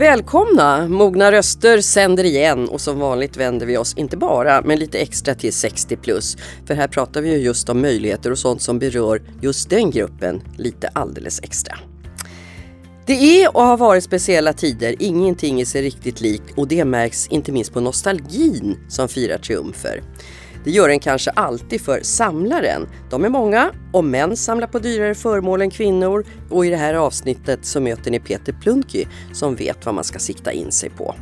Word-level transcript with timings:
Välkomna! 0.00 0.88
Mogna 0.88 1.32
röster 1.32 1.80
sänder 1.80 2.24
igen 2.24 2.68
och 2.68 2.80
som 2.80 2.98
vanligt 2.98 3.36
vänder 3.36 3.66
vi 3.66 3.76
oss 3.76 3.94
inte 3.94 4.16
bara 4.16 4.62
men 4.62 4.78
lite 4.78 4.98
extra 4.98 5.34
till 5.34 5.52
60 5.52 5.96
plus. 5.96 6.36
För 6.66 6.74
här 6.74 6.88
pratar 6.88 7.22
vi 7.22 7.30
ju 7.30 7.36
just 7.36 7.68
om 7.68 7.80
möjligheter 7.80 8.30
och 8.30 8.38
sånt 8.38 8.62
som 8.62 8.78
berör 8.78 9.22
just 9.40 9.70
den 9.70 9.90
gruppen 9.90 10.42
lite 10.56 10.88
alldeles 10.88 11.40
extra. 11.42 11.78
Det 13.06 13.42
är 13.42 13.56
och 13.56 13.62
har 13.62 13.76
varit 13.76 14.04
speciella 14.04 14.52
tider, 14.52 14.94
ingenting 14.98 15.60
är 15.60 15.64
sig 15.64 15.82
riktigt 15.82 16.20
lik 16.20 16.42
och 16.56 16.68
det 16.68 16.84
märks 16.84 17.26
inte 17.28 17.52
minst 17.52 17.72
på 17.72 17.80
nostalgin 17.80 18.78
som 18.88 19.08
firar 19.08 19.38
triumfer. 19.38 20.02
Det 20.64 20.70
gör 20.70 20.88
den 20.88 20.98
kanske 20.98 21.30
alltid 21.30 21.80
för 21.80 22.00
samlaren. 22.02 22.88
De 23.10 23.24
är 23.24 23.28
många 23.28 23.70
och 23.92 24.04
män 24.04 24.36
samlar 24.36 24.66
på 24.66 24.78
dyrare 24.78 25.14
föremål 25.14 25.62
än 25.62 25.70
kvinnor 25.70 26.24
och 26.50 26.66
i 26.66 26.70
det 26.70 26.76
här 26.76 26.94
avsnittet 26.94 27.58
så 27.62 27.80
möter 27.80 28.10
ni 28.10 28.20
Peter 28.20 28.52
Plunky 28.52 29.04
som 29.32 29.54
vet 29.54 29.86
vad 29.86 29.94
man 29.94 30.04
ska 30.04 30.18
sikta 30.18 30.52
in 30.52 30.72
sig 30.72 30.90
på. 30.90 31.14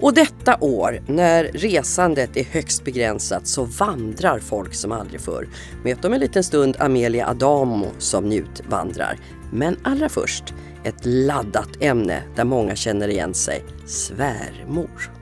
Och 0.00 0.14
detta 0.14 0.56
år, 0.60 1.02
när 1.06 1.44
resandet 1.44 2.36
är 2.36 2.44
högst 2.44 2.84
begränsat, 2.84 3.46
så 3.46 3.64
vandrar 3.64 4.38
folk 4.38 4.74
som 4.74 4.92
aldrig 4.92 5.20
förr. 5.20 5.48
Möt 5.84 6.04
om 6.04 6.12
en 6.12 6.20
liten 6.20 6.44
stund 6.44 6.76
Amelia 6.78 7.28
Adamo 7.28 7.86
som 7.98 8.24
njutvandrar. 8.24 9.18
Men 9.52 9.76
allra 9.82 10.08
först, 10.08 10.54
ett 10.84 11.06
laddat 11.06 11.68
ämne 11.80 12.22
där 12.36 12.44
många 12.44 12.76
känner 12.76 13.08
igen 13.08 13.34
sig, 13.34 13.64
svärmor. 13.86 15.17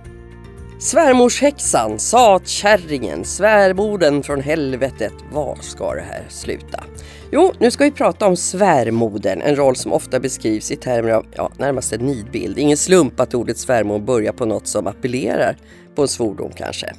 Svärmorshäxan 0.79 1.99
sa 1.99 2.35
åt 2.35 2.49
kärringen, 2.49 3.25
svärmorden 3.25 4.23
från 4.23 4.41
helvetet, 4.41 5.13
var 5.33 5.59
ska 5.61 5.95
det 5.95 6.01
här 6.01 6.25
sluta? 6.29 6.85
Jo, 7.33 7.53
nu 7.59 7.71
ska 7.71 7.85
vi 7.85 7.91
prata 7.91 8.27
om 8.27 8.37
svärmodern, 8.37 9.43
en 9.43 9.57
roll 9.57 9.77
som 9.77 9.93
ofta 9.93 10.21
beskrivs 10.21 10.71
i 10.71 10.77
termer 10.77 11.11
av 11.11 11.27
ja, 11.35 11.53
närmast 11.59 11.93
en 11.93 12.01
nidbild. 12.01 12.59
Ingen 12.59 12.77
slump 12.77 13.21
att 13.21 13.35
ordet 13.35 13.59
svärmor 13.59 13.99
börjar 13.99 14.33
på 14.33 14.45
något 14.45 14.67
som 14.67 14.87
appellerar 14.87 15.57
på 15.95 16.03
en 16.03 16.09
svordom 16.09 16.51
kanske. 16.57 16.93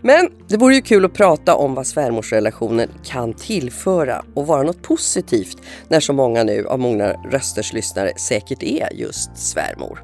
Men 0.00 0.28
det 0.48 0.56
vore 0.56 0.74
ju 0.74 0.82
kul 0.82 1.04
att 1.04 1.14
prata 1.14 1.54
om 1.54 1.74
vad 1.74 1.86
svärmorsrelationen 1.86 2.88
kan 3.04 3.34
tillföra 3.34 4.24
och 4.34 4.46
vara 4.46 4.62
något 4.62 4.82
positivt 4.82 5.56
när 5.88 6.00
så 6.00 6.12
många 6.12 6.44
nu 6.44 6.66
av 6.66 6.78
många 6.78 7.12
rösters 7.12 7.72
lyssnare 7.72 8.12
säkert 8.16 8.62
är 8.62 8.92
just 8.92 9.36
svärmor. 9.36 10.00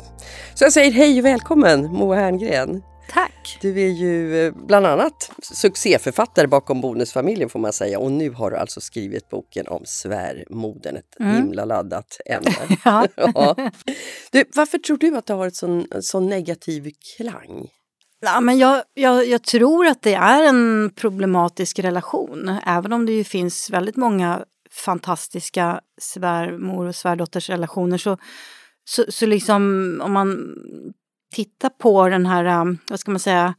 Så 0.54 0.64
jag 0.64 0.72
säger 0.72 0.92
hej 0.92 1.18
och 1.18 1.24
välkommen 1.24 1.92
Moa 1.92 2.16
Herngren. 2.16 2.82
Tack! 3.08 3.58
Du 3.60 3.80
är 3.80 3.88
ju 3.88 4.46
eh, 4.46 4.52
bland 4.66 4.86
annat 4.86 5.30
succéförfattare 5.42 6.46
bakom 6.46 6.80
Bonusfamiljen 6.80 7.48
får 7.48 7.58
man 7.58 7.72
säga 7.72 7.98
och 7.98 8.12
nu 8.12 8.30
har 8.30 8.50
du 8.50 8.56
alltså 8.56 8.80
skrivit 8.80 9.28
boken 9.28 9.68
om 9.68 9.82
svärmodern, 9.84 10.96
ett 10.96 11.20
mm. 11.20 11.34
himla 11.36 11.64
laddat 11.64 12.20
ämne. 12.26 12.50
ja. 12.84 13.06
ja. 13.16 13.70
Du, 14.30 14.44
varför 14.54 14.78
tror 14.78 14.96
du 14.96 15.16
att 15.16 15.26
det 15.26 15.34
har 15.34 15.46
ett 15.46 15.56
sån, 15.56 15.86
sån 16.00 16.26
negativ 16.26 16.90
klang? 17.16 17.68
Ja, 18.20 18.40
men 18.40 18.58
jag, 18.58 18.82
jag, 18.94 19.26
jag, 19.26 19.42
tror 19.42 19.86
att 19.86 20.02
det 20.02 20.14
är 20.14 20.42
en 20.42 20.90
problematisk 20.96 21.78
relation, 21.78 22.58
även 22.66 22.92
om 22.92 23.06
det 23.06 23.12
ju 23.12 23.24
finns 23.24 23.70
väldigt 23.70 23.96
många 23.96 24.44
fantastiska 24.70 25.80
svärmor 26.00 26.86
och 26.86 26.96
svärdottersrelationer 26.96 27.98
så, 27.98 28.16
så, 28.84 29.04
så 29.08 29.26
liksom 29.26 29.62
om 30.04 30.12
man 30.12 30.54
titta 31.30 31.70
på 31.70 32.08
den 32.08 32.26
här, 32.26 32.60
um, 32.60 32.78
vad 32.90 33.00
ska 33.00 33.10
man 33.10 33.20
säga, 33.20 33.54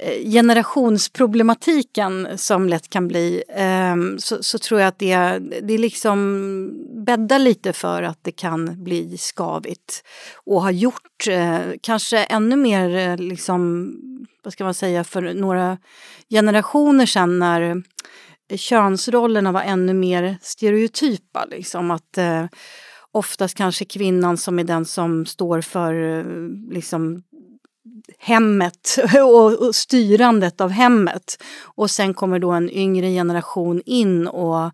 eh, 0.00 0.30
generationsproblematiken 0.30 2.38
som 2.38 2.68
lätt 2.68 2.90
kan 2.90 3.08
bli 3.08 3.42
ehm, 3.48 4.18
så, 4.18 4.42
så, 4.42 4.58
tror 4.58 4.80
jag 4.80 4.88
att 4.88 4.98
det, 4.98 5.38
det 5.62 5.78
liksom 5.78 7.04
bäddar 7.04 7.38
lite 7.38 7.72
för 7.72 8.02
att 8.02 8.18
det 8.22 8.32
kan 8.32 8.84
bli 8.84 9.18
skavigt. 9.18 10.04
Och 10.44 10.62
har 10.62 10.70
gjort 10.70 11.28
eh, 11.28 11.60
kanske 11.80 12.18
ännu 12.18 12.56
mer 12.56 12.96
eh, 12.96 13.16
liksom, 13.16 13.92
vad 14.42 14.52
ska 14.52 14.64
man 14.64 14.74
säga, 14.74 15.04
för 15.04 15.34
några 15.34 15.78
generationer 16.30 17.06
sedan 17.06 17.38
när 17.38 17.82
könsrollerna 18.56 19.52
var 19.52 19.62
ännu 19.62 19.94
mer 19.94 20.36
stereotypa. 20.42 21.44
Liksom, 21.44 21.90
att 21.90 22.18
oftast 23.12 23.54
kanske 23.56 23.84
kvinnan 23.84 24.36
som 24.36 24.58
är 24.58 24.64
den 24.64 24.84
som 24.84 25.26
står 25.26 25.60
för 25.60 26.24
liksom, 26.72 27.22
hemmet 28.18 28.98
och, 29.58 29.74
styrandet 29.74 30.60
av 30.60 30.70
hemmet. 30.70 31.42
Och 31.62 31.90
sen 31.90 32.14
kommer 32.14 32.38
då 32.38 32.50
en 32.50 32.70
yngre 32.70 33.10
generation 33.10 33.82
in 33.86 34.26
och 34.26 34.72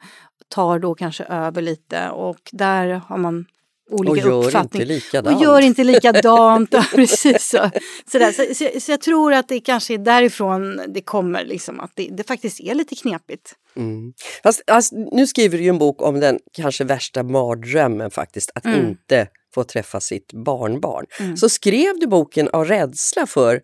tar 0.49 0.78
då 0.78 0.94
kanske 0.94 1.25
över 1.25 1.62
lite 1.62 2.11
och 2.11 2.41
där 2.53 2.89
har 2.89 3.19
man 3.19 3.47
olika 3.91 4.34
och 4.34 4.47
uppfattningar. 4.47 5.34
Och 5.34 5.43
gör 5.43 5.61
inte 5.61 5.84
likadant. 5.84 6.69
ja, 6.73 6.84
precis 6.94 7.49
så. 7.49 7.71
Sådär. 8.12 8.33
Så, 8.33 8.55
så, 8.55 8.81
så, 8.81 8.93
jag 8.93 9.00
tror 9.00 9.33
att 9.33 9.49
det 9.49 9.61
kanske 9.61 9.94
är 9.94 9.99
därifrån 9.99 10.81
det 10.89 11.00
kommer, 11.00 11.44
liksom, 11.44 11.81
att 11.81 11.91
det, 11.94 12.09
det 12.12 12.27
faktiskt 12.27 12.61
är 12.61 12.75
lite 12.75 12.94
knepigt. 12.94 13.55
Mm. 13.77 14.12
Fast, 14.43 14.62
alltså, 14.67 14.95
nu 15.12 15.27
skriver 15.27 15.59
du 15.59 15.65
ju 15.65 15.71
en 15.71 15.79
bok 15.79 16.03
om 16.03 16.21
den 16.21 16.39
kanske 16.53 16.85
värsta 16.85 17.23
mardrömmen 17.23 18.11
faktiskt, 18.11 18.51
att 18.55 18.65
mm. 18.65 18.89
inte 18.89 19.29
få 19.55 19.65
träffa 19.65 20.01
sitt 20.01 20.33
barnbarn. 20.33 21.07
Mm. 21.21 21.37
Så 21.37 21.49
skrev 21.49 21.99
du 22.01 22.07
boken 22.07 22.49
av 22.49 22.65
rädsla 22.65 23.27
för 23.27 23.61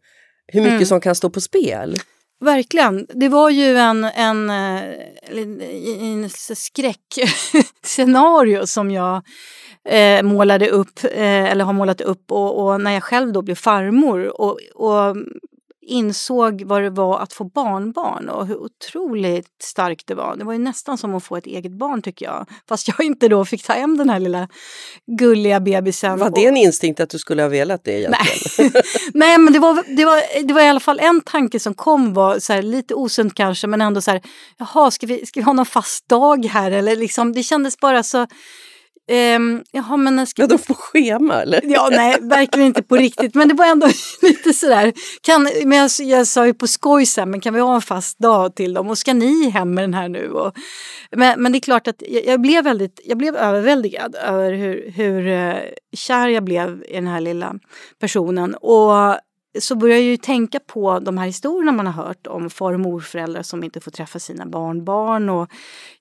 hur 0.52 0.60
mycket 0.60 0.74
mm. 0.74 0.86
som 0.86 1.00
kan 1.00 1.14
stå 1.14 1.30
på 1.30 1.40
spel? 1.40 1.96
Verkligen. 2.40 3.06
Det 3.14 3.28
var 3.28 3.50
ju 3.50 3.76
en, 3.76 4.04
en, 4.04 4.50
en, 4.50 5.60
eh, 5.60 6.02
en 6.02 6.30
skräckscenario 6.56 8.66
som 8.66 8.90
jag 8.90 9.22
eh, 9.88 10.22
målade 10.22 10.68
upp, 10.68 11.04
eh, 11.04 11.50
eller 11.50 11.64
har 11.64 11.72
målat 11.72 12.00
upp 12.00 12.32
och, 12.32 12.64
och, 12.64 12.80
när 12.80 12.92
jag 12.92 13.02
själv 13.02 13.32
då 13.32 13.42
blev 13.42 13.54
farmor 13.54 14.40
och, 14.40 14.58
och 14.74 15.16
insåg 15.90 16.62
vad 16.66 16.82
det 16.82 16.90
var 16.90 17.18
att 17.18 17.32
få 17.32 17.44
barnbarn 17.44 18.28
och 18.28 18.46
hur 18.46 18.56
otroligt 18.56 19.62
starkt 19.62 20.06
det 20.06 20.14
var. 20.14 20.36
Det 20.36 20.44
var 20.44 20.52
ju 20.52 20.58
nästan 20.58 20.98
som 20.98 21.14
att 21.14 21.24
få 21.24 21.36
ett 21.36 21.46
eget 21.46 21.72
barn 21.72 22.02
tycker 22.02 22.26
jag. 22.26 22.46
Fast 22.68 22.88
jag 22.88 23.00
inte 23.00 23.28
då 23.28 23.44
fick 23.44 23.66
ta 23.66 23.72
hem 23.72 23.98
den 23.98 24.10
här 24.10 24.20
lilla 24.20 24.48
gulliga 25.06 25.60
bebisen. 25.60 26.18
Var 26.18 26.30
det 26.30 26.46
en 26.46 26.56
instinkt 26.56 27.00
att 27.00 27.10
du 27.10 27.18
skulle 27.18 27.42
ha 27.42 27.48
velat 27.48 27.84
det 27.84 27.98
egentligen? 27.98 28.72
Nej, 28.74 28.82
Nej 29.14 29.38
men 29.38 29.52
det 29.52 29.58
var, 29.58 29.96
det, 29.96 30.04
var, 30.04 30.42
det 30.46 30.54
var 30.54 30.60
i 30.60 30.68
alla 30.68 30.80
fall 30.80 30.98
en 31.00 31.20
tanke 31.20 31.60
som 31.60 31.74
kom, 31.74 32.14
var 32.14 32.38
så 32.38 32.52
här, 32.52 32.62
lite 32.62 32.94
osunt 32.94 33.34
kanske 33.34 33.66
men 33.66 33.80
ändå 33.80 34.00
så 34.00 34.10
här, 34.10 34.22
jaha 34.58 34.90
ska 34.90 35.06
vi, 35.06 35.26
ska 35.26 35.40
vi 35.40 35.44
ha 35.44 35.52
någon 35.52 35.66
fast 35.66 36.08
dag 36.08 36.44
här 36.44 36.70
eller 36.70 36.96
liksom, 36.96 37.32
det 37.32 37.42
kändes 37.42 37.78
bara 37.78 38.02
så 38.02 38.26
Um, 39.10 39.64
jaha, 39.72 39.96
men 39.96 40.26
ska... 40.26 40.42
Ja, 40.42 40.46
de 40.46 40.58
får 40.58 40.74
schema 40.74 41.42
eller? 41.42 41.60
Ja, 41.64 41.88
nej, 41.92 42.18
verkligen 42.20 42.66
inte 42.66 42.82
på 42.82 42.96
riktigt. 42.96 43.34
Men 43.34 43.48
det 43.48 43.54
var 43.54 43.66
ändå 43.66 43.86
lite 44.22 44.52
sådär. 44.52 44.92
Kan, 45.22 45.48
men 45.64 45.78
jag, 45.78 45.90
jag 46.00 46.26
sa 46.26 46.46
ju 46.46 46.54
på 46.54 46.66
skoj 46.66 47.06
sen, 47.06 47.30
men 47.30 47.40
kan 47.40 47.54
vi 47.54 47.60
ha 47.60 47.74
en 47.74 47.80
fast 47.80 48.18
dag 48.18 48.54
till 48.54 48.74
dem? 48.74 48.88
Och 48.90 48.98
ska 48.98 49.14
ni 49.14 49.50
hem 49.50 49.74
med 49.74 49.84
den 49.84 49.94
här 49.94 50.08
nu? 50.08 50.30
Och, 50.30 50.54
men, 51.10 51.42
men 51.42 51.52
det 51.52 51.58
är 51.58 51.60
klart 51.60 51.88
att 51.88 52.02
jag, 52.08 52.24
jag, 52.24 52.40
blev 52.40 52.64
väldigt, 52.64 53.00
jag 53.04 53.18
blev 53.18 53.36
överväldigad 53.36 54.14
över 54.14 54.52
hur, 54.52 54.90
hur 54.90 55.26
uh, 55.26 55.54
kär 55.92 56.28
jag 56.28 56.44
blev 56.44 56.84
i 56.88 56.94
den 56.94 57.06
här 57.06 57.20
lilla 57.20 57.54
personen. 58.00 58.54
Och 58.54 59.18
så 59.58 59.74
börjar 59.74 59.96
jag 59.96 60.04
ju 60.04 60.16
tänka 60.16 60.60
på 60.60 60.98
de 60.98 61.18
här 61.18 61.26
historierna 61.26 61.72
man 61.72 61.86
har 61.86 62.04
hört 62.04 62.26
om 62.26 62.50
far 62.50 62.72
och 62.72 62.80
morföräldrar 62.80 63.42
som 63.42 63.64
inte 63.64 63.80
får 63.80 63.90
träffa 63.90 64.18
sina 64.18 64.46
barnbarn. 64.46 65.28
Och 65.28 65.50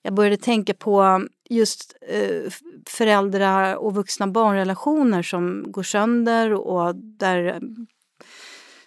jag 0.02 0.14
började 0.14 0.36
tänka 0.36 0.74
på 0.74 1.20
just 1.50 1.94
eh, 2.08 2.52
föräldrar 2.86 3.76
och 3.76 3.94
vuxna 3.94 4.26
barnrelationer 4.26 5.22
som 5.22 5.72
går 5.72 5.82
sönder 5.82 6.52
och 6.52 6.94
där 6.96 7.60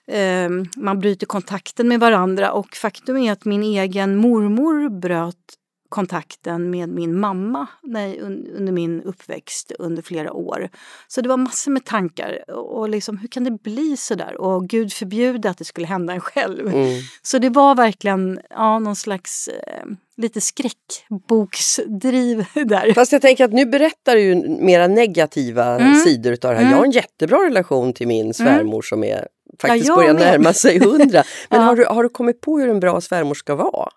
eh, 0.08 0.50
man 0.78 1.00
bryter 1.00 1.26
kontakten 1.26 1.88
med 1.88 2.00
varandra. 2.00 2.52
Och 2.52 2.76
faktum 2.76 3.18
är 3.18 3.32
att 3.32 3.46
min 3.46 3.64
egen 3.64 4.16
mormor 4.16 4.90
bröt 4.90 5.58
kontakten 5.94 6.70
med 6.70 6.90
min 6.90 7.20
mamma 7.20 7.68
nej, 7.82 8.20
under 8.56 8.72
min 8.72 9.02
uppväxt 9.02 9.72
under 9.80 10.02
flera 10.02 10.34
år. 10.34 10.70
Så 11.08 11.22
det 11.22 11.30
var 11.30 11.38
massor 11.38 11.72
med 11.72 11.86
tankar. 11.86 12.52
Och 12.52 12.90
liksom, 12.90 13.18
hur 13.18 13.28
kan 13.28 13.44
det 13.44 13.52
bli 13.52 13.98
så 13.98 14.16
där? 14.16 14.42
Och 14.42 14.70
gud 14.70 14.94
förbjude 14.94 15.50
att 15.50 15.58
det 15.58 15.66
skulle 15.66 15.88
hända 15.88 16.14
en 16.14 16.22
själv. 16.22 16.68
Mm. 16.68 17.02
Så 17.22 17.38
det 17.38 17.50
var 17.50 17.76
verkligen 17.76 18.40
ja, 18.50 18.80
någon 18.80 18.96
slags 18.96 19.48
eh, 19.48 19.86
lite 20.18 20.42
skräckboksdriv 20.42 22.46
där. 22.66 22.94
Fast 22.94 23.12
jag 23.12 23.22
tänker 23.22 23.46
att 23.46 23.54
nu 23.54 23.66
berättar 23.66 24.16
du 24.16 24.22
ju 24.22 24.36
mera 24.48 24.88
negativa 24.88 25.80
mm. 25.80 25.96
sidor 25.96 26.34
utav 26.34 26.52
det 26.52 26.58
här. 26.58 26.64
Mm. 26.64 26.72
Jag 26.72 26.78
har 26.78 26.86
en 26.86 26.92
jättebra 26.92 27.46
relation 27.46 27.94
till 27.94 28.08
min 28.08 28.34
svärmor 28.34 28.74
mm. 28.74 28.82
som 28.82 29.04
är 29.04 29.28
faktiskt 29.62 29.88
ja, 29.88 29.96
börjar 29.96 30.14
närma 30.14 30.54
sig 30.54 30.80
hundra. 30.80 31.24
Men 31.50 31.62
ja. 31.62 31.66
har, 31.66 31.76
du, 31.76 31.86
har 31.86 32.04
du 32.04 32.10
kommit 32.10 32.42
på 32.42 32.60
hur 32.60 32.70
en 32.70 32.80
bra 32.80 33.02
svärmor 33.02 33.34
ska 33.34 33.56
vara? 33.56 33.90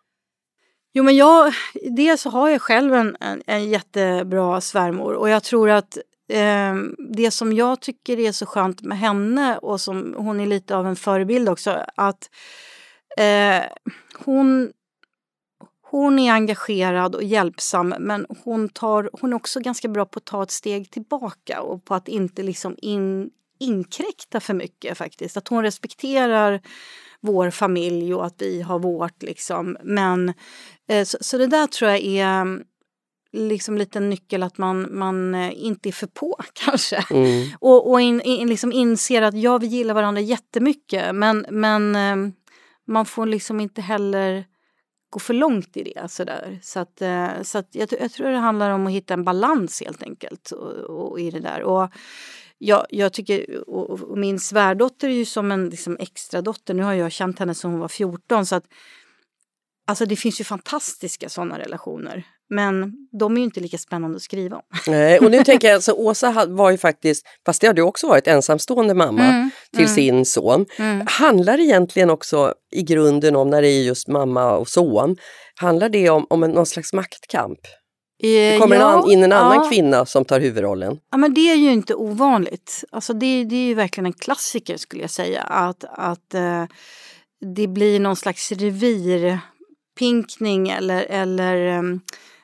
Jo 0.97 1.03
men 1.03 1.17
jag, 1.17 1.53
dels 1.91 2.21
så 2.21 2.31
har 2.31 2.49
jag 2.49 2.63
själv 2.63 2.95
en, 2.95 3.17
en, 3.21 3.43
en 3.47 3.71
jättebra 3.71 4.61
svärmor 4.61 5.15
och 5.15 5.29
jag 5.29 5.43
tror 5.43 5.71
att 5.71 5.99
eh, 6.29 6.75
det 7.15 7.31
som 7.31 7.53
jag 7.53 7.81
tycker 7.81 8.19
är 8.19 8.33
så 8.33 8.47
skönt 8.47 8.83
med 8.83 8.99
henne 8.99 9.59
och 9.59 9.81
som 9.81 10.15
hon 10.19 10.41
är 10.41 10.47
lite 10.47 10.77
av 10.77 10.87
en 10.87 10.97
förebild 10.97 11.49
också 11.49 11.85
att 11.97 12.31
eh, 13.19 13.63
hon 14.19 14.73
hon 15.91 16.19
är 16.19 16.33
engagerad 16.33 17.15
och 17.15 17.25
hjälpsam 17.25 17.95
men 17.99 18.27
hon, 18.45 18.69
tar, 18.69 19.11
hon 19.13 19.33
är 19.33 19.37
också 19.37 19.61
ganska 19.61 19.89
bra 19.89 20.05
på 20.05 20.19
att 20.19 20.25
ta 20.25 20.43
ett 20.43 20.51
steg 20.51 20.91
tillbaka 20.91 21.63
och 21.63 21.85
på 21.85 21.95
att 21.95 22.09
inte 22.09 22.43
liksom 22.43 22.77
in, 22.79 23.31
inkräkta 23.59 24.41
för 24.41 24.55
mycket 24.55 24.99
faktiskt. 24.99 25.37
Att 25.37 25.49
hon 25.49 25.63
respekterar 25.63 26.61
vår 27.21 27.51
familj 27.51 28.15
och 28.15 28.27
att 28.27 28.35
vi 28.39 28.63
har 28.63 28.79
vårt 28.79 29.23
liksom. 29.23 29.77
Men 29.83 30.33
så, 31.05 31.19
så, 31.21 31.39
det 31.39 31.47
där 31.47 31.67
tror 31.67 31.91
jag 31.91 32.01
är 32.01 32.63
liksom 33.33 33.79
lite 33.79 34.01
nyckel 34.01 34.43
att 34.43 34.59
man, 34.59 34.99
man 34.99 35.35
eh, 35.35 35.65
inte 35.65 35.89
är 35.89 35.93
för 35.93 36.07
på 36.07 36.37
kanske. 36.53 37.05
Mm. 37.11 37.49
Och, 37.61 37.91
och 37.91 38.01
in, 38.01 38.21
in, 38.21 38.49
liksom 38.49 38.73
inser 38.73 39.23
att 39.23 39.35
ja, 39.35 39.59
vi 39.59 39.67
gillar 39.67 39.95
varandra 39.95 40.21
jättemycket 40.21 41.15
men, 41.15 41.47
men 41.51 41.97
eh, 41.97 42.33
man 42.87 43.07
får 43.07 43.27
liksom 43.27 43.61
inte 43.61 43.81
heller 43.81 44.45
gå 45.11 45.19
för 45.19 45.35
långt 45.35 45.77
i 45.77 45.83
det. 45.83 46.11
Sådär. 46.11 46.59
Så, 46.63 46.81
att, 46.81 47.03
eh, 47.03 47.43
så 47.43 47.59
att 47.59 47.69
jag, 47.73 47.89
jag, 48.01 48.13
tror 48.13 48.29
det 48.29 48.37
handlar 48.37 48.71
om 48.71 48.87
att 48.87 48.93
hitta 48.93 49.15
en 49.15 49.25
balans 49.25 49.83
helt 49.83 50.03
enkelt 50.03 50.51
och, 50.51 50.73
och 50.73 51.21
i 51.21 51.31
det 51.31 51.41
där. 51.41 51.63
Och 51.63 51.91
jag, 52.59 52.87
jag 52.91 53.13
tycker, 53.13 53.69
och, 53.69 53.91
och 53.91 54.19
min 54.19 54.41
svärdotter 54.41 55.09
är 55.09 55.13
ju 55.13 55.25
som 55.25 55.53
en 55.53 55.69
liksom, 55.69 55.97
extra 56.01 56.43
dotter. 56.43 56.75
Nu 56.75 56.83
har 56.83 56.93
jag 56.93 57.13
känt 57.13 57.39
henne 57.39 57.55
sedan 57.55 57.71
hon 57.71 57.81
var 57.81 57.89
14 57.89 58.47
så 58.47 58.57
att 58.57 58.65
Alltså 59.87 60.07
det 60.07 60.17
finns 60.17 60.41
ju 60.41 60.45
fantastiska 60.45 61.29
sådana 61.29 61.59
relationer. 61.59 62.25
Men 62.51 62.93
de 63.21 63.33
är 63.33 63.39
ju 63.39 63.45
inte 63.45 63.61
lika 63.61 63.79
spännande 63.79 64.17
att 64.17 64.23
skriva 64.23 64.57
om. 64.57 64.63
Nej, 64.87 65.19
och 65.19 65.31
nu 65.31 65.45
tänker 65.45 65.69
jag, 65.69 65.75
alltså, 65.75 65.93
Åsa 65.93 66.47
var 66.49 66.71
ju 66.71 66.79
faktiskt, 66.79 67.27
fast 67.47 67.61
det 67.61 67.67
har 67.67 67.75
du 67.75 67.83
också 67.83 68.09
varit, 68.09 68.27
ensamstående 68.27 68.95
mamma 68.95 69.25
mm, 69.25 69.51
till 69.73 69.85
mm, 69.85 69.95
sin 69.95 70.25
son. 70.25 70.67
Mm. 70.79 71.07
Handlar 71.07 71.61
egentligen 71.61 72.11
också 72.11 72.55
i 72.73 72.83
grunden 72.83 73.37
om, 73.37 73.51
när 73.51 73.63
det 73.63 73.69
är 73.69 73.83
just 73.83 74.09
mamma 74.09 74.53
och 74.53 74.69
son, 74.69 75.17
handlar 75.61 75.89
det 75.89 76.11
om, 76.11 76.27
om 76.31 76.43
en, 76.43 76.51
någon 76.51 76.67
slags 76.67 76.93
maktkamp? 76.93 77.61
Det 78.19 78.55
eh, 78.55 78.61
kommer 78.61 78.77
ja, 78.77 79.13
in 79.13 79.23
en 79.23 79.33
annan 79.33 79.57
ja. 79.65 79.71
kvinna 79.71 80.07
som 80.07 80.25
tar 80.25 80.41
huvudrollen. 80.41 80.99
Ja, 81.11 81.17
men 81.17 81.35
det 81.35 81.51
är 81.51 81.57
ju 81.57 81.73
inte 81.73 81.95
ovanligt. 81.95 82.85
Alltså 82.93 83.13
det, 83.13 83.45
det 83.45 83.57
är 83.57 83.67
ju 83.67 83.75
verkligen 83.75 84.07
en 84.07 84.13
klassiker 84.13 84.77
skulle 84.77 85.03
jag 85.03 85.11
säga. 85.11 85.43
Att, 85.43 85.85
att 85.89 86.35
eh, 86.35 86.65
det 87.55 87.67
blir 87.67 88.01
någon 88.01 88.17
slags 88.17 88.53
revirpinkning 89.97 90.69
eller, 90.69 91.07
eller 91.09 91.79
um, 91.79 92.01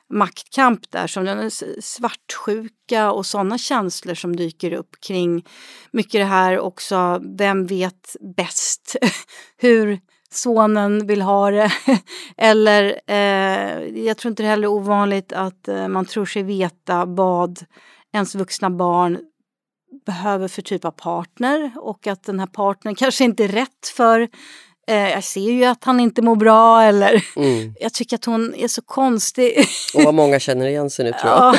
maktkamp 0.09 0.91
där 0.91 1.07
som 1.07 1.49
svartsjuka 1.81 3.11
och 3.11 3.25
sådana 3.25 3.57
känslor 3.57 4.15
som 4.15 4.35
dyker 4.35 4.73
upp 4.73 4.95
kring 5.07 5.45
mycket 5.91 6.21
det 6.21 6.25
här 6.25 6.59
också, 6.59 7.21
vem 7.37 7.65
vet 7.65 8.15
bäst 8.35 8.95
hur 9.57 9.99
sonen 10.31 11.07
vill 11.07 11.21
ha 11.21 11.51
det. 11.51 11.71
Eller 12.37 12.99
eh, 13.07 14.03
jag 14.05 14.17
tror 14.17 14.29
inte 14.29 14.43
det 14.43 14.49
heller 14.49 14.67
är 14.67 14.71
ovanligt 14.71 15.33
att 15.33 15.67
eh, 15.67 15.87
man 15.87 16.05
tror 16.05 16.25
sig 16.25 16.43
veta 16.43 17.05
vad 17.05 17.59
ens 18.13 18.35
vuxna 18.35 18.69
barn 18.69 19.19
behöver 20.05 20.47
för 20.47 20.61
typ 20.61 20.85
av 20.85 20.91
partner 20.91 21.71
och 21.77 22.07
att 22.07 22.23
den 22.23 22.39
här 22.39 22.47
partnern 22.47 22.95
kanske 22.95 23.23
inte 23.23 23.43
är 23.43 23.47
rätt 23.47 23.87
för 23.95 24.29
Eh, 24.87 25.09
jag 25.09 25.23
ser 25.23 25.51
ju 25.51 25.65
att 25.65 25.83
han 25.83 25.99
inte 25.99 26.21
mår 26.21 26.35
bra 26.35 26.81
eller 26.81 27.25
mm. 27.35 27.73
jag 27.79 27.93
tycker 27.93 28.15
att 28.15 28.25
hon 28.25 28.55
är 28.55 28.67
så 28.67 28.81
konstig. 28.81 29.65
Och 29.95 30.03
vad 30.03 30.13
många 30.13 30.39
känner 30.39 30.67
igen 30.67 30.89
sig 30.89 31.05
nu 31.05 31.11
tror 31.11 31.33
jag. 31.33 31.55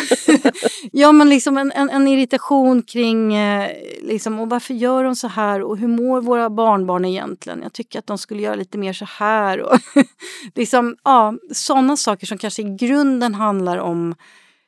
ja 0.93 1.13
men 1.13 1.29
liksom 1.29 1.59
en, 1.59 1.73
en, 1.73 1.91
en 1.91 2.09
irritation 2.09 2.83
kring 2.83 3.35
eh, 3.35 3.71
liksom, 4.03 4.41
och 4.41 4.51
varför 4.51 4.75
gör 4.75 5.05
hon 5.05 5.17
så 5.17 5.29
här 5.29 5.63
och 5.63 5.79
hur 5.79 5.89
mår 5.89 6.21
våra 6.21 6.51
barnbarn 6.51 7.05
egentligen? 7.05 7.61
Jag 7.63 7.73
tycker 7.73 7.99
att 7.99 8.07
de 8.07 8.19
skulle 8.19 8.43
göra 8.43 8.55
lite 8.55 8.79
mer 8.79 8.93
så 8.93 9.05
här. 9.05 9.61
Och 9.61 9.79
liksom, 10.55 10.97
ja, 11.05 11.35
sådana 11.53 11.97
saker 11.97 12.27
som 12.27 12.39
kanske 12.39 12.63
i 12.63 12.77
grunden 12.77 13.35
handlar 13.35 13.79
om 13.79 14.15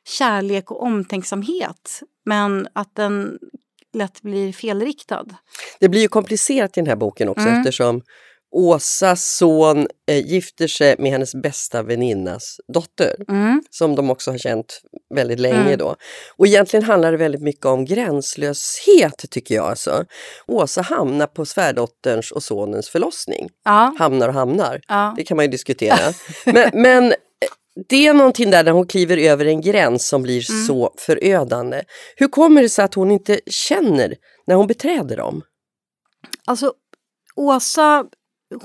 kärlek 0.07 0.71
och 0.71 0.83
omtänksamhet. 0.83 2.01
Men 2.25 2.67
att 2.73 2.95
den 2.95 3.37
lätt 3.93 4.21
blir 4.21 4.53
felriktad. 4.53 5.25
Det 5.79 5.89
blir 5.89 6.01
ju 6.01 6.07
komplicerat 6.07 6.77
i 6.77 6.81
den 6.81 6.87
här 6.87 6.95
boken 6.95 7.29
också 7.29 7.47
mm. 7.47 7.59
eftersom 7.59 8.01
Åsas 8.51 9.37
son 9.37 9.87
eh, 10.07 10.25
gifter 10.27 10.67
sig 10.67 10.95
med 10.99 11.11
hennes 11.11 11.35
bästa 11.35 11.83
väninnas 11.83 12.59
dotter 12.73 13.15
mm. 13.29 13.63
som 13.69 13.95
de 13.95 14.09
också 14.09 14.31
har 14.31 14.37
känt 14.37 14.81
väldigt 15.15 15.39
länge 15.39 15.55
mm. 15.55 15.77
då. 15.77 15.95
Och 16.37 16.47
egentligen 16.47 16.83
handlar 16.83 17.11
det 17.11 17.17
väldigt 17.17 17.41
mycket 17.41 17.65
om 17.65 17.85
gränslöshet 17.85 19.25
tycker 19.29 19.55
jag. 19.55 19.65
Alltså. 19.65 20.05
Åsa 20.47 20.81
hamnar 20.81 21.27
på 21.27 21.45
svärdotterns 21.45 22.31
och 22.31 22.43
sonens 22.43 22.89
förlossning. 22.89 23.49
Ja. 23.65 23.95
Hamnar 23.99 24.27
och 24.27 24.33
hamnar, 24.33 24.81
ja. 24.87 25.13
det 25.17 25.23
kan 25.23 25.37
man 25.37 25.45
ju 25.45 25.51
diskutera. 25.51 26.13
men, 26.45 26.69
men 26.73 27.05
eh, 27.11 27.15
det 27.89 28.07
är 28.07 28.13
någonting 28.13 28.51
där 28.51 28.63
när 28.63 28.71
hon 28.71 28.87
kliver 28.87 29.17
över 29.17 29.45
en 29.45 29.61
gräns 29.61 30.07
som 30.07 30.23
blir 30.23 30.51
mm. 30.51 30.65
så 30.65 30.93
förödande. 30.97 31.81
Hur 32.15 32.27
kommer 32.27 32.61
det 32.61 32.69
sig 32.69 32.85
att 32.85 32.93
hon 32.93 33.11
inte 33.11 33.39
känner 33.45 34.15
när 34.47 34.55
hon 34.55 34.67
beträder 34.67 35.17
dem? 35.17 35.41
Alltså 36.45 36.73
Åsa 37.37 38.05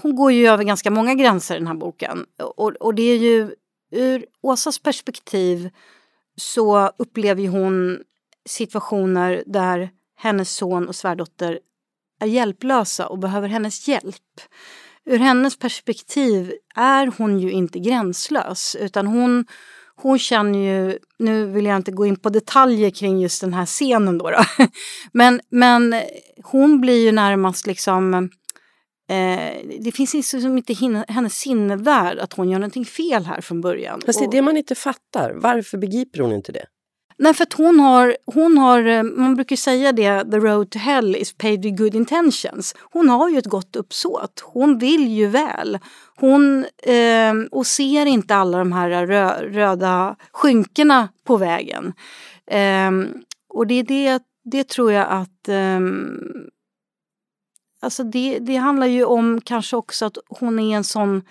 hon 0.02 0.16
går 0.16 0.32
ju 0.32 0.46
över 0.46 0.64
ganska 0.64 0.90
många 0.90 1.14
gränser 1.14 1.54
i 1.54 1.58
den 1.58 1.66
här 1.66 1.74
boken. 1.74 2.26
Och, 2.56 2.72
och 2.72 2.94
det 2.94 3.02
är 3.02 3.18
ju 3.18 3.54
ur 3.90 4.26
Åsas 4.42 4.78
perspektiv 4.78 5.70
så 6.36 6.90
upplever 6.96 7.48
hon 7.48 7.98
situationer 8.48 9.42
där 9.46 9.90
hennes 10.16 10.54
son 10.54 10.88
och 10.88 10.96
svärdotter 10.96 11.58
är 12.20 12.26
hjälplösa 12.26 13.06
och 13.06 13.18
behöver 13.18 13.48
hennes 13.48 13.88
hjälp. 13.88 14.40
Ur 15.04 15.18
hennes 15.18 15.58
perspektiv 15.58 16.52
är 16.74 17.12
hon 17.18 17.38
ju 17.38 17.50
inte 17.50 17.78
gränslös 17.78 18.76
utan 18.80 19.06
hon, 19.06 19.46
hon 19.96 20.18
känner 20.18 20.58
ju, 20.58 20.98
nu 21.18 21.46
vill 21.46 21.64
jag 21.64 21.76
inte 21.76 21.92
gå 21.92 22.06
in 22.06 22.16
på 22.16 22.30
detaljer 22.30 22.90
kring 22.90 23.20
just 23.20 23.40
den 23.40 23.54
här 23.54 23.66
scenen 23.66 24.18
då, 24.18 24.30
då. 24.30 24.44
Men, 25.12 25.40
men 25.48 25.94
hon 26.44 26.80
blir 26.80 27.04
ju 27.04 27.12
närmast 27.12 27.66
liksom 27.66 28.14
Eh, 28.14 28.41
det 29.80 29.92
finns 29.92 30.14
liksom 30.14 30.56
inte 30.56 30.72
hinna, 30.72 31.04
hennes 31.08 31.34
sinnevärld 31.34 32.18
att 32.18 32.32
hon 32.32 32.50
gör 32.50 32.58
någonting 32.58 32.84
fel 32.84 33.24
här 33.24 33.40
från 33.40 33.60
början. 33.60 34.00
Fast 34.06 34.18
det 34.18 34.24
är 34.24 34.30
det 34.30 34.42
man 34.42 34.56
inte 34.56 34.74
fattar. 34.74 35.32
Varför 35.32 35.78
begriper 35.78 36.20
hon 36.20 36.32
inte 36.32 36.52
det? 36.52 36.66
Nej, 37.18 37.34
för 37.34 37.42
att 37.42 37.52
hon 37.52 37.80
har, 37.80 38.16
hon 38.26 38.58
har, 38.58 38.86
eh, 38.86 39.02
man 39.02 39.34
brukar 39.34 39.56
säga 39.56 39.92
det, 39.92 40.30
the 40.30 40.38
road 40.38 40.70
to 40.70 40.78
hell 40.78 41.16
is 41.16 41.32
paved 41.32 41.62
with 41.62 41.76
good 41.76 41.94
intentions. 41.94 42.74
Hon 42.92 43.08
har 43.08 43.28
ju 43.28 43.38
ett 43.38 43.46
gott 43.46 43.76
uppsåt. 43.76 44.42
Hon 44.44 44.78
vill 44.78 45.08
ju 45.08 45.26
väl. 45.26 45.78
Hon, 46.16 46.64
eh, 46.82 47.34
och 47.50 47.66
ser 47.66 48.06
inte 48.06 48.34
alla 48.34 48.58
de 48.58 48.72
här 48.72 49.06
rö, 49.06 49.42
röda 49.42 50.16
skynkorna 50.32 51.08
på 51.24 51.36
vägen. 51.36 51.92
Eh, 52.46 52.90
och 53.48 53.66
det 53.66 53.74
är 53.74 53.82
det, 53.82 54.22
det 54.44 54.68
tror 54.68 54.92
jag 54.92 55.06
att 55.08 55.48
eh, 55.48 55.80
Alltså 57.82 58.04
det, 58.04 58.38
det 58.38 58.56
handlar 58.56 58.86
ju 58.86 59.04
om 59.04 59.40
kanske 59.40 59.76
också 59.76 60.04
att 60.04 60.18
hon 60.28 60.58
är 60.58 60.76
en 60.76 60.84
sån 60.84 61.22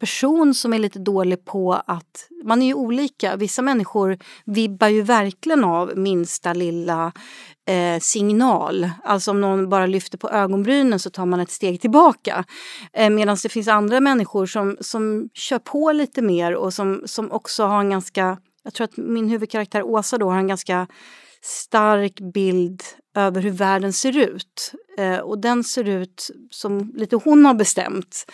person 0.00 0.54
som 0.54 0.74
är 0.74 0.78
lite 0.78 0.98
dålig 0.98 1.44
på 1.44 1.82
att... 1.86 2.28
Man 2.44 2.62
är 2.62 2.66
ju 2.66 2.74
olika. 2.74 3.36
Vissa 3.36 3.62
människor 3.62 4.18
vibbar 4.44 4.88
ju 4.88 5.02
verkligen 5.02 5.64
av 5.64 5.92
minsta 5.96 6.52
lilla 6.52 7.12
eh, 7.68 8.00
signal. 8.00 8.90
Alltså 9.04 9.30
om 9.30 9.40
någon 9.40 9.68
bara 9.68 9.86
lyfter 9.86 10.18
på 10.18 10.30
ögonbrynen 10.30 10.98
så 10.98 11.10
tar 11.10 11.26
man 11.26 11.40
ett 11.40 11.50
steg 11.50 11.80
tillbaka. 11.80 12.44
Eh, 12.92 13.10
Medan 13.10 13.36
det 13.42 13.48
finns 13.48 13.68
andra 13.68 14.00
människor 14.00 14.46
som, 14.46 14.76
som 14.80 15.28
kör 15.34 15.58
på 15.58 15.92
lite 15.92 16.22
mer 16.22 16.54
och 16.54 16.74
som, 16.74 17.02
som 17.04 17.32
också 17.32 17.64
har 17.64 17.80
en 17.80 17.90
ganska... 17.90 18.38
Jag 18.62 18.74
tror 18.74 18.84
att 18.84 18.96
min 18.96 19.28
huvudkaraktär 19.28 19.82
Åsa 19.82 20.18
då 20.18 20.30
har 20.30 20.38
en 20.38 20.48
ganska 20.48 20.86
stark 21.42 22.20
bild 22.34 22.82
över 23.16 23.42
hur 23.42 23.50
världen 23.50 23.92
ser 23.92 24.18
ut. 24.18 24.72
Eh, 24.98 25.18
och 25.18 25.38
den 25.38 25.64
ser 25.64 25.88
ut 25.88 26.30
som 26.50 26.92
lite 26.96 27.16
hon 27.16 27.44
har 27.44 27.54
bestämt. 27.54 28.24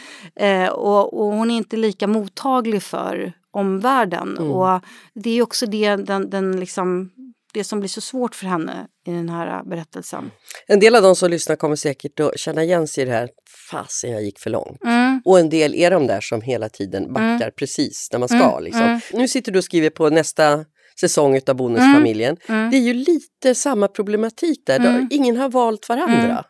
Eh, 0.40 0.68
och, 0.68 1.20
och, 1.20 1.32
hon 1.32 1.50
är 1.50 1.56
inte 1.56 1.76
lika 1.76 2.06
mottaglig 2.06 2.82
för 2.82 3.32
omvärlden. 3.50 4.36
Mm. 4.38 4.50
Och 4.50 4.80
det 5.14 5.30
är 5.30 5.42
också 5.42 5.66
det, 5.66 5.96
den, 5.96 6.30
den 6.30 6.60
liksom, 6.60 7.10
det 7.52 7.64
som 7.64 7.80
blir 7.80 7.88
så 7.88 8.00
svårt 8.00 8.34
för 8.34 8.46
henne 8.46 8.86
i 9.06 9.10
den 9.10 9.28
här 9.28 9.64
berättelsen. 9.64 10.30
En 10.66 10.80
del 10.80 10.94
av 10.94 11.02
de 11.02 11.16
som 11.16 11.30
lyssnar 11.30 11.56
kommer 11.56 11.76
säkert 11.76 12.20
att 12.20 12.38
känna 12.38 12.64
igen 12.64 12.88
sig 12.88 13.02
i 13.02 13.06
det 13.06 13.12
här, 13.12 13.28
fasen 13.70 14.10
jag 14.10 14.22
gick 14.22 14.38
för 14.38 14.50
långt. 14.50 14.84
Mm. 14.84 15.22
Och 15.24 15.40
en 15.40 15.48
del 15.48 15.74
är 15.74 15.90
de 15.90 16.06
där 16.06 16.20
som 16.20 16.40
hela 16.40 16.68
tiden 16.68 17.12
backar 17.12 17.34
mm. 17.34 17.52
precis 17.58 18.08
när 18.12 18.18
man 18.18 18.28
ska. 18.28 18.50
Mm. 18.50 18.64
Liksom. 18.64 18.82
Mm. 18.82 19.00
Nu 19.12 19.28
sitter 19.28 19.52
du 19.52 19.58
och 19.58 19.64
skriver 19.64 19.90
på 19.90 20.10
nästa 20.10 20.64
säsong 21.00 21.40
av 21.46 21.54
Bonusfamiljen. 21.54 22.36
Mm. 22.46 22.60
Mm. 22.60 22.70
Det 22.70 22.76
är 22.76 22.80
ju 22.80 22.94
lite 22.94 23.54
samma 23.54 23.88
problematik 23.88 24.62
där, 24.66 24.80
mm. 24.80 25.08
ingen 25.10 25.36
har 25.36 25.48
valt 25.48 25.88
varandra. 25.88 26.22
Mm. 26.22 26.44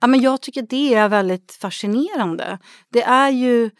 Ja, 0.00 0.06
men 0.06 0.20
jag 0.20 0.40
tycker 0.40 0.62
det 0.62 0.94
är 0.94 1.08
väldigt 1.08 1.52
fascinerande. 1.60 2.58
Det 2.92 3.02
är 3.02 3.30
ju 3.30 3.70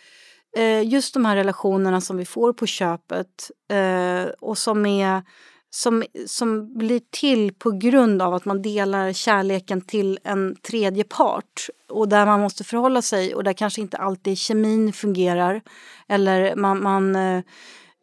eh, 0.57 0.89
just 0.89 1.15
de 1.15 1.25
här 1.25 1.37
relationerna 1.37 2.01
som 2.01 2.17
vi 2.17 2.25
får 2.25 2.53
på 2.53 2.67
köpet 2.67 3.51
eh, 3.71 4.31
och 4.41 4.59
som 4.59 4.87
är 4.87 5.23
som, 5.71 6.05
som 6.27 6.79
blir 6.79 7.01
till 7.11 7.55
på 7.55 7.71
grund 7.71 8.23
av 8.23 8.35
att 8.35 8.45
man 8.45 8.63
delar 8.63 9.13
kärleken 9.13 9.81
till 9.81 10.19
en 10.25 10.57
tredje 10.57 11.05
part 11.05 11.69
och 11.89 12.09
där 12.09 12.27
man 12.27 12.41
måste 12.41 12.65
förhålla 12.65 13.03
sig 13.03 13.35
och 13.35 13.45
där 13.45 13.53
kanske 13.53 13.81
inte 13.81 13.97
alltid 13.97 14.39
kemin 14.39 14.93
fungerar 14.93 15.63
eller 16.09 16.57
man, 16.57 16.83
man 16.83 17.17
eh, 17.17 17.43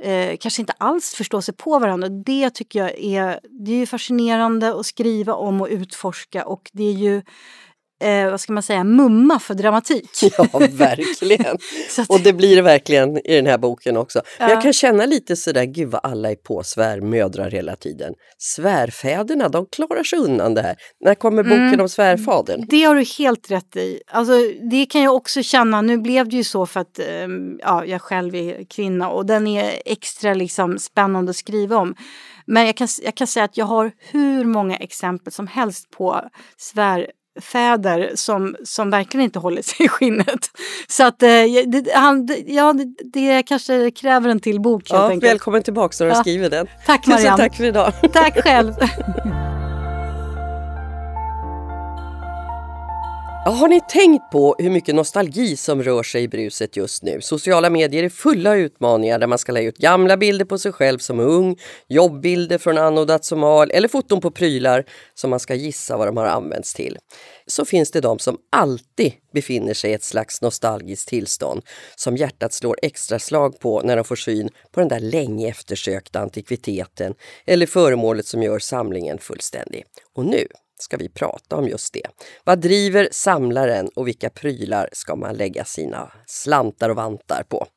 eh, 0.01 0.37
kanske 0.37 0.61
inte 0.61 0.73
alls 0.77 1.13
förstår 1.15 1.41
sig 1.41 1.53
på 1.53 1.79
varandra. 1.79 2.09
Det 2.09 2.49
tycker 2.49 2.79
jag 2.79 2.99
är, 2.99 3.39
det 3.49 3.71
är 3.71 3.75
ju 3.75 3.85
fascinerande 3.85 4.79
att 4.79 4.85
skriva 4.85 5.33
om 5.33 5.61
och 5.61 5.67
utforska 5.71 6.45
och 6.45 6.69
det 6.73 6.83
är 6.83 6.93
ju 6.93 7.21
eh, 8.01 8.29
vad 8.31 8.41
ska 8.41 8.53
man 8.53 8.63
säga, 8.63 8.83
mumma 8.83 9.39
för 9.39 9.53
dramatik. 9.53 10.09
Ja, 10.37 10.47
verkligen. 10.71 11.57
Att- 11.99 12.09
Och 12.09 12.19
det 12.19 12.33
blir 12.33 12.55
det 12.55 12.61
verkligen 12.61 13.17
i 13.17 13.35
den 13.35 13.45
här 13.45 13.57
boken 13.57 13.97
också. 13.97 14.21
Men 14.39 14.49
Ja. 14.49 14.53
jag 14.55 14.63
kan 14.63 14.73
känna 14.73 15.05
lite 15.05 15.35
sådär, 15.35 15.63
gud 15.65 15.89
vad 15.89 16.01
alla 16.03 16.31
är 16.31 16.35
på 16.35 16.63
svärmödrar 16.63 17.51
hela 17.51 17.75
tiden. 17.75 18.13
Svärfäderna, 18.37 19.49
de 19.49 19.65
klarar 19.65 20.03
sig 20.03 20.19
undan 20.19 20.53
det 20.53 20.61
här. 20.61 20.75
När 21.05 21.15
kommer 21.15 21.43
boken 21.43 21.61
Mm. 21.67 21.81
om 21.81 21.89
svärfadern? 21.89 22.65
Det 22.69 22.83
har 22.83 22.95
du 22.95 23.03
helt 23.17 23.51
rätt 23.51 23.75
i. 23.75 23.99
Alltså, 24.11 24.33
det 24.71 24.85
kan 24.85 25.01
jag 25.01 25.15
också 25.15 25.43
känna. 25.43 25.81
Nu 25.81 25.97
blev 25.97 26.29
det 26.29 26.35
ju 26.35 26.43
så 26.43 26.65
för 26.65 26.79
att 26.79 26.99
ehm, 26.99 27.57
ja, 27.59 27.85
jag 27.85 28.01
själv 28.01 28.35
är 28.35 28.63
kvinna 28.69 29.09
och 29.09 29.25
den 29.25 29.47
är 29.47 29.73
extra 29.85 30.33
liksom, 30.33 30.79
spännande 30.79 31.29
att 31.29 31.35
skriva 31.35 31.77
om. 31.77 31.95
Men 32.45 32.65
jag 32.65 32.75
kan, 32.77 32.87
jag 33.03 33.15
kan 33.15 33.27
säga 33.27 33.43
att 33.43 33.57
jag 33.57 33.65
har 33.65 33.91
hur 34.11 34.45
många 34.45 34.75
exempel 34.77 35.33
som 35.33 35.47
helst 35.47 35.89
på 35.91 36.21
svärfäder 37.39 38.11
som, 38.15 38.55
som 38.63 38.89
verkligen 38.89 39.23
inte 39.23 39.39
håller 39.39 39.61
sig 39.61 39.85
i 39.85 39.89
skinnet. 39.89 40.39
Så 40.87 41.03
att 41.03 41.23
eh, 41.23 41.29
det, 41.67 41.91
han, 41.95 42.29
ja, 42.45 42.73
det, 42.73 42.85
det 43.13 43.43
kanske 43.43 43.91
kräver 43.91 44.29
en 44.29 44.39
till 44.39 44.61
bok 44.61 44.83
Ja, 44.89 45.07
välkommen 45.21 45.63
tillbaka 45.63 45.95
när 45.99 46.05
du 46.05 46.11
Ja. 46.15 46.21
skriver 46.21 46.49
den. 46.49 46.67
Tack 46.85 47.05
Tusen 47.05 47.13
Marianne. 47.19 47.37
tack 47.43 47.55
för 47.57 47.63
idag. 47.63 47.93
Tack 48.13 48.43
själv. 48.43 48.73
Har 53.45 53.67
ni 53.67 53.81
tänkt 53.89 54.31
på 54.31 54.55
hur 54.59 54.69
mycket 54.69 54.95
nostalgi 54.95 55.57
som 55.57 55.83
rör 55.83 56.03
sig 56.03 56.23
i 56.23 56.27
bruset 56.27 56.77
just 56.77 57.03
nu? 57.03 57.21
Sociala 57.21 57.69
medier 57.69 58.03
är 58.03 58.09
fulla 58.09 58.49
av 58.49 58.57
utmaningar 58.57 59.19
där 59.19 59.27
man 59.27 59.37
ska 59.37 59.51
lägga 59.51 59.69
ut 59.69 59.77
gamla 59.77 60.17
bilder 60.17 60.45
på 60.45 60.57
sig 60.57 60.71
själv 60.71 60.99
som 60.99 61.19
ung, 61.19 61.57
jobbbilder 61.87 62.57
från 62.57 62.77
anno 62.77 63.05
dazumal 63.05 63.71
eller 63.71 63.87
foton 63.87 64.21
på 64.21 64.31
prylar 64.31 64.85
som 65.13 65.29
man 65.29 65.39
ska 65.39 65.55
gissa 65.55 65.97
vad 65.97 66.07
de 66.07 66.17
har 66.17 66.25
använts 66.25 66.73
till. 66.73 66.97
Så 67.47 67.65
finns 67.65 67.91
det 67.91 68.01
de 68.01 68.19
som 68.19 68.37
alltid 68.49 69.13
befinner 69.33 69.73
sig 69.73 69.91
i 69.91 69.93
ett 69.93 70.03
slags 70.03 70.41
nostalgiskt 70.41 71.07
tillstånd 71.07 71.61
som 71.95 72.17
hjärtat 72.17 72.53
slår 72.53 72.77
extra 72.81 73.19
slag 73.19 73.59
på 73.59 73.81
när 73.81 73.95
de 73.95 74.05
får 74.05 74.15
syn 74.15 74.49
på 74.71 74.79
den 74.79 74.89
där 74.89 74.99
länge 74.99 75.49
eftersökta 75.49 76.19
antikviteten 76.19 77.13
eller 77.45 77.65
föremålet 77.65 78.25
som 78.25 78.43
gör 78.43 78.59
samlingen 78.59 79.17
fullständig. 79.17 79.83
Och 80.15 80.25
nu 80.25 80.47
ska 80.81 80.97
vi 80.97 81.09
prata 81.09 81.55
om 81.55 81.67
just 81.67 81.93
det. 81.93 82.07
Vad 82.43 82.59
driver 82.59 83.09
samlaren 83.11 83.89
och 83.95 84.07
vilka 84.07 84.29
prylar 84.29 84.89
ska 84.93 85.15
man 85.15 85.35
lägga 85.35 85.65
sina 85.65 86.11
slantar 86.25 86.89
och 86.89 86.95
vantar 86.95 87.43
på? 87.49 87.67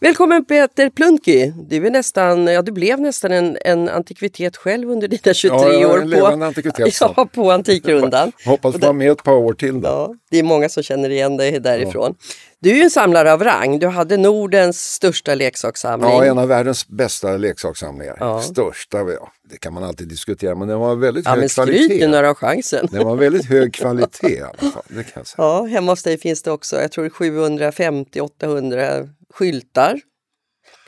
Välkommen 0.00 0.44
Peter 0.44 0.90
Plunky! 0.90 1.52
Du, 1.68 1.86
är 1.86 1.90
nästan, 1.90 2.46
ja, 2.46 2.62
du 2.62 2.72
blev 2.72 3.00
nästan 3.00 3.32
en, 3.32 3.58
en 3.64 3.88
antikvitet 3.88 4.56
själv 4.56 4.90
under 4.90 5.08
dina 5.08 5.34
23 5.34 5.48
Ja, 5.48 5.72
jag 5.72 5.82
är 5.82 6.02
år 6.02 6.04
levande 6.04 6.46
antikvitet, 6.46 6.94
så. 6.94 7.04
ja, 7.16 7.28
på 7.34 7.52
Antikrundan. 7.52 8.32
Hoppas 8.44 8.76
vara 8.76 8.92
med 8.92 9.10
ett 9.10 9.22
par 9.22 9.32
år 9.32 9.52
till. 9.52 9.80
Då. 9.80 9.88
Ja, 9.88 10.14
det 10.30 10.38
är 10.38 10.42
många 10.42 10.68
som 10.68 10.82
känner 10.82 11.10
igen 11.10 11.36
dig 11.36 11.60
därifrån. 11.60 12.14
Du 12.60 12.70
är 12.70 12.74
ju 12.74 12.82
en 12.82 12.90
samlare 12.90 13.32
av 13.32 13.44
rang. 13.44 13.78
Du 13.78 13.86
hade 13.86 14.16
Nordens 14.16 14.80
största 14.80 15.34
leksakssamling. 15.34 16.10
Ja, 16.10 16.24
en 16.24 16.38
av 16.38 16.48
världens 16.48 16.88
bästa 16.88 17.36
leksakssamlingar. 17.36 18.16
Ja. 18.20 18.42
Största, 18.42 18.98
ja, 18.98 19.32
det 19.50 19.56
kan 19.56 19.74
man 19.74 19.84
alltid 19.84 20.08
diskutera, 20.08 20.54
men 20.54 20.68
den 20.68 20.78
var 20.78 20.96
väldigt 20.96 21.24
ja, 21.24 21.30
hög 21.30 21.40
men 21.40 21.48
skryt 21.48 21.66
kvalitet. 21.66 22.06
nu 22.06 22.06
när 22.06 22.22
du 22.22 22.28
har 22.28 22.34
chansen. 22.34 22.88
Den 22.90 23.06
var 23.06 23.16
väldigt 23.16 23.46
hög 23.46 23.74
kvalitet 23.74 24.28
i 24.28 24.40
alla 24.40 24.72
fall, 24.72 24.82
det 24.88 25.02
kan 25.02 25.12
jag 25.14 25.26
säga. 25.26 25.36
Ja, 25.44 25.64
hemma 25.64 25.92
hos 25.92 26.02
dig 26.02 26.18
finns 26.18 26.42
det 26.42 26.50
också, 26.50 26.80
jag 26.80 26.92
tror 26.92 27.08
750-800 27.08 29.08
skyltar. 29.34 30.00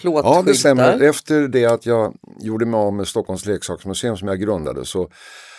Ja, 0.03 0.43
det 0.47 0.55
stämmer. 0.55 1.01
Efter 1.03 1.49
det 1.49 1.67
att 1.67 1.87
jag 1.87 2.15
gjorde 2.41 2.67
mig 2.67 2.79
av 2.79 2.93
med 2.93 3.09
Stockholms 3.09 3.47
leksaksmuseum 3.47 4.17
som 4.17 4.29
jag 4.29 4.41
grundade 4.41 4.85
så 4.85 5.11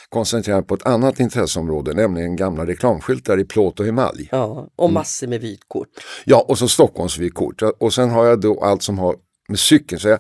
koncentrerade 0.10 0.58
jag 0.60 0.68
på 0.68 0.74
ett 0.76 0.86
annat 0.86 1.20
intresseområde, 1.20 1.94
nämligen 1.94 2.36
gamla 2.36 2.66
reklamskyltar 2.66 3.40
i 3.40 3.46
plåt 3.46 3.80
och 3.80 3.88
emalj. 3.88 4.30
Ja, 4.32 4.68
och 4.76 4.94
massor 4.94 5.28
med 5.28 5.42
vytkort. 5.42 5.88
Ja, 6.26 6.46
och 6.48 6.58
så 6.58 6.68
Stockholmsvykort. 6.68 7.62
Och 7.62 7.94
sen 7.94 8.10
har 8.10 8.26
jag 8.26 8.42
då 8.42 8.64
allt 8.64 8.84
som 8.84 9.00
har 9.00 9.16
med 9.50 9.60
cykeln. 9.60 10.00
Så 10.00 10.08
jag 10.08 10.20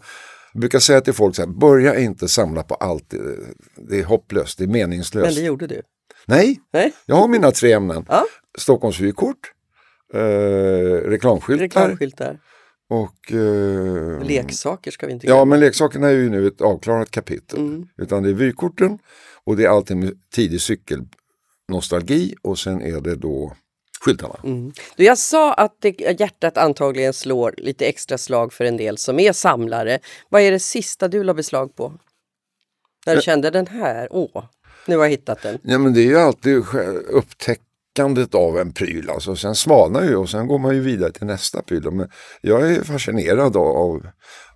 brukar 0.54 0.80
säga 0.80 1.02
till 1.02 1.14
folk 1.14 1.36
så 1.36 1.42
här, 1.42 1.50
börja 1.50 2.00
inte 2.00 2.28
samla 2.28 2.64
på 2.64 2.76
allt. 2.76 3.14
Det- 3.90 4.00
är 4.00 4.04
hopplöst, 4.04 4.58
det 4.58 4.64
är 4.64 4.68
meningslöst. 4.68 5.26
Men 5.26 5.36
det 5.36 5.42
gjorde 5.42 5.68
du. 5.68 5.82
Nej, 6.26 6.60
Nej? 6.74 6.94
jag 7.06 7.16
har 7.16 7.28
mina 7.28 7.52
tre 7.52 7.72
ämnen. 7.72 8.06
Ja. 8.10 8.26
Stockholmsvykort, 8.58 9.38
eh, 10.14 10.20
reklamskyltar 11.10 11.64
Reklamskyltar. 11.64 12.40
Och... 12.92 13.32
Eh, 13.32 14.24
Leksaker 14.28 14.92
ska 14.92 15.08
vi 15.08 15.14
inte 15.14 15.28
ja, 15.28 15.34
glömma. 15.34 15.46
men 15.46 15.60
leksakerna 15.60 16.08
är 16.08 16.12
ju 16.14 16.30
nu 16.30 16.48
ett 16.48 16.62
avklarat 16.62 17.12
kapitel. 17.12 17.60
Mm. 17.60 17.88
Utan 17.98 18.24
det 18.24 18.30
är 18.30 18.34
vykorten 18.34 19.00
och 19.44 19.58
det 19.58 19.66
är 19.66 19.70
alltid 19.70 19.98
med 19.98 20.14
tidig 20.34 20.62
cykelnostalgi 20.62 22.36
och 22.42 22.60
sen 22.60 22.82
är 22.82 23.02
det 23.02 23.16
då 23.16 23.56
skyltarna. 24.02 24.36
Mm. 24.44 24.72
Du, 24.96 25.04
jag 25.04 25.18
sa 25.18 25.54
att 25.54 25.76
det, 25.80 26.20
hjärtat 26.20 26.58
antagligen 26.58 27.14
slår 27.14 27.54
lite 27.58 27.86
extra 27.86 28.18
slag 28.18 28.54
för 28.54 28.66
en 28.66 28.78
del 28.78 28.98
som 28.98 29.20
är 29.20 29.34
samlare. 29.34 30.00
Vad 30.30 30.42
är 30.42 30.52
det 30.52 30.60
sista 30.60 31.08
du 31.08 31.24
la 31.24 31.34
beslag 31.34 31.76
på? 31.76 31.94
När 33.06 33.14
du 33.14 33.20
Eh. 33.20 33.24
kände 33.24 33.50
den 33.50 33.68
här, 33.68 34.08
åh, 34.12 34.44
nu 34.88 34.98
har 34.98 35.04
jag 35.04 35.10
hittat 35.12 35.42
den. 35.42 35.60
Ja 35.64 35.78
men 35.78 35.94
det 35.94 36.00
är 36.02 36.06
ju 36.06 36.18
alltid 36.18 36.58
sj- 36.60 37.08
upptäckandet 37.92 38.36
av 38.36 38.58
en 38.58 38.74
pryl. 38.74 39.10
Alltså, 39.10 39.36
sen 39.36 39.56
svalnar 39.56 40.04
ju 40.04 40.16
och 40.16 40.30
sen 40.30 40.48
går 40.48 40.60
man 40.60 40.76
ju 40.76 40.82
vidare 40.82 41.12
till 41.12 41.28
nästa 41.28 41.62
pryl. 41.62 41.92
Men 41.92 42.10
jag 42.42 42.72
är 42.72 42.84
fascinerad 42.84 43.58
av, 43.58 44.02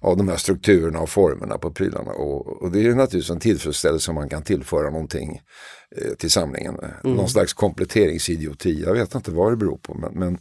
av, 0.02 0.18
de 0.18 0.28
här 0.28 0.38
strukturerna 0.38 1.00
och 1.00 1.10
formerna 1.10 1.58
på 1.58 1.72
prylarna. 1.72 2.12
Och, 2.12 2.62
och 2.64 2.72
det 2.72 2.80
är 2.80 2.84
ju 2.84 2.96
naturligtvis 2.96 3.30
en 3.30 3.40
tillfredsställelse 3.40 4.12
om 4.12 4.16
man 4.16 4.30
kan 4.30 4.44
tillföra 4.44 4.90
någonting 4.90 5.42
eh, 5.98 6.14
till 6.18 6.32
samlingen. 6.32 6.78
Någon 7.04 7.30
slags 7.30 7.54
kompletteringsidioti. 7.54 8.84
Jag 8.86 8.94
vet 8.94 9.16
inte 9.16 9.32
vad 9.32 9.52
det 9.52 9.58
beror 9.58 9.78
på. 9.78 9.94
Men, 9.94 10.20
men 10.20 10.38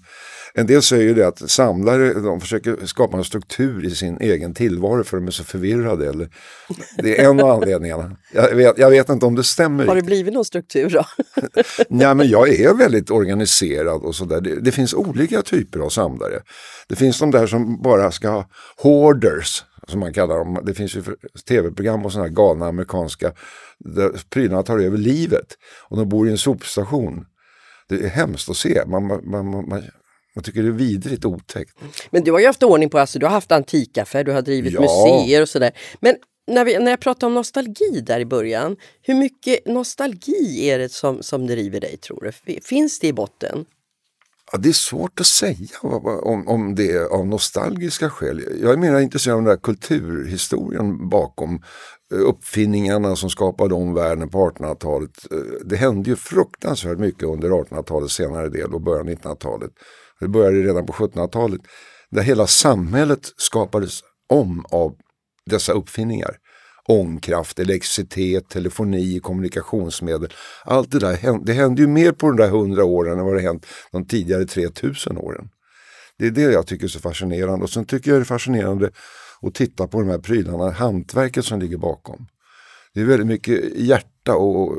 en 0.56 0.66
del 0.66 0.82
säger 0.82 1.14
det 1.14 1.26
att 1.26 1.50
samlare 1.50 2.12
de 2.12 2.40
försöker 2.40 2.86
skapa 2.86 3.16
en 3.16 3.24
struktur 3.24 3.84
i 3.84 3.90
sin 3.90 4.18
egen 4.20 4.54
tillvaro 4.54 5.04
för 5.04 5.16
de 5.16 5.26
är 5.26 5.30
så 5.30 5.44
förvirrade. 5.44 6.08
Eller, 6.08 6.28
det 6.96 7.20
är 7.20 7.30
en 7.30 7.40
av 7.40 7.50
anledningarna. 7.50 8.16
Jag 8.32 8.54
vet, 8.54 8.78
jag 8.78 8.90
vet 8.90 9.08
inte 9.08 9.26
om 9.26 9.34
det 9.34 9.44
stämmer. 9.44 9.86
Har 9.86 9.96
det 9.96 10.02
blivit 10.02 10.34
någon 10.34 10.44
struktur 10.44 10.90
då? 10.90 11.04
Ja, 11.88 12.14
men 12.14 12.28
jag 12.28 12.48
är 12.48 12.74
väldigt 12.74 13.10
organiserad 13.10 14.02
och 14.02 14.14
sådär. 14.14 14.40
Det, 14.40 14.60
det 14.60 14.72
finns 14.72 14.94
olika 14.94 15.42
typer 15.42 15.80
av 15.80 15.88
samlare. 15.88 16.40
Det 16.88 16.96
finns 16.96 17.18
de 17.18 17.30
där 17.30 17.46
som 17.46 17.82
bara 17.82 18.10
ska 18.10 18.28
ha 18.28 18.48
hoarders, 18.82 19.64
som 19.88 20.00
man 20.00 20.12
kallar 20.12 20.38
dem. 20.38 20.60
Det 20.64 20.74
finns 20.74 20.96
ju 20.96 21.02
tv-program 21.48 22.06
och 22.06 22.12
sådana 22.12 22.28
här 22.28 22.34
galna 22.34 22.66
amerikanska 22.66 23.32
där 23.78 24.10
prylarna 24.30 24.62
tar 24.62 24.78
över 24.78 24.98
livet. 24.98 25.46
Och 25.88 25.96
de 25.96 26.08
bor 26.08 26.28
i 26.28 26.30
en 26.30 26.38
sopstation. 26.38 27.26
Det 27.88 27.94
är 27.94 28.08
hemskt 28.08 28.50
att 28.50 28.56
se. 28.56 28.82
Man, 28.86 29.06
man, 29.06 29.30
man, 29.30 29.68
man, 29.68 29.82
man 30.34 30.44
tycker 30.44 30.62
det 30.62 30.68
är 30.68 30.72
vidrigt 30.72 31.24
otäckt. 31.24 31.78
Men 32.10 32.24
du 32.24 32.32
har 32.32 32.38
ju 32.38 32.46
haft 32.46 32.62
ordning 32.62 32.90
på, 32.90 32.98
alltså 32.98 33.18
du 33.18 33.26
har 33.26 33.32
haft 33.32 33.52
antikaffär, 33.52 34.24
du 34.24 34.32
har 34.32 34.42
drivit 34.42 34.72
Ja. 34.72 34.80
museer 34.80 35.42
och 35.42 35.48
sådär. 35.48 35.72
Men 36.00 36.16
när, 36.46 36.64
vi, 36.64 36.78
när 36.78 36.90
jag 36.90 37.00
pratade 37.00 37.26
om 37.26 37.34
nostalgi 37.34 38.00
där 38.06 38.20
i 38.20 38.24
början, 38.26 38.76
hur 39.02 39.14
mycket 39.14 39.66
nostalgi 39.66 40.70
är 40.70 40.78
det 40.78 40.92
som, 40.92 41.22
som 41.22 41.46
driver 41.46 41.80
dig 41.80 41.96
tror 41.96 42.32
du? 42.46 42.60
Finns 42.60 42.98
det 42.98 43.06
i 43.06 43.12
botten? 43.12 43.64
Ja, 44.52 44.58
det 44.58 44.68
är 44.68 44.72
svårt 44.72 45.20
att 45.20 45.26
säga 45.26 45.78
om, 45.82 46.48
om 46.48 46.74
det 46.74 46.92
är 46.92 47.04
av 47.04 47.26
nostalgiska 47.26 48.10
skäl. 48.10 48.42
Jag 48.62 48.72
är 48.72 48.76
mer 48.76 49.00
intresserad 49.00 49.36
av 49.36 49.42
den 49.42 49.50
där 49.50 49.56
kulturhistorien 49.56 51.08
bakom 51.08 51.62
uppfinningarna 52.16 53.16
som 53.16 53.30
skapade 53.30 53.74
om 53.74 53.94
världen 53.94 54.28
på 54.28 54.50
1800-talet. 54.50 55.10
Eh, 55.30 55.38
det 55.64 55.76
hände 55.76 56.10
ju 56.10 56.16
fruktansvärt 56.16 56.98
mycket 56.98 57.22
under 57.22 57.50
1800-talets 57.50 58.14
senare 58.14 58.48
del 58.48 58.74
och 58.74 58.80
början 58.80 59.08
av 59.08 59.14
1900-talet. 59.14 59.70
Det 60.20 60.28
började 60.28 60.62
redan 60.62 60.86
på 60.86 60.92
1700-talet. 60.92 61.60
Där 62.10 62.22
hela 62.22 62.46
samhället 62.46 63.20
skapades 63.36 64.00
om 64.28 64.64
av 64.70 64.94
dessa 65.50 65.72
uppfinningar. 65.72 66.36
Ångkraft, 66.88 67.58
elektricitet, 67.58 68.48
telefoni, 68.48 69.20
kommunikationsmedel. 69.20 70.32
Allt 70.64 70.90
det 70.90 70.98
där 70.98 71.14
hände, 71.14 71.44
det 71.44 71.52
hände 71.52 71.82
ju 71.82 71.88
mer 71.88 72.12
på 72.12 72.26
de 72.26 72.36
där 72.36 72.48
hundra 72.48 72.84
åren 72.84 73.18
än 73.18 73.24
vad 73.24 73.36
det 73.36 73.40
hänt 73.40 73.66
de 73.92 74.06
tidigare 74.06 74.44
3000 74.44 75.18
åren. 75.18 75.48
Det 76.18 76.26
är 76.26 76.30
det 76.30 76.42
jag 76.42 76.66
tycker 76.66 76.84
är 76.84 76.88
så 76.88 77.00
fascinerande. 77.00 77.64
Och 77.64 77.70
sen 77.70 77.84
tycker 77.84 78.10
jag 78.10 78.20
det 78.20 78.22
är 78.22 78.24
fascinerande 78.24 78.90
att 79.46 79.54
titta 79.54 79.86
på 79.86 80.00
de 80.00 80.08
här 80.08 80.18
prylarna, 80.18 80.70
hantverket 80.70 81.44
som 81.44 81.60
ligger 81.60 81.76
bakom. 81.76 82.26
Det 82.94 83.00
är 83.00 83.04
väldigt 83.04 83.26
mycket 83.26 83.76
hjärta 83.76 84.36
och 84.36 84.76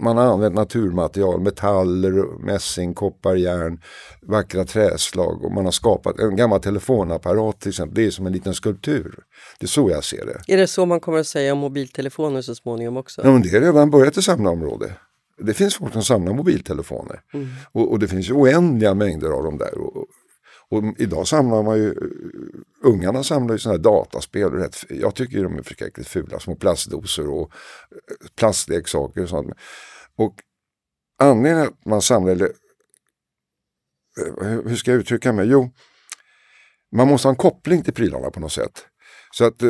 man 0.00 0.16
har 0.16 0.24
använt 0.24 0.54
naturmaterial, 0.54 1.40
metaller, 1.40 2.44
mässing, 2.44 2.94
koppar, 2.94 3.34
järn, 3.34 3.80
vackra 4.22 4.64
träslag 4.64 5.44
och 5.44 5.52
man 5.52 5.64
har 5.64 5.72
skapat 5.72 6.18
en 6.18 6.36
gammal 6.36 6.60
telefonapparat 6.60 7.60
till 7.60 7.68
exempel. 7.68 7.94
Det 7.94 8.06
är 8.06 8.10
som 8.10 8.26
en 8.26 8.32
liten 8.32 8.54
skulptur. 8.54 9.14
Det 9.58 9.66
är 9.66 9.68
så 9.68 9.90
jag 9.90 10.04
ser 10.04 10.26
det. 10.26 10.52
Är 10.52 10.56
det 10.56 10.66
så 10.66 10.86
man 10.86 11.00
kommer 11.00 11.18
att 11.18 11.26
säga 11.26 11.52
om 11.52 11.58
mobiltelefoner 11.58 12.42
så 12.42 12.54
småningom 12.54 12.96
också? 12.96 13.20
Ja, 13.24 13.30
men 13.30 13.42
det 13.42 13.48
är 13.48 13.60
redan 13.60 13.90
börjat 13.90 14.16
i 14.16 14.22
samlarområde. 14.22 14.92
Det 15.38 15.54
finns 15.54 15.76
folk 15.76 15.92
som 15.92 16.02
samlar 16.02 16.32
mobiltelefoner. 16.32 17.20
Och, 17.72 17.92
och 17.92 17.98
det 17.98 18.08
finns 18.08 18.30
oändliga 18.30 18.94
mängder 18.94 19.28
av 19.28 19.44
dem 19.44 19.58
där. 19.58 19.78
Och, 19.78 20.06
och 20.70 20.82
idag 20.98 21.28
samlar 21.28 21.62
man 21.62 21.78
ju, 21.78 21.88
eh, 21.90 22.88
ungarna 22.88 23.22
samlar 23.22 23.54
ju 23.54 23.58
sådana 23.58 23.78
här 23.78 23.82
dataspel. 23.82 24.50
Rätt, 24.50 24.84
jag 24.88 25.14
tycker 25.14 25.42
de 25.42 25.58
är 25.58 25.62
förskräckligt 25.62 26.08
fula, 26.08 26.40
små 26.40 26.56
plastdosor 26.56 27.30
och 27.30 27.50
eh, 27.90 28.28
plastleksaker 28.36 29.22
och 29.22 29.28
sånt. 29.28 29.54
Och 30.16 30.34
anledningen 31.22 31.66
att 31.66 31.84
man 31.84 32.02
samlar, 32.02 32.32
eller 32.32 32.52
eh, 34.20 34.46
hur 34.46 34.76
ska 34.76 34.90
jag 34.90 35.00
uttrycka 35.00 35.32
mig? 35.32 35.46
Jo, 35.46 35.70
man 36.96 37.08
måste 37.08 37.28
ha 37.28 37.30
en 37.30 37.36
koppling 37.36 37.82
till 37.82 37.94
prylarna 37.94 38.30
på 38.30 38.40
något 38.40 38.52
sätt. 38.52 38.86
Så 39.32 39.44
att 39.44 39.62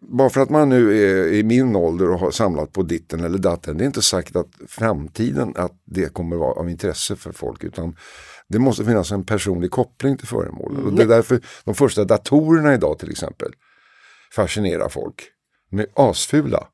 bara 0.00 0.30
för 0.30 0.40
att 0.40 0.50
man 0.50 0.68
nu 0.68 0.98
är 0.98 1.32
i 1.32 1.42
min 1.42 1.76
ålder 1.76 2.10
och 2.10 2.18
har 2.18 2.30
samlat 2.30 2.72
på 2.72 2.82
ditten 2.82 3.24
eller 3.24 3.38
datten, 3.38 3.78
det 3.78 3.84
är 3.84 3.86
inte 3.86 4.02
sagt 4.02 4.36
att 4.36 4.48
framtiden 4.68 5.52
att 5.56 5.72
det 5.84 6.14
kommer 6.14 6.36
vara 6.36 6.52
av 6.52 6.70
intresse 6.70 7.16
för 7.16 7.32
folk 7.32 7.64
utan 7.64 7.96
det 8.48 8.58
måste 8.58 8.84
finnas 8.84 9.12
en 9.12 9.24
personlig 9.24 9.70
koppling 9.70 10.16
till 10.16 10.28
föremålen. 10.28 10.84
Och 10.84 10.92
det 10.92 11.02
är 11.02 11.06
därför 11.06 11.40
de 11.64 11.74
första 11.74 12.04
datorerna 12.04 12.74
idag 12.74 12.98
till 12.98 13.10
exempel 13.10 13.52
fascinerar 14.34 14.88
folk. 14.88 15.22
De 15.70 15.78
är 15.78 15.86
asfula. 15.94 16.68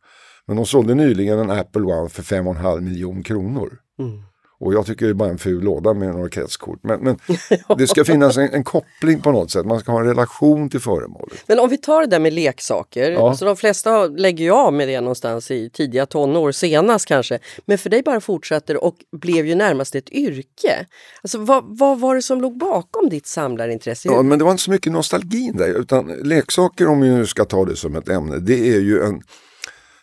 Men 0.46 0.56
de 0.56 0.66
sålde 0.66 0.94
nyligen 0.94 1.38
en 1.38 1.50
Apple 1.50 1.82
One 1.82 2.08
för 2.08 2.22
5,5 2.22 2.80
miljoner 2.80 3.22
kronor. 3.22 3.78
Mm. 3.98 4.22
Och 4.62 4.74
jag 4.74 4.86
tycker 4.86 5.06
det 5.06 5.12
är 5.12 5.14
bara 5.14 5.28
en 5.28 5.38
ful 5.38 5.64
låda 5.64 5.94
med 5.94 6.08
några 6.08 6.28
kretskort. 6.28 6.78
Men, 6.82 7.00
men 7.00 7.18
det 7.78 7.86
ska 7.86 8.04
finnas 8.04 8.36
en, 8.36 8.54
en, 8.54 8.64
koppling 8.64 9.20
på 9.20 9.32
något 9.32 9.50
sätt. 9.50 9.66
Man 9.66 9.80
ska 9.80 9.92
ha 9.92 10.00
en 10.00 10.06
relation 10.06 10.70
till 10.70 10.80
föremålet. 10.80 11.44
Men 11.46 11.58
om 11.58 11.68
vi 11.68 11.78
tar 11.78 12.00
det 12.00 12.06
där 12.06 12.18
med 12.18 12.32
leksaker. 12.32 13.10
Ja. 13.10 13.28
Alltså 13.28 13.44
de 13.44 13.56
flesta 13.56 14.06
lägger 14.06 14.44
ju 14.44 14.50
av 14.50 14.72
med 14.72 14.88
det 14.88 15.00
någonstans 15.00 15.50
i 15.50 15.70
tidiga 15.70 16.06
tonår, 16.06 16.52
senast 16.52 17.06
kanske. 17.06 17.38
Men 17.66 17.78
för 17.78 17.90
dig 17.90 18.02
bara 18.02 18.20
fortsätter 18.20 18.84
och 18.84 18.96
blev 19.16 19.46
ju 19.46 19.54
närmast 19.54 19.94
ett 19.94 20.10
yrke. 20.10 20.86
Alltså, 21.22 21.38
vad, 21.38 21.64
vad 21.78 22.00
var 22.00 22.14
det 22.14 22.22
som 22.22 22.40
låg 22.40 22.58
bakom 22.58 23.08
ditt 23.08 23.26
samlarintresse? 23.26 24.08
Ja, 24.08 24.22
men 24.22 24.38
det 24.38 24.44
var 24.44 24.50
inte 24.50 24.62
så 24.62 24.70
mycket 24.70 24.92
nostalgin 24.92 25.56
där. 25.56 25.68
Utan 25.68 26.06
leksaker, 26.06 26.88
om 26.88 27.00
vi 27.00 27.08
nu 27.08 27.26
ska 27.26 27.44
ta 27.44 27.64
det 27.64 27.76
som 27.76 27.96
ett 27.96 28.08
ämne, 28.08 28.38
det 28.38 28.74
är 28.74 28.80
ju 28.80 29.02
en, 29.02 29.22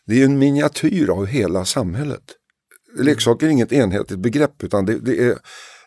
det 0.06 0.22
är 0.22 0.26
en 0.26 0.40
miniatyr 0.40 1.10
av 1.10 1.26
hela 1.26 1.66
samhället 1.66 2.39
leksaker 2.98 3.48
är 3.48 3.52
inget 3.52 3.72
enhetligt 3.72 4.20
begrepp 4.20 4.64
utan 4.64 4.86
det, 4.86 5.00
det 5.00 5.24
är, 5.24 5.38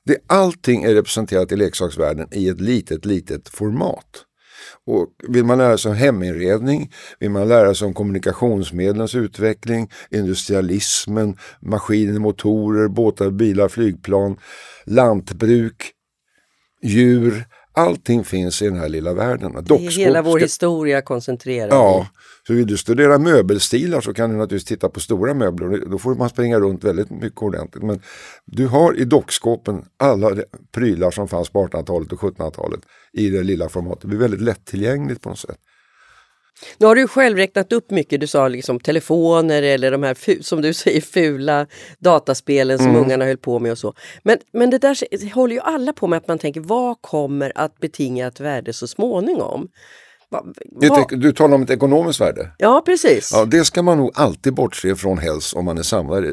det, 0.05 0.19
allting 0.27 0.83
är 0.83 0.95
representerat 0.95 1.53
i 1.53 1.57
leksaksvärlden 1.57 2.29
i 2.33 2.49
ett 2.49 2.61
litet, 2.61 3.05
litet 3.05 3.49
format. 3.49 4.25
Och 4.85 5.09
vill 5.29 5.45
man 5.45 5.59
lära 5.59 5.79
sig 5.79 5.91
om 5.91 5.97
heminredning, 5.97 6.93
vill 7.19 7.31
man 7.31 7.49
lära 7.49 7.75
sig 7.75 7.87
om 7.87 7.95
kommunikationsmedlens 7.95 9.15
utveckling, 9.15 9.91
industrialismen, 10.11 11.37
maskiner, 11.61 12.21
motorer, 12.21 12.89
båtar, 12.89 13.31
bilar, 13.31 13.69
flygplan, 13.69 14.37
lantbruk, 14.87 15.93
djur, 16.83 17.45
Allting 17.75 18.25
finns 18.25 18.63
i 18.63 18.65
den 18.65 18.79
här 18.79 18.89
lilla 18.89 19.15
världen. 19.15 19.53
Dockskåp 19.53 19.93
hela 19.93 20.23
vår 20.23 20.39
historia 20.39 21.03
koncentrerad 21.03 21.69
Ja, 21.71 22.07
så 22.47 22.53
vill 22.53 22.67
du 22.67 22.77
studera 22.77 23.19
möbelstilar 23.19 24.01
så 24.01 24.15
kan 24.15 24.31
du 24.31 24.37
naturligtvis 24.37 24.69
titta 24.69 24.89
på 24.89 25.01
stora 25.01 25.35
möbler. 25.35 25.91
Då 25.91 25.99
får 25.99 26.15
man 26.15 26.29
springa 26.29 26.61
runt 26.61 26.85
väldigt 26.85 27.11
mycket 27.11 27.43
ordentligt. 27.43 27.85
Men 27.85 28.01
du 28.47 28.67
har 28.67 29.01
i 29.01 29.05
dockskåpen 29.05 29.85
alla 29.97 30.37
prylar 30.75 31.11
som 31.11 31.29
fanns 31.29 31.51
på 31.51 31.67
1800-talet 31.67 32.13
och 32.13 32.19
1700-talet 32.21 32.81
i 33.13 33.31
det 33.31 33.43
lilla 33.43 33.69
formatet. 33.69 34.01
Det 34.01 34.07
blir 34.07 34.19
väldigt 34.19 34.43
lättillgängligt 34.43 35.23
på 35.23 35.29
något 35.29 35.39
sätt. 35.39 35.59
Nu 36.79 36.87
har 36.87 36.95
du 36.95 37.09
själv 37.09 37.37
räknat 37.37 37.73
upp 37.73 37.91
mycket. 37.91 38.21
Du 38.21 38.27
sa 38.27 38.49
liksom 38.49 38.81
telefoner 38.81 39.63
eller 39.63 39.91
de 39.91 40.03
här 40.03 40.43
som 40.43 40.63
du 40.63 40.75
säger 40.83 41.01
fula 41.01 41.67
dataspelen 41.99 42.79
som 42.79 42.89
mm. 42.89 43.03
ungarna 43.03 43.25
höll 43.25 43.37
på 43.37 43.59
med 43.59 43.73
och 43.73 43.79
så. 43.79 43.95
Men, 44.23 44.39
men 44.53 44.71
det 44.71 44.79
där 44.79 45.35
håller 45.35 45.55
ju 45.55 45.61
alla 45.61 45.93
på 45.93 46.07
med 46.07 46.17
att 46.17 46.29
man 46.29 46.39
tänker 46.39 46.61
vad 46.61 46.97
kommer 47.01 47.53
att 47.55 47.79
betinga 47.79 48.27
ett 48.27 48.41
värde 48.41 48.73
så 48.73 48.87
småningom? 48.87 49.69
Va, 50.31 50.45
va? 50.89 51.07
Du 51.11 51.33
talar 51.33 51.55
om 51.55 51.63
ett 51.63 51.71
ekonomiskt 51.71 52.21
värde? 52.21 52.51
Ja, 52.59 52.83
precis. 52.87 53.31
Ja, 53.33 53.45
det 53.45 53.65
ska 53.65 53.83
man 53.83 53.99
nog 53.99 54.11
alltid 54.15 54.55
bortse 54.55 54.97
från 54.97 55.19
helst 55.19 55.55
om 55.55 55.65
man 55.65 55.79
är 55.79 55.83
samlare. 55.83 56.33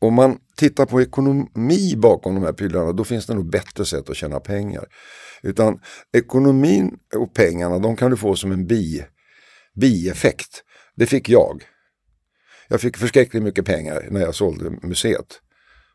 Om 0.00 0.14
man 0.14 0.36
tittar 0.56 0.86
på 0.86 1.02
ekonomi 1.02 1.94
bakom 1.96 2.34
de 2.34 2.44
här 2.44 2.52
prylarna 2.52 2.92
då 2.92 3.04
finns 3.04 3.26
det 3.26 3.34
nog 3.34 3.50
bättre 3.50 3.84
sätt 3.84 4.10
att 4.10 4.16
tjäna 4.16 4.40
pengar. 4.40 4.84
Utan 5.42 5.78
ekonomin 6.16 6.94
och 7.16 7.34
pengarna 7.34 7.78
de 7.78 7.96
kan 7.96 8.10
du 8.10 8.16
få 8.16 8.36
som 8.36 8.52
en 8.52 8.66
bi 8.66 9.04
bieffekt. 9.76 10.62
Det 10.96 11.06
fick 11.06 11.28
jag. 11.28 11.62
Jag 12.68 12.80
fick 12.80 12.96
förskräckligt 12.96 13.42
mycket 13.42 13.64
pengar 13.64 14.08
när 14.10 14.20
jag 14.20 14.34
sålde 14.34 14.70
museet. 14.82 15.40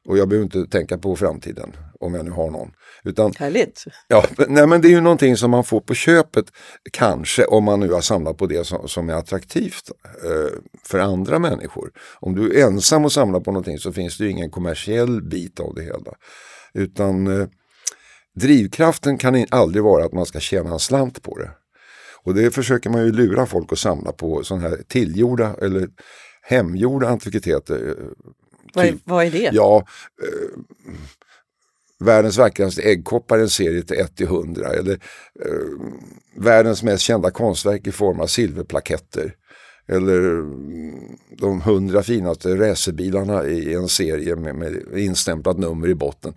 Och 0.08 0.18
jag 0.18 0.28
behöver 0.28 0.46
inte 0.46 0.72
tänka 0.72 0.98
på 0.98 1.16
framtiden 1.16 1.76
om 2.00 2.14
jag 2.14 2.26
nu 2.26 2.32
har 2.32 2.52
någon. 2.52 2.72
Utan, 3.04 3.34
Härligt! 3.38 3.84
Ja, 4.08 4.26
nej, 4.48 4.68
men 4.68 4.82
det 4.82 4.88
är 4.88 4.90
ju 4.90 5.02
någonting 5.02 5.38
som 5.38 5.52
man 5.52 5.64
får 5.64 5.82
på 5.82 5.94
köpet 5.94 6.46
kanske 6.92 7.46
om 7.46 7.64
man 7.64 7.80
nu 7.80 7.92
har 7.92 8.02
samlat 8.02 8.38
på 8.38 8.48
det 8.48 8.64
som, 8.64 8.88
som 8.88 9.10
är 9.10 9.14
attraktivt 9.14 9.92
eh, 10.24 10.60
för 10.84 11.00
andra 11.00 11.40
människor. 11.40 11.92
Om 12.20 12.36
du 12.36 12.60
är 12.60 12.68
ensam 12.68 13.06
och 13.06 13.12
samlar 13.12 13.40
på 13.40 13.52
någonting 13.52 13.80
så 13.80 13.94
finns 13.94 14.18
det 14.18 14.24
ju 14.24 14.30
ingen 14.30 14.52
kommersiell 14.52 15.22
bit 15.22 15.60
av 15.60 15.76
det 15.76 15.84
hela. 15.84 16.14
Utan 16.74 17.42
eh, 17.42 17.48
drivkraften 18.36 19.18
kan 19.18 19.46
aldrig 19.52 19.84
vara 19.84 20.06
att 20.06 20.14
man 20.14 20.26
ska 20.26 20.40
tjäna 20.40 20.72
en 20.72 20.80
slant 20.80 21.24
på 21.24 21.38
det. 21.38 21.52
Och 22.26 22.34
det 22.34 22.52
försöker 22.52 22.90
man 22.90 23.06
ju 23.06 23.12
lura 23.12 23.46
folk 23.46 23.72
att 23.72 23.80
samla 23.80 24.12
på 24.12 24.44
sådana 24.44 24.70
här 24.70 24.78
tillgjorda 24.88 25.56
eller 25.62 25.90
hemgjorda 26.42 27.08
antikviteter. 27.08 27.96
Vad 28.74 28.86
är, 28.86 28.92
typ- 28.92 29.02
vad 29.04 29.26
är 29.26 29.32
det? 29.32 29.50
Ja, 29.54 29.86
eh, 30.24 30.60
världens 32.00 32.38
vackraste 32.38 32.82
äggkoppar 32.82 33.40
en 33.40 33.50
serie 33.50 33.84
till 33.84 34.00
1 34.00 34.16
till 34.16 34.26
100 34.26 34.68
eller 34.74 34.94
eh, 35.46 35.86
världens 36.36 36.84
mest 36.84 37.04
kända 37.04 37.32
konstverk 37.32 37.88
i 37.88 37.92
form 37.92 38.20
av 38.20 38.28
silverplaketter. 38.28 39.36
Eller 39.88 40.20
mm, 40.20 40.94
de 41.38 41.62
hundra 41.62 42.04
finaste 42.04 42.56
racerbilarna 42.56 43.46
i 43.46 43.74
en 43.74 43.88
serie 43.88 44.36
med, 44.36 44.56
med 44.56 44.98
instämplat 44.98 45.58
nummer 45.58 45.88
i 45.88 45.96
botten. 45.96 46.34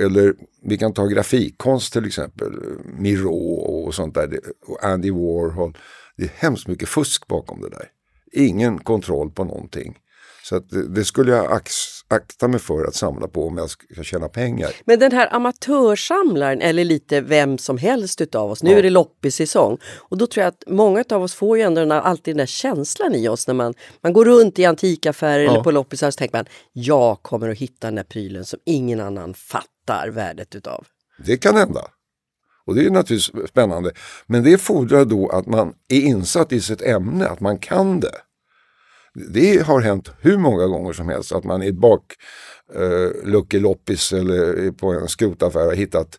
Eller 0.00 0.34
vi 0.62 0.78
kan 0.78 0.94
ta 0.94 1.06
grafikkonst 1.06 1.92
till 1.92 2.06
exempel, 2.06 2.52
Miro 2.98 3.34
och 3.34 3.94
sånt 3.94 4.14
där, 4.14 4.40
och 4.66 4.84
Andy 4.84 5.10
Warhol. 5.10 5.76
Det 6.16 6.24
är 6.24 6.30
hemskt 6.34 6.68
mycket 6.68 6.88
fusk 6.88 7.26
bakom 7.26 7.60
det 7.60 7.70
där. 7.70 7.88
Ingen 8.32 8.78
kontroll 8.78 9.30
på 9.30 9.44
någonting. 9.44 9.98
Så 10.48 10.58
det, 10.58 10.88
det, 10.88 11.04
skulle 11.04 11.32
jag 11.32 11.60
akta 12.08 12.48
mig 12.48 12.60
för 12.60 12.84
att 12.84 12.94
samla 12.94 13.28
på 13.28 13.46
om 13.46 13.58
jag 13.58 13.70
ska 13.70 14.02
tjäna 14.02 14.28
pengar. 14.28 14.70
Men 14.84 14.98
den 14.98 15.12
här 15.12 15.34
amatörsamlaren, 15.34 16.60
eller 16.60 16.84
lite 16.84 17.20
vem 17.20 17.58
som 17.58 17.78
helst 17.78 18.20
utav 18.20 18.50
oss, 18.50 18.62
nu 18.62 18.70
ja. 18.70 18.78
är 18.78 18.82
det 18.82 18.90
loppissäsong. 18.90 19.78
Och 19.84 20.18
då 20.18 20.26
tror 20.26 20.42
jag 20.42 20.48
att 20.48 20.64
många 20.66 21.04
av 21.10 21.22
oss 21.22 21.34
får 21.34 21.56
ju 21.56 21.62
ändå 21.62 21.80
den 21.80 21.90
här, 21.90 22.00
alltid 22.00 22.34
den 22.34 22.38
där 22.38 22.46
känslan 22.46 23.14
i 23.14 23.28
oss 23.28 23.46
när 23.46 23.54
man, 23.54 23.74
man 24.00 24.12
går 24.12 24.24
runt 24.24 24.58
i 24.58 24.64
antikaffärer 24.64 25.42
ja. 25.44 25.50
eller 25.50 25.62
på 25.62 25.70
loppisar 25.70 26.10
så 26.10 26.16
tänker 26.18 26.38
man, 26.38 26.46
jag 26.72 27.22
kommer 27.22 27.48
att 27.48 27.58
hitta 27.58 27.86
den 27.86 27.94
där 27.94 28.04
prylen 28.04 28.44
som 28.44 28.58
ingen 28.64 29.00
annan 29.00 29.34
fattar 29.34 29.77
värdet 30.08 30.54
utav. 30.54 30.86
Det 31.18 31.36
kan 31.36 31.56
hända. 31.56 31.88
Och 32.66 32.74
det 32.74 32.86
är 32.86 32.90
naturligtvis 32.90 33.48
spännande. 33.50 33.92
Men 34.26 34.44
det 34.44 34.58
fordrar 34.58 35.04
då 35.04 35.28
att 35.28 35.46
man 35.46 35.74
är 35.88 36.00
insatt 36.00 36.52
i 36.52 36.60
sitt 36.60 36.82
ämne, 36.82 37.28
att 37.28 37.40
man 37.40 37.58
kan 37.58 38.00
det. 38.00 38.14
Det 39.32 39.66
har 39.66 39.80
hänt 39.80 40.10
hur 40.20 40.38
många 40.38 40.66
gånger 40.66 40.92
som 40.92 41.08
helst 41.08 41.32
att 41.32 41.44
man 41.44 41.62
i 41.62 41.68
ett 41.68 41.74
eh, 42.74 43.32
eller 44.12 44.70
på 44.72 44.92
en 44.92 45.08
skrotaffär 45.08 45.64
har 45.64 45.74
hittat 45.74 46.18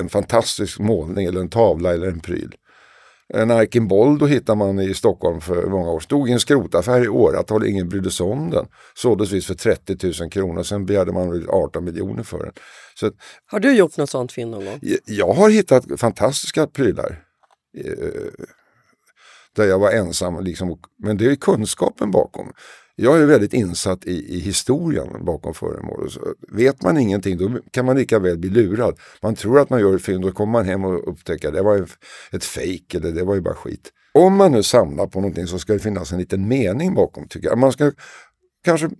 en 0.00 0.08
fantastisk 0.08 0.78
målning 0.78 1.26
eller 1.26 1.40
en 1.40 1.48
tavla 1.48 1.92
eller 1.92 2.06
en 2.06 2.20
pryl. 2.20 2.54
En 3.34 3.50
Arkenbold 3.50 4.28
hittar 4.28 4.54
man 4.54 4.80
i 4.80 4.94
Stockholm 4.94 5.40
för 5.40 5.66
många 5.66 5.90
år. 5.90 6.00
Stod 6.00 6.28
i 6.28 6.32
en 6.32 6.40
skrotaffär 6.40 7.04
i 7.04 7.08
åratal, 7.08 7.66
ingen 7.66 7.88
brydde 7.88 8.10
sig 8.10 8.26
om 8.26 8.50
den. 8.50 8.66
Såldes 8.94 9.32
visst 9.32 9.46
för 9.46 9.54
30 9.54 10.20
000 10.20 10.30
kronor, 10.30 10.62
sen 10.62 10.86
begärde 10.86 11.12
man 11.12 11.48
18 11.48 11.84
miljoner 11.84 12.22
för 12.22 12.38
den. 12.38 12.52
Så, 12.94 13.10
har 13.46 13.60
du 13.60 13.76
gjort 13.76 13.96
något 13.96 14.10
sånt 14.10 14.32
fynd 14.32 14.50
någon 14.50 14.64
gång? 14.64 14.78
Jag, 14.82 14.98
jag 15.04 15.32
har 15.32 15.50
hittat 15.50 15.84
fantastiska 16.00 16.66
prylar. 16.66 17.22
Eh, 17.78 18.46
där 19.56 19.64
jag 19.64 19.78
var 19.78 19.90
ensam. 19.90 20.44
Liksom, 20.44 20.78
men 20.98 21.16
det 21.16 21.26
är 21.26 21.36
kunskapen 21.36 22.10
bakom. 22.10 22.52
Jag 22.96 23.20
är 23.20 23.26
väldigt 23.26 23.54
insatt 23.54 24.04
i, 24.04 24.36
i 24.36 24.40
historien 24.40 25.24
bakom 25.24 25.54
föremål. 25.54 26.10
vet 26.52 26.82
man 26.82 26.98
ingenting 26.98 27.36
då 27.38 27.58
kan 27.70 27.86
man 27.86 27.96
lika 27.96 28.18
väl 28.18 28.38
bli 28.38 28.50
lurad. 28.50 28.98
Man 29.22 29.34
tror 29.34 29.60
att 29.60 29.70
man 29.70 29.80
gör 29.80 29.96
ett 29.96 30.02
fynd 30.02 30.24
och 30.24 30.30
då 30.30 30.36
kommer 30.36 30.52
man 30.52 30.64
hem 30.64 30.84
och 30.84 31.08
upptäcker 31.08 31.48
att 31.48 31.54
det 31.54 31.62
var 31.62 31.86
ett 32.32 32.44
fejk 32.44 32.94
eller 32.94 33.12
det 33.12 33.24
var 33.24 33.34
ju 33.34 33.40
bara 33.40 33.54
skit. 33.54 33.90
Om 34.14 34.36
man 34.36 34.52
nu 34.52 34.62
samlar 34.62 35.06
på 35.06 35.20
någonting 35.20 35.46
så 35.46 35.58
ska 35.58 35.72
det 35.72 35.78
finnas 35.78 36.12
en 36.12 36.18
liten 36.18 36.48
mening 36.48 36.94
bakom 36.94 37.28
tycker 37.28 37.48
jag. 37.48 37.58
Man 37.58 37.72
ska 37.72 37.92
kanske 38.64 38.90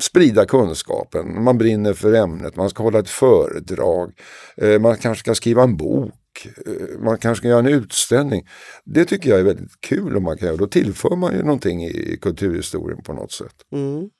sprida 0.00 0.46
kunskapen, 0.46 1.44
man 1.44 1.58
brinner 1.58 1.92
för 1.92 2.12
ämnet, 2.12 2.56
man 2.56 2.70
ska 2.70 2.82
hålla 2.82 2.98
ett 2.98 3.08
föredrag, 3.08 4.12
eh, 4.56 4.80
man 4.80 4.96
kanske 4.96 5.20
ska 5.20 5.34
skriva 5.34 5.62
en 5.62 5.76
bok 5.76 6.14
Eh, 6.46 6.98
man 6.98 7.18
kanske 7.18 7.40
ska 7.40 7.48
göra 7.48 7.58
en 7.58 7.66
utställning. 7.66 8.48
Det 8.84 9.04
tycker 9.04 9.30
jag 9.30 9.40
är 9.40 9.44
väldigt 9.44 9.80
kul 9.80 10.16
om 10.16 10.22
man 10.22 10.38
kan 10.38 10.46
göra. 10.46 10.56
Då 10.56 10.66
tillför 10.66 11.16
man 11.16 11.32
ju 11.32 11.42
någonting 11.42 11.84
i 11.84 12.18
kulturhistorien 12.22 13.02
på 13.02 13.12
något 13.12 13.32
sätt. 13.32 13.54
Mm. 13.72 14.10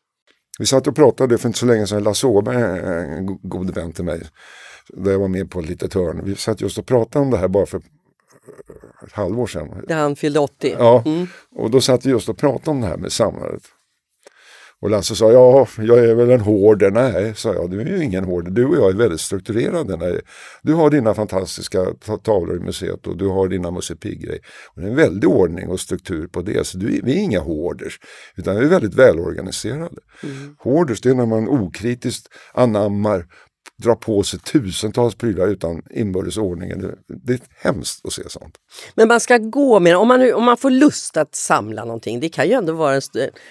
Vi 0.58 0.66
satt 0.66 0.86
och 0.86 0.96
pratade 0.96 1.38
för 1.38 1.48
inte 1.48 1.58
så 1.58 1.66
länge 1.66 1.86
sedan, 1.86 2.02
Lasse 2.02 2.26
Åberg, 2.26 2.62
en 3.18 3.38
god 3.42 3.74
vän 3.74 3.92
till 3.92 4.04
mig, 4.04 4.22
där 4.88 5.12
jag 5.12 5.18
var 5.18 5.28
med 5.28 5.50
på 5.50 5.60
ett 5.60 5.68
litet 5.68 5.94
hörn. 5.94 6.20
Vi 6.24 6.36
satt 6.36 6.60
just 6.60 6.78
och 6.78 6.86
pratade 6.86 7.24
om 7.24 7.30
det 7.30 7.38
här 7.38 7.48
bara 7.48 7.66
för 7.66 7.78
ett 9.06 9.12
halvår 9.12 9.46
sedan. 9.46 9.84
Där 9.88 9.96
han 9.96 10.16
fyllde 10.16 10.40
80. 10.40 10.74
Ja, 10.78 11.04
och 11.56 11.70
då 11.70 11.80
satt 11.80 12.06
vi 12.06 12.10
just 12.10 12.28
och 12.28 12.38
pratade 12.38 12.70
om 12.70 12.80
det 12.80 12.86
här 12.86 12.96
med 12.96 13.12
samlandet. 13.12 13.62
Och 14.82 14.90
Lasse 14.90 15.16
sa, 15.16 15.32
ja, 15.32 15.66
jag 15.78 15.98
är 15.98 16.14
väl 16.14 16.30
en 16.30 16.40
hoarder. 16.40 16.90
Nej, 16.90 17.32
sa 17.36 17.54
jag, 17.54 17.70
du 17.70 17.80
är 17.80 17.86
ju 17.86 18.04
ingen 18.04 18.24
hoarder. 18.24 18.50
Du 18.50 18.64
och 18.64 18.76
jag 18.76 18.90
är 18.90 18.96
väldigt 18.96 19.20
strukturerade. 19.20 19.96
Nej. 19.96 20.20
Du 20.62 20.74
har 20.74 20.90
dina 20.90 21.14
fantastiska 21.14 21.84
ta- 22.06 22.16
tavlor 22.16 22.56
i 22.56 22.60
museet 22.60 23.06
och 23.06 23.16
du 23.16 23.28
har 23.28 23.48
dina 23.48 23.70
Musse 23.70 23.96
Pigg-grej. 23.96 24.38
Det 24.76 24.82
är 24.82 24.86
en 24.86 24.96
väldig 24.96 25.28
ordning 25.28 25.68
och 25.68 25.80
struktur 25.80 26.26
på 26.26 26.42
det. 26.42 26.66
Så 26.66 26.78
du, 26.78 27.00
vi 27.04 27.12
är 27.12 27.22
inga 27.22 27.40
hoarders, 27.40 27.98
utan 28.36 28.56
vi 28.56 28.64
är 28.64 28.68
väldigt 28.68 28.94
välorganiserade. 28.94 29.96
Hoarders, 30.58 31.00
det 31.00 31.10
är 31.10 31.14
när 31.14 31.26
man 31.26 31.48
okritiskt 31.48 32.28
anammar 32.54 33.26
drar 33.82 33.94
på 33.94 34.22
sig 34.22 34.40
tusentals 34.40 35.14
prylar 35.14 35.46
utan 35.48 35.82
inbördes 35.90 36.36
ordning. 36.36 36.68
Det, 36.80 36.94
det 37.26 37.32
är 37.32 37.40
hemskt 37.62 38.06
att 38.06 38.12
se 38.12 38.22
sånt. 38.28 38.54
Men 38.94 39.08
man 39.08 39.20
ska 39.20 39.38
gå 39.38 39.80
med 39.80 39.96
om 39.96 40.08
man, 40.08 40.32
om 40.34 40.44
man 40.44 40.56
får 40.56 40.70
lust 40.70 41.16
att 41.16 41.34
samla 41.34 41.84
någonting. 41.84 42.20
Det 42.20 42.28
kan 42.28 42.46
ju 42.48 42.52
ändå 42.52 42.72
vara 42.72 42.94
en, 42.94 43.00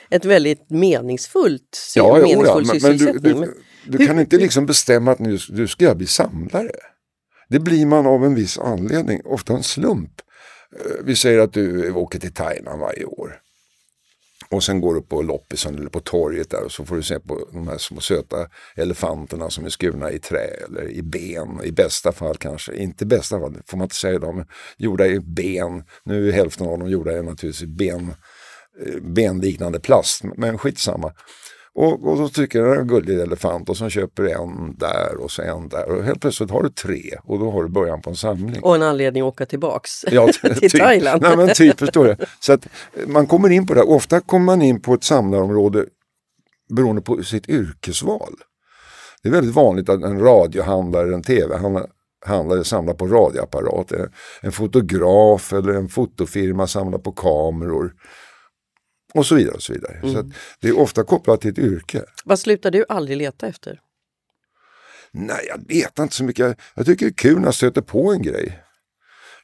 ett 0.10 0.26
väldigt 0.26 0.70
meningsfullt 0.70 1.76
sy- 1.76 2.00
jo, 2.00 2.13
meningsfull 2.22 2.65
men, 2.65 2.80
men 2.82 2.91
du, 2.91 2.98
sysselsättning. 2.98 3.34
du, 3.34 3.39
Men 3.39 3.50
du 3.88 3.98
hur- 3.98 4.08
kan 4.08 4.20
inte 4.20 4.38
liksom 4.38 4.65
bestämma 4.65 5.12
att 5.12 5.20
nu, 5.20 5.38
nu 5.50 5.67
ska 5.67 5.86
jag 5.86 5.98
bli 5.98 6.08
samlare. 6.08 6.72
Det 7.50 7.60
blir 7.60 7.86
man 7.86 8.08
av 8.08 8.26
en 8.26 8.36
viss 8.36 8.58
anledning, 8.60 9.22
ofta 9.26 9.54
en 9.54 9.63
slump. 9.63 10.12
Eh, 10.80 10.91
Vi 11.06 11.15
säger 11.15 11.39
att 11.39 11.54
du 11.54 11.91
åker 11.91 12.20
till 12.20 12.34
Thailand 12.34 12.80
varje 12.80 13.06
år. 13.06 13.36
Och 14.52 14.64
sen 14.64 14.82
går 14.82 14.96
du 14.96 15.02
på 15.02 15.22
loppisen 15.22 15.76
eller 15.76 15.90
på 15.90 16.00
torget 16.00 16.50
där 16.50 16.64
och 16.64 16.72
så 16.72 16.86
får 16.86 16.96
du 16.96 17.04
se 17.04 17.20
på 17.20 17.48
de 17.52 17.68
här 17.68 17.78
små 17.78 18.00
söta 18.00 18.48
elefanterna 18.76 19.50
som 19.50 19.66
är 19.66 19.70
skurna 19.70 20.12
i 20.12 20.20
trä 20.20 20.48
eller 20.68 20.90
i 20.90 21.02
ben. 21.02 21.60
I 21.64 21.72
bästa 21.72 22.12
fall 22.12 22.38
kanske, 22.38 22.76
inte 22.76 23.04
i 23.04 23.08
bästa 23.08 23.40
fall, 23.40 23.54
det 23.54 23.60
får 23.68 23.78
man 23.78 23.86
inte 23.86 23.96
säga 23.96 24.16
idag, 24.16 24.36
men 24.36 24.46
gjorda 24.78 25.08
i 25.08 25.20
ben. 25.20 25.84
Nu 26.04 26.30
är 26.30 26.32
hälften 26.32 26.68
av 26.68 26.80
dem 26.80 26.90
gjorda 26.90 27.12
i 27.12 27.24
naturligtvis 27.24 27.64
ben, 27.64 28.14
eh, 28.86 29.02
benliknande 29.02 29.80
plast, 29.80 30.24
men 30.24 30.58
skitsamma. 30.58 31.14
Och, 31.75 32.07
och 32.07 32.17
då 32.17 32.29
tycker 32.29 32.60
jag 32.60 32.79
en 32.79 32.88
gullig 32.88 33.19
elefant 33.19 33.69
och 33.69 33.77
så 33.77 33.89
köper 33.89 34.23
en 34.23 34.75
där 34.77 35.23
och 35.23 35.31
så 35.31 35.41
en 35.41 35.69
där 35.69 35.91
och 35.91 36.03
helt 36.03 36.21
plötsligt 36.21 36.51
har 36.51 36.63
du 36.63 36.69
tre 36.69 37.01
och 37.23 37.39
då 37.39 37.51
har 37.51 37.63
du 37.63 37.69
början 37.69 38.01
på 38.01 38.10
en 38.10 38.15
samling. 38.15 38.62
Och 38.63 38.75
en 38.75 38.84
anledning 38.84 39.23
att 39.23 39.27
åka 39.27 39.45
tillbaks 39.45 39.89
Ja, 40.12 40.27
till 40.41 40.55
typ. 40.55 40.71
Thailand. 40.81 41.21
Nej, 41.21 41.38
men 41.38 41.49
typ, 41.53 41.79
förstår 41.79 42.05
du. 42.05 42.15
Så 42.39 42.53
att 42.53 42.67
man 43.07 43.27
kommer 43.27 43.49
in 43.49 43.67
på 43.67 43.73
det. 43.73 43.79
här. 43.79 43.89
Ofta 43.89 44.19
kommer 44.21 44.45
man 44.45 44.62
in 44.62 44.81
på 44.81 44.93
ett 44.93 45.03
samlarområde 45.03 45.86
beroende 46.75 47.01
på 47.01 47.23
sitt 47.23 47.49
yrkesval. 47.49 48.34
Det 49.23 49.29
är 49.29 49.34
väldigt 49.34 49.55
vanligt 49.55 49.89
att 49.89 50.03
en 50.03 50.19
radiohandlare, 50.19 51.13
en 51.13 51.23
tv-handlare 51.23 52.63
samlar 52.63 52.93
på 52.93 53.07
radioapparater. 53.07 54.10
En 54.41 54.51
fotograf 54.51 55.53
eller 55.53 55.73
en 55.73 55.89
fotofirma 55.89 56.67
samlar 56.67 56.99
på 56.99 57.12
kameror. 57.12 57.93
Och 59.13 59.26
så 59.26 59.36
vidare. 59.36 59.56
Och 59.56 59.63
så 59.63 59.74
vidare. 59.74 60.00
Så 60.02 60.17
att 60.19 60.26
det 60.60 60.67
är 60.67 60.80
ofta 60.80 61.04
kopplat 61.04 61.41
till 61.41 61.52
ett 61.52 61.60
yrke. 61.60 62.04
Vad 62.26 62.39
slutar 62.39 62.71
du 62.71 62.86
aldrig 62.89 63.17
leta 63.17 63.47
efter? 63.47 63.80
Nej, 65.12 65.45
jag 65.47 65.67
vet 65.67 66.00
inte 66.00 66.15
så 66.15 66.24
mycket. 66.24 66.58
Jag 66.76 66.86
tycker 66.86 67.06
det 67.06 67.10
är 67.10 67.13
kul 67.13 67.39
när 67.39 67.45
jag 67.45 67.56
stöter 67.56 67.82
på 67.82 68.12
en 68.12 68.21
grej. 68.21 68.60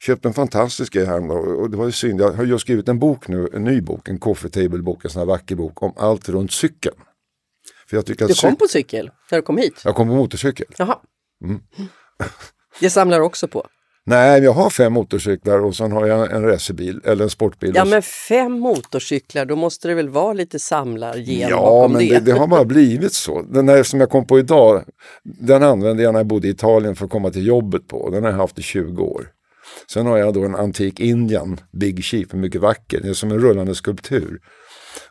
Köpte 0.00 0.28
en 0.28 0.34
fantastisk 0.34 0.92
grej 0.92 1.06
häromdagen 1.06 1.56
och 1.56 1.70
det 1.70 1.76
var 1.76 1.86
ju 1.86 1.92
synd. 1.92 2.20
Jag 2.20 2.32
har 2.32 2.44
just 2.44 2.62
skrivit 2.62 2.88
en 2.88 2.98
bok 2.98 3.28
nu, 3.28 3.48
en 3.54 3.64
ny 3.64 3.80
bok, 3.80 4.08
en 4.08 4.18
coffee 4.18 4.50
table 4.50 4.78
bok, 4.78 5.04
en 5.04 5.10
sån 5.10 5.20
här 5.20 5.26
vacker 5.26 5.56
bok 5.56 5.82
om 5.82 5.92
allt 5.96 6.28
runt 6.28 6.52
cykeln. 6.52 6.96
För 7.86 7.96
jag 7.96 8.06
tycker 8.06 8.24
att 8.24 8.30
Du 8.30 8.34
kom 8.34 8.56
på 8.56 8.66
cykel 8.68 9.10
när 9.30 9.38
du 9.38 9.42
kom 9.42 9.56
hit? 9.56 9.82
Jag 9.84 9.94
kom 9.94 10.08
på 10.08 10.14
motorcykel. 10.14 10.66
Jaha. 10.78 10.98
Mm. 11.44 11.60
Det 12.80 12.90
samlar 12.90 13.20
också 13.20 13.48
på? 13.48 13.68
Nej, 14.08 14.42
jag 14.42 14.52
har 14.52 14.70
fem 14.70 14.92
motorcyklar 14.92 15.58
och 15.58 15.76
sen 15.76 15.92
har 15.92 16.06
jag 16.06 16.32
en 16.32 16.42
racerbil 16.42 17.00
eller 17.04 17.24
en 17.24 17.30
sportbil. 17.30 17.72
Ja 17.74 17.84
men 17.84 18.02
fem 18.02 18.52
motorcyklar, 18.52 19.44
då 19.44 19.56
måste 19.56 19.88
det 19.88 19.94
väl 19.94 20.08
vara 20.08 20.32
lite 20.32 20.58
samlargen 20.58 21.48
Ja, 21.50 21.56
bakom 21.56 21.92
men 21.92 22.00
det? 22.00 22.14
det, 22.14 22.20
det 22.20 22.32
har 22.32 22.46
bara 22.46 22.64
blivit 22.64 23.12
så. 23.12 23.42
Den 23.42 23.66
där 23.66 23.82
som 23.82 24.00
jag 24.00 24.10
kom 24.10 24.26
på 24.26 24.38
idag, 24.38 24.84
den 25.24 25.62
använde 25.62 26.02
jag 26.02 26.12
när 26.12 26.20
jag 26.20 26.26
bodde 26.26 26.48
i 26.48 26.50
Italien 26.50 26.96
för 26.96 27.04
att 27.04 27.10
komma 27.10 27.30
till 27.30 27.46
jobbet 27.46 27.88
på. 27.88 28.10
Den 28.10 28.24
har 28.24 28.30
jag 28.30 28.36
haft 28.38 28.58
i 28.58 28.62
20 28.62 29.02
år. 29.02 29.28
Sen 29.92 30.06
har 30.06 30.18
jag 30.18 30.34
då 30.34 30.44
en 30.44 30.54
antik 30.54 31.00
Indian, 31.00 31.60
Big 31.72 32.04
Chief, 32.04 32.32
mycket 32.32 32.60
vacker. 32.60 33.00
Det 33.00 33.08
är 33.08 33.14
som 33.14 33.30
en 33.30 33.38
rullande 33.38 33.74
skulptur. 33.74 34.38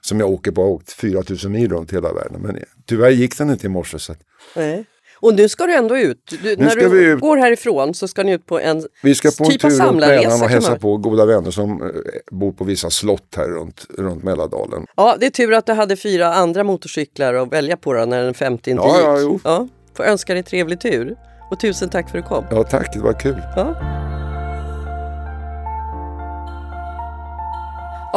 Som 0.02 0.20
jag 0.20 0.30
åker 0.30 0.52
på, 0.52 0.62
jag 0.62 0.66
har 0.66 0.74
åkt 0.74 0.92
4000 0.92 1.52
mil 1.52 1.72
runt 1.72 1.94
hela 1.94 2.14
världen. 2.14 2.42
Men 2.42 2.60
tyvärr 2.86 3.10
gick 3.10 3.38
den 3.38 3.50
inte 3.50 3.66
i 3.66 3.70
morse. 3.70 4.00
Så 4.00 4.12
att 4.12 4.20
Nej. 4.56 4.86
Och 5.19 5.34
nu 5.36 5.49
ska 5.49 5.65
du 5.65 5.73
ändå 5.75 5.97
ut. 5.97 6.34
Du, 6.43 6.56
när 6.56 6.75
du 6.75 7.12
ut. 7.12 7.19
går 7.19 7.38
härifrån 7.38 7.93
så 7.93 8.08
ska 8.08 8.23
ni 8.23 8.32
ut 8.32 8.45
på 8.45 8.60
en 8.60 8.84
vi 9.03 9.15
ska 9.15 9.30
på 9.38 9.43
en 9.43 9.49
typ 9.49 9.63
av 9.63 9.69
tur 9.69 9.77
runt. 9.80 9.95
Mälaren 9.99 10.41
och 10.41 10.49
hälsa 10.49 10.75
på 10.75 10.97
goda 10.97 11.25
vänner 11.25 11.51
som 11.51 11.82
eh, 11.82 11.88
bor 12.32 12.51
på 12.51 12.63
vissa 12.63 12.89
slott 12.89 13.34
här 13.38 13.47
runt, 13.47 13.86
runt 13.97 14.23
Mälardalen. 14.23 14.86
Ja, 14.95 15.15
det 15.19 15.25
är 15.25 15.30
tur 15.30 15.53
att 15.53 15.65
du 15.65 15.73
hade 15.73 15.95
fyra 15.95 16.34
andra 16.34 16.63
motorcyklar 16.63 17.34
att 17.34 17.53
välja 17.53 17.77
på 17.77 17.93
då, 17.93 18.06
när 18.06 18.23
den 18.23 18.34
femte 18.34 18.71
inte 18.71 18.84
Ja, 18.84 18.97
gick. 18.97 19.06
ja, 19.06 19.19
jo. 19.19 19.39
ja, 19.43 19.67
får 19.93 20.03
önska 20.03 20.34
dig 20.34 20.43
trevlig 20.43 20.80
tur. 20.82 21.15
Och 21.51 21.60
tusen 21.60 21.89
tack 21.89 22.10
för 22.10 22.17
att 22.17 22.23
du 22.25 22.30
kom. 22.30 22.45
Ja 22.51 22.63
tack, 22.63 22.93
det 22.93 22.99
var 22.99 23.13
kul. 23.19 23.41
Ja. 23.56 23.75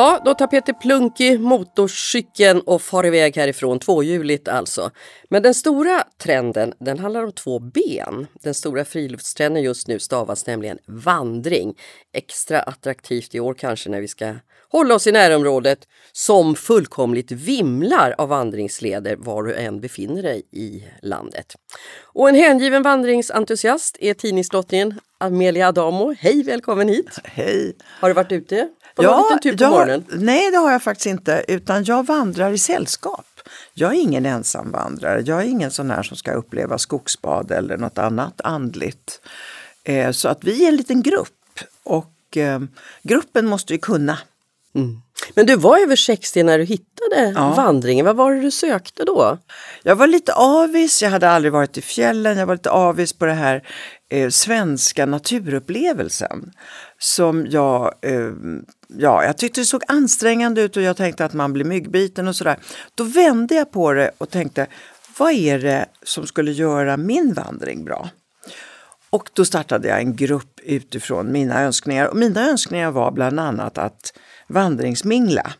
Ja, 0.00 0.22
då 0.24 0.34
tar 0.34 0.46
Peter 0.46 0.72
Plunky 0.72 1.38
motorcykeln 1.38 2.60
och 2.60 2.82
far 2.82 3.06
iväg 3.06 3.36
härifrån, 3.36 3.78
tvåhjuligt 3.78 4.48
alltså. 4.48 4.90
Men 5.30 5.42
den 5.42 5.54
stora 5.54 6.04
trenden, 6.22 6.72
den 6.78 6.98
handlar 6.98 7.24
om 7.24 7.32
två 7.32 7.58
ben. 7.58 8.26
Den 8.42 8.54
stora 8.54 8.84
friluftstrenden 8.84 9.62
just 9.62 9.88
nu 9.88 9.98
stavas 9.98 10.46
nämligen 10.46 10.78
vandring. 10.86 11.74
Extra 12.12 12.60
attraktivt 12.60 13.34
i 13.34 13.40
år 13.40 13.54
kanske 13.54 13.90
när 13.90 14.00
vi 14.00 14.08
ska 14.08 14.34
hålla 14.68 14.94
oss 14.94 15.06
i 15.06 15.12
närområdet 15.12 15.78
som 16.12 16.54
fullkomligt 16.54 17.32
vimlar 17.32 18.14
av 18.18 18.28
vandringsleder 18.28 19.16
var 19.16 19.42
du 19.42 19.54
än 19.54 19.80
befinner 19.80 20.22
dig 20.22 20.42
i 20.52 20.84
landet. 21.02 21.54
Och 22.02 22.28
en 22.28 22.34
hängiven 22.34 22.82
vandringsentusiast 22.82 23.96
är 24.00 24.14
tidningsdrottningen 24.14 25.00
Amelia 25.18 25.68
Adamo. 25.68 26.14
Hej, 26.18 26.42
välkommen 26.42 26.88
hit! 26.88 27.18
Hej! 27.24 27.76
Har 28.00 28.08
du 28.08 28.14
varit 28.14 28.32
ute 28.32 28.68
på 29.08 29.10
någon 29.10 29.22
liten 29.22 29.38
tur 29.40 29.56
på 29.56 29.64
jag- 29.64 29.70
morgonen? 29.70 30.04
Nej, 30.12 30.50
det 30.50 30.56
har 30.56 30.72
jag 30.72 30.82
faktiskt 30.82 31.06
inte, 31.06 31.44
utan 31.48 31.84
jag 31.84 32.06
vandrar 32.06 32.50
i 32.52 32.58
sällskap. 32.58 33.26
Jag 33.74 33.90
är 33.94 34.00
ingen 34.00 34.26
ensamvandrare, 34.26 35.20
jag 35.26 35.40
är 35.40 35.44
ingen 35.46 35.70
sån 35.70 35.90
här 35.90 36.02
som 36.02 36.16
ska 36.16 36.32
uppleva 36.32 36.78
skogsbad 36.78 37.50
eller 37.50 37.76
något 37.76 37.98
annat 37.98 38.40
andligt. 38.44 39.20
Eh, 39.84 40.10
så 40.10 40.28
att 40.28 40.44
vi 40.44 40.64
är 40.64 40.68
en 40.68 40.76
liten 40.76 41.02
grupp 41.02 41.60
och 41.84 42.36
eh, 42.36 42.60
gruppen 43.02 43.46
måste 43.46 43.72
ju 43.72 43.78
kunna. 43.78 44.18
Men 45.34 45.46
du 45.46 45.56
var 45.56 45.78
över 45.78 45.96
60 45.96 46.42
när 46.42 46.58
du 46.58 46.64
hittade 46.64 47.32
Ja. 47.36 47.54
vandringen. 47.56 48.06
Vad 48.06 48.16
var 48.16 48.34
det 48.34 48.40
du 48.40 48.50
sökte 48.50 49.04
då? 49.04 49.38
Jag 49.82 49.96
var 49.96 50.06
lite 50.06 50.32
avis, 50.34 51.02
jag 51.02 51.10
hade 51.10 51.30
aldrig 51.30 51.52
varit 51.52 51.78
i 51.78 51.82
fjällen, 51.82 52.38
jag 52.38 52.46
var 52.46 52.54
lite 52.54 52.70
avis 52.70 53.12
på 53.12 53.26
det 53.26 53.32
här 53.32 53.62
eh, 54.08 54.28
svenska 54.30 55.06
naturupplevelsen. 55.06 56.52
Som 57.02 57.46
jag, 57.46 57.94
eh, 58.02 58.30
ja, 58.88 59.24
jag 59.24 59.38
tyckte 59.38 59.60
det 59.60 59.64
såg 59.64 59.82
ansträngande 59.88 60.62
ut 60.62 60.76
och 60.76 60.82
jag 60.82 60.96
tänkte 60.96 61.24
att 61.24 61.32
man 61.32 61.52
blir 61.52 61.64
myggbiten 61.64 62.28
och 62.28 62.36
sådär. 62.36 62.56
Då 62.94 63.04
vände 63.04 63.54
jag 63.54 63.72
på 63.72 63.92
det 63.92 64.10
och 64.18 64.30
tänkte, 64.30 64.66
vad 65.18 65.32
är 65.32 65.58
det 65.58 65.86
som 66.02 66.26
skulle 66.26 66.52
göra 66.52 66.96
min 66.96 67.32
vandring 67.34 67.84
bra? 67.84 68.10
Och 69.10 69.30
då 69.32 69.44
startade 69.44 69.88
jag 69.88 70.00
en 70.00 70.16
grupp 70.16 70.60
utifrån 70.62 71.32
mina 71.32 71.62
önskningar. 71.62 72.06
Och 72.06 72.16
mina 72.16 72.48
önskningar 72.48 72.90
var 72.90 73.10
bland 73.10 73.40
annat 73.40 73.78
att 73.78 74.12
vandringsmingla. 74.48 75.52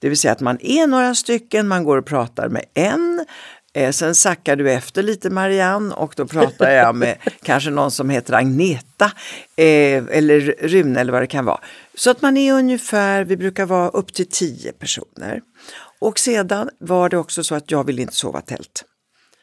Det 0.00 0.08
vill 0.08 0.18
säga 0.18 0.32
att 0.32 0.40
man 0.40 0.58
är 0.60 0.86
några 0.86 1.14
stycken, 1.14 1.68
man 1.68 1.84
går 1.84 1.96
och 1.96 2.06
pratar 2.06 2.48
med 2.48 2.64
en. 2.74 3.26
Eh, 3.72 3.90
sen 3.90 4.14
sackar 4.14 4.56
du 4.56 4.72
efter 4.72 5.02
lite 5.02 5.30
Marianne 5.30 5.94
och 5.94 6.14
då 6.16 6.26
pratar 6.26 6.70
jag 6.70 6.94
med 6.94 7.18
kanske 7.42 7.70
någon 7.70 7.90
som 7.90 8.10
heter 8.10 8.34
Agneta 8.34 9.12
eh, 9.56 10.04
eller 10.10 10.40
Rune 10.60 11.00
eller 11.00 11.12
vad 11.12 11.22
det 11.22 11.26
kan 11.26 11.44
vara. 11.44 11.60
Så 11.94 12.10
att 12.10 12.22
man 12.22 12.36
är 12.36 12.52
ungefär, 12.52 13.24
vi 13.24 13.36
brukar 13.36 13.66
vara 13.66 13.88
upp 13.88 14.14
till 14.14 14.26
tio 14.26 14.72
personer. 14.72 15.40
Och 15.98 16.18
sedan 16.18 16.70
var 16.78 17.08
det 17.08 17.16
också 17.16 17.44
så 17.44 17.54
att 17.54 17.70
jag 17.70 17.84
ville 17.84 18.02
inte 18.02 18.14
sova 18.14 18.40
tält. 18.40 18.84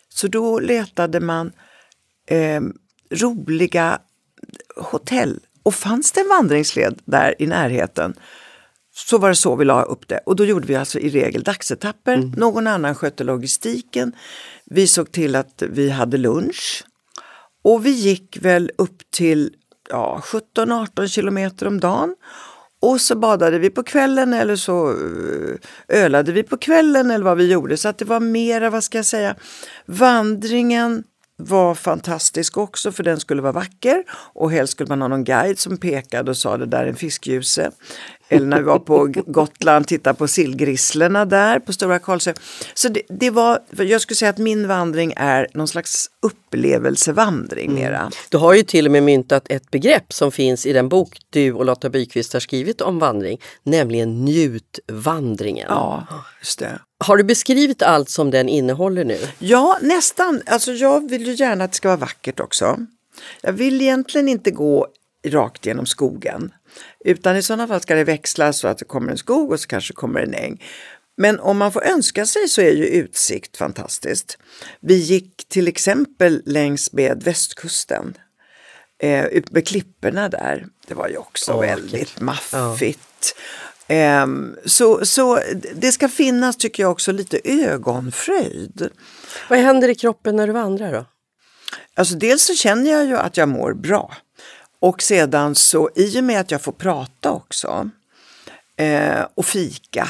Så 0.09 0.27
då 0.27 0.59
letade 0.59 1.19
man 1.19 1.51
eh, 2.27 2.61
roliga 3.11 3.99
hotell. 4.75 5.39
Och 5.63 5.75
fanns 5.75 6.11
det 6.11 6.21
en 6.21 6.27
vandringsled 6.27 6.99
där 7.05 7.35
i 7.41 7.47
närheten 7.47 8.13
så 9.05 9.17
var 9.17 9.29
det 9.29 9.35
så 9.35 9.55
vi 9.55 9.65
la 9.65 9.83
upp 9.83 10.07
det. 10.07 10.19
Och 10.25 10.35
då 10.35 10.45
gjorde 10.45 10.67
vi 10.67 10.75
alltså 10.75 10.99
i 10.99 11.09
regel 11.09 11.43
dagsetapper. 11.43 12.17
Någon 12.37 12.67
annan 12.67 12.95
skötte 12.95 13.23
logistiken. 13.23 14.13
Vi 14.65 14.87
såg 14.87 15.11
till 15.11 15.35
att 15.35 15.63
vi 15.69 15.89
hade 15.89 16.17
lunch. 16.17 16.83
Och 17.63 17.85
vi 17.85 17.89
gick 17.89 18.37
väl 18.41 18.71
upp 18.77 19.11
till 19.11 19.53
ja, 19.89 20.21
17-18 20.55 21.07
kilometer 21.07 21.67
om 21.67 21.79
dagen. 21.79 22.15
Och 22.81 23.01
så 23.01 23.15
badade 23.15 23.59
vi 23.59 23.69
på 23.69 23.83
kvällen 23.83 24.33
eller 24.33 24.55
så 24.55 24.89
eh, 24.89 25.55
ölade 26.03 26.31
vi 26.31 26.43
på 26.43 26.57
kvällen 26.57 27.11
eller 27.11 27.25
vad 27.25 27.37
vi 27.37 27.51
gjorde. 27.51 27.77
Så 27.77 27.89
att 27.89 27.97
det 27.97 28.05
var 28.05 28.19
mera, 28.19 28.69
vad 28.69 28.83
ska 28.83 28.97
jag 28.97 29.05
säga, 29.05 29.35
vandringen 29.85 31.03
var 31.37 31.75
fantastisk 31.75 32.57
också 32.57 32.91
för 32.91 33.03
den 33.03 33.19
skulle 33.19 33.41
vara 33.41 33.51
vacker 33.51 34.03
och 34.33 34.51
helst 34.51 34.73
skulle 34.73 34.89
man 34.89 35.01
ha 35.01 35.07
någon 35.07 35.23
guide 35.23 35.59
som 35.59 35.77
pekade 35.77 36.31
och 36.31 36.37
sa 36.37 36.57
det 36.57 36.65
där 36.65 36.83
är 36.83 36.87
en 36.87 36.95
fiskljuse. 36.95 37.71
Eller 38.29 38.45
när 38.45 38.57
vi 38.57 38.63
var 38.63 38.79
på 38.79 39.13
Gotland, 39.27 39.87
titta 39.87 40.13
på 40.13 40.27
sillgrisslorna 40.27 41.25
där 41.25 41.59
på 41.59 41.73
Stora 41.73 41.99
Karlsö. 41.99 42.33
Så 42.73 42.89
det, 42.89 43.01
det, 43.09 43.29
var, 43.29 43.59
jag 43.69 44.01
skulle 44.01 44.15
säga 44.15 44.29
att 44.29 44.37
min 44.37 44.67
vandring 44.67 45.13
är 45.15 45.47
någon 45.53 45.67
slags 45.67 46.09
upplevelsevandring 46.21 47.69
mm. 47.69 47.81
mera. 47.81 48.11
Du 48.29 48.37
har 48.37 48.53
ju 48.53 48.63
till 48.63 48.85
och 48.85 48.91
med 48.91 49.03
myntat 49.03 49.45
ett 49.49 49.71
begrepp 49.71 50.13
som 50.13 50.31
finns 50.31 50.65
i 50.65 50.73
den 50.73 50.89
bok 50.89 51.17
du 51.29 51.53
och 51.53 51.65
Lotta 51.65 51.89
Byqvist 51.89 52.33
har 52.33 52.39
skrivit 52.39 52.81
om 52.81 52.99
vandring, 52.99 53.41
nämligen 53.63 54.25
njutvandringen. 54.25 55.67
Ja, 55.69 56.07
just 56.39 56.59
det. 56.59 56.79
Har 56.99 57.17
du 57.17 57.23
beskrivit 57.23 57.81
allt 57.81 58.09
som 58.09 58.31
den 58.31 58.49
innehåller 58.49 59.05
nu? 59.05 59.17
Ja, 59.39 59.77
nästan. 59.81 60.41
Alltså 60.45 60.71
jag 60.71 61.09
vill 61.09 61.27
ju 61.27 61.33
gärna 61.33 61.63
att 61.63 61.71
det 61.71 61.77
ska 61.77 61.87
vara 61.87 61.97
vackert 61.97 62.39
också. 62.39 62.77
Jag 63.41 63.53
vill 63.53 63.81
egentligen 63.81 64.27
inte 64.29 64.51
gå 64.51 64.87
rakt 65.25 65.65
genom 65.65 65.85
skogen. 65.85 66.51
Utan 67.05 67.37
i 67.37 67.41
sådana 67.41 67.67
fall 67.67 67.81
ska 67.81 67.95
det 67.95 68.03
växla 68.03 68.53
så 68.53 68.67
att 68.67 68.77
det 68.77 68.85
kommer 68.85 69.11
en 69.11 69.17
skog 69.17 69.51
och 69.51 69.59
så 69.59 69.67
kanske 69.67 69.93
kommer 69.93 70.19
en 70.19 70.33
äng. 70.33 70.63
Men 71.17 71.39
om 71.39 71.57
man 71.57 71.71
får 71.71 71.83
önska 71.83 72.25
sig 72.25 72.47
så 72.47 72.61
är 72.61 72.71
ju 72.71 72.85
utsikt 72.85 73.57
fantastiskt. 73.57 74.37
Vi 74.79 74.95
gick 74.95 75.47
till 75.47 75.67
exempel 75.67 76.41
längs 76.45 76.93
med 76.93 77.23
västkusten. 77.23 78.17
Eh, 78.99 79.25
ut 79.25 79.51
med 79.51 79.67
klipporna 79.67 80.29
där. 80.29 80.65
Det 80.87 80.93
var 80.93 81.07
ju 81.07 81.17
också 81.17 81.51
oh, 81.51 81.61
väldigt 81.61 82.21
maffigt. 82.21 83.35
Eh, 83.87 84.27
så, 84.65 85.05
så 85.05 85.39
det 85.75 85.91
ska 85.91 86.09
finnas, 86.09 86.57
tycker 86.57 86.83
jag, 86.83 86.91
också 86.91 87.11
lite 87.11 87.39
ögonfröjd. 87.43 88.89
Vad 89.49 89.59
händer 89.59 89.89
i 89.89 89.95
kroppen 89.95 90.35
när 90.35 90.47
du 90.47 90.53
vandrar 90.53 90.93
då? 90.93 91.05
Alltså 91.95 92.15
dels 92.15 92.43
så 92.43 92.53
känner 92.53 92.91
jag 92.91 93.05
ju 93.05 93.17
att 93.17 93.37
jag 93.37 93.49
mår 93.49 93.73
bra. 93.73 94.13
Och 94.79 95.01
sedan 95.01 95.55
så 95.55 95.89
i 95.95 96.19
och 96.19 96.23
med 96.23 96.39
att 96.39 96.51
jag 96.51 96.61
får 96.61 96.71
prata 96.71 97.31
också 97.31 97.89
eh, 98.77 99.25
och 99.35 99.45
fika 99.45 100.09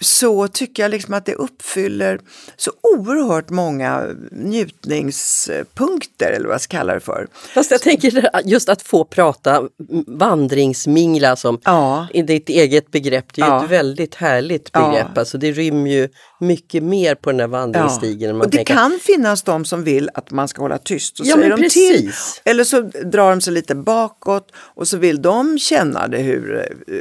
så 0.00 0.48
tycker 0.48 0.82
jag 0.82 0.90
liksom 0.90 1.14
att 1.14 1.26
det 1.26 1.34
uppfyller 1.34 2.20
så 2.56 2.72
oerhört 2.82 3.50
många 3.50 4.06
njutningspunkter 4.30 6.32
eller 6.32 6.46
vad 6.46 6.54
jag 6.54 6.60
ska 6.60 6.76
kalla 6.76 6.94
det 6.94 7.00
för. 7.00 7.26
Fast 7.54 7.70
jag 7.70 7.82
tänker 7.82 8.30
just 8.44 8.68
att 8.68 8.82
få 8.82 9.04
prata 9.04 9.62
vandringsmingla 10.06 11.36
som 11.36 11.60
ja. 11.64 12.06
i 12.14 12.22
ditt 12.22 12.48
eget 12.48 12.90
begrepp, 12.90 13.34
det 13.34 13.42
är 13.42 13.46
ja. 13.46 13.64
ett 13.64 13.70
väldigt 13.70 14.14
härligt 14.14 14.72
begrepp. 14.72 15.08
Ja. 15.14 15.20
Alltså 15.20 15.38
det 15.38 15.52
rymmer 15.52 15.90
ju 15.90 16.08
mycket 16.40 16.82
mer 16.82 17.14
på 17.14 17.30
den 17.30 17.40
här 17.40 17.46
vandringsstigen. 17.46 18.36
Ja. 18.36 18.42
Och 18.42 18.50
det 18.50 18.56
tänker. 18.56 18.74
kan 18.74 18.98
finnas 19.02 19.42
de 19.42 19.64
som 19.64 19.84
vill 19.84 20.10
att 20.14 20.30
man 20.30 20.48
ska 20.48 20.62
hålla 20.62 20.78
tyst 20.78 21.20
och 21.20 21.26
ja, 21.26 21.34
säger 21.34 21.50
de 21.50 21.62
precis. 21.62 21.96
till. 21.96 22.12
Eller 22.44 22.64
så 22.64 22.80
drar 22.80 23.30
de 23.30 23.40
sig 23.40 23.52
lite 23.52 23.74
bakåt 23.74 24.52
och 24.56 24.88
så 24.88 24.96
vill 24.96 25.22
de 25.22 25.58
känna 25.58 26.08
det 26.08 26.18
hur 26.18 26.68
eh, 26.88 26.94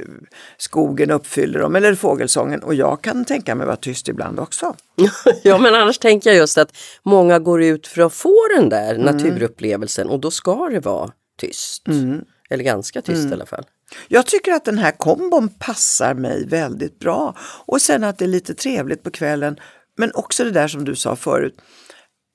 skogen 0.58 1.12
uppfyller 1.12 1.60
dem 1.60 1.76
eller 1.76 1.96
fågelsången 1.96 2.64
och 2.64 2.76
jag 2.76 2.87
kan 2.96 3.26
tänka 3.26 3.56
mig 3.56 3.66
vara 3.66 3.76
tyst 3.76 4.08
ibland 4.08 4.40
också. 4.40 4.76
ja 5.44 5.58
men 5.58 5.76
annars 5.76 5.98
tänker 5.98 6.30
jag 6.30 6.38
just 6.38 6.58
att 6.58 6.78
många 7.04 7.40
går 7.40 7.64
ut 7.64 7.88
för 7.88 8.02
att 8.02 8.14
få 8.14 8.36
den 8.58 8.70
där 8.70 8.96
mm. 8.96 9.06
naturupplevelsen 9.06 10.10
och 10.10 10.20
då 10.20 10.32
ska 10.32 10.70
det 10.70 10.80
vara 10.80 11.12
tyst. 11.40 11.88
Mm. 11.88 12.22
Eller 12.50 12.64
ganska 12.64 13.02
tyst 13.02 13.20
mm. 13.20 13.32
i 13.32 13.34
alla 13.34 13.46
fall. 13.46 13.66
Jag 14.08 14.26
tycker 14.26 14.52
att 14.52 14.66
den 14.66 14.78
här 14.78 14.92
kombon 14.92 15.50
passar 15.50 16.14
mig 16.14 16.46
väldigt 16.48 17.00
bra. 17.00 17.36
Och 17.66 17.82
sen 17.82 18.04
att 18.04 18.18
det 18.18 18.26
är 18.26 18.30
lite 18.30 18.54
trevligt 18.54 19.04
på 19.04 19.12
kvällen. 19.12 19.60
Men 19.98 20.12
också 20.14 20.44
det 20.44 20.52
där 20.52 20.68
som 20.68 20.86
du 20.86 20.96
sa 20.96 21.16
förut. 21.16 21.62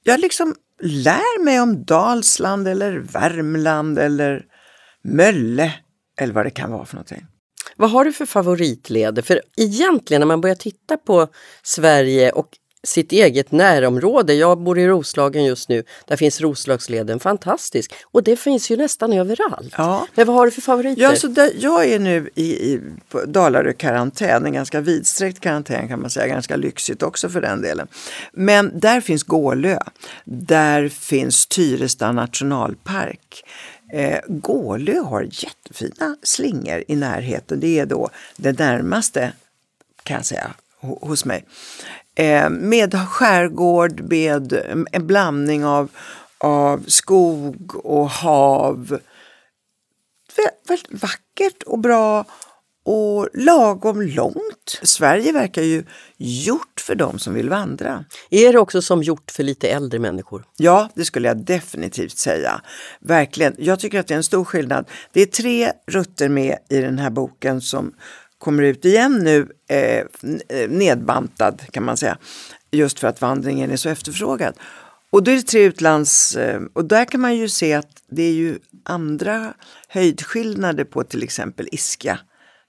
Jag 0.03 0.21
liksom 0.21 0.55
lär 0.83 1.45
mig 1.45 1.61
om 1.61 1.85
Dalsland 1.85 2.69
eller 2.69 2.93
Värmland 2.99 3.99
eller 3.99 4.45
Mölle 5.05 5.75
eller 6.19 6.35
vad 6.35 6.47
det 6.47 6.51
kan 6.51 6.73
vara 6.73 6.85
för 6.85 6.95
någonting. 6.95 7.27
Vad 7.77 7.91
har 7.91 8.05
du 8.05 8.13
för 8.13 8.27
favoritleder? 8.27 9.23
För 9.23 9.41
egentligen 9.57 10.21
när 10.21 10.27
man 10.27 10.41
börjar 10.41 10.57
titta 10.57 10.97
på 10.97 11.29
Sverige 11.63 12.33
och 12.33 12.49
sitt 12.85 13.13
eget 13.13 13.53
närområde. 13.53 14.35
Jag 14.35 14.59
bor 14.59 14.79
i 14.79 14.87
Roslagen 14.89 15.45
just 15.45 15.69
nu. 15.69 15.85
Där 16.07 16.17
finns 16.17 16.41
Roslagsleden, 16.41 17.21
fantastisk. 17.21 17.95
Och 18.05 18.23
det 18.23 18.37
finns 18.37 18.71
ju 18.71 18.77
nästan 18.77 19.13
överallt. 19.13 19.75
Ja. 19.77 20.07
Men 20.15 20.27
vad 20.27 20.37
har 20.37 20.45
du 20.45 20.51
för 20.51 20.61
favoriter? 20.61 21.03
Ja, 21.03 21.17
så 21.17 21.29
där, 21.29 21.51
jag 21.59 21.87
är 21.87 21.99
nu 21.99 22.31
i, 22.35 22.43
i 22.43 22.81
Dalarö 23.27 23.73
karantän, 23.73 24.47
en 24.47 24.53
ganska 24.53 24.81
vidsträckt 24.81 25.41
karantän 25.41 25.89
kan 25.89 26.01
man 26.01 26.11
säga, 26.11 26.27
ganska 26.27 26.57
lyxigt 26.57 27.03
också 27.03 27.29
för 27.29 27.41
den 27.41 27.63
delen. 27.63 27.89
Men 28.33 28.81
där 28.81 29.01
finns 29.01 29.23
Gålö, 29.23 29.79
där 30.25 30.89
finns 30.89 31.47
Tyresta 31.47 32.13
nationalpark. 32.13 33.45
Eh, 33.93 34.21
Gålö 34.29 35.01
har 35.01 35.23
jättefina 35.31 36.17
slingor 36.23 36.85
i 36.89 36.97
närheten. 36.97 37.61
Det 37.61 37.79
är 37.79 37.87
då 37.87 38.11
det 38.37 38.59
närmaste 38.59 39.33
kan 40.03 40.17
jag 40.17 40.27
säga 40.27 40.51
hos 40.81 41.25
mig. 41.25 41.45
Eh, 42.15 42.51
med 42.51 43.09
skärgård, 43.09 44.01
med 44.01 44.53
en 44.93 45.07
blandning 45.07 45.65
av, 45.65 45.89
av 46.39 46.85
skog 46.87 47.87
och 47.87 48.11
hav. 48.11 48.99
Väldigt 50.69 51.03
vackert 51.03 51.63
och 51.63 51.79
bra 51.79 52.25
och 52.85 53.29
lagom 53.35 54.03
långt. 54.03 54.81
Sverige 54.83 55.33
verkar 55.33 55.63
ju 55.63 55.85
gjort 56.17 56.81
för 56.81 56.95
dem 56.95 57.19
som 57.19 57.35
vill 57.35 57.49
vandra. 57.49 58.05
Är 58.31 58.53
det 58.53 58.59
också 58.59 58.83
som 58.83 59.03
gjort 59.03 59.31
för 59.31 59.43
lite 59.43 59.69
äldre 59.69 59.99
människor? 59.99 60.45
Ja, 60.57 60.89
det 60.95 61.05
skulle 61.05 61.29
jag 61.29 61.37
definitivt 61.45 62.19
säga. 62.19 62.61
Verkligen. 63.01 63.55
Jag 63.59 63.81
tycker 63.81 64.01
att 64.01 64.07
det 64.07 64.15
är 64.15 64.17
en 64.17 64.25
stor 64.25 64.45
skillnad. 64.45 64.89
Det 65.13 65.23
är 65.23 65.27
tre 65.27 65.73
rutter 65.87 66.29
med 66.29 66.59
i 66.69 66.81
den 66.81 66.99
här 66.99 67.11
boken 67.11 67.61
som 67.61 67.95
kommer 68.39 68.63
ut 68.63 68.85
igen 68.85 69.19
nu, 69.23 69.49
eh, 69.69 70.07
nedbantad 70.69 71.63
kan 71.71 71.85
man 71.85 71.97
säga, 71.97 72.19
just 72.71 72.99
för 72.99 73.09
att 73.09 73.21
vandringen 73.21 73.71
är 73.71 73.77
så 73.77 73.89
efterfrågad. 73.89 74.55
Och 75.11 75.23
då 75.23 75.31
är 75.31 75.37
det 75.37 75.43
tre 75.43 75.63
utlands... 75.63 76.37
Eh, 76.37 76.61
och 76.73 76.85
där 76.85 77.05
kan 77.05 77.21
man 77.21 77.37
ju 77.37 77.49
se 77.49 77.75
att 77.75 77.91
det 78.11 78.23
är 78.23 78.33
ju 78.33 78.59
andra 78.85 79.55
höjdskillnader 79.89 80.85
på 80.85 81.05
till 81.05 81.23
exempel 81.23 81.69
Ischia. 81.73 82.19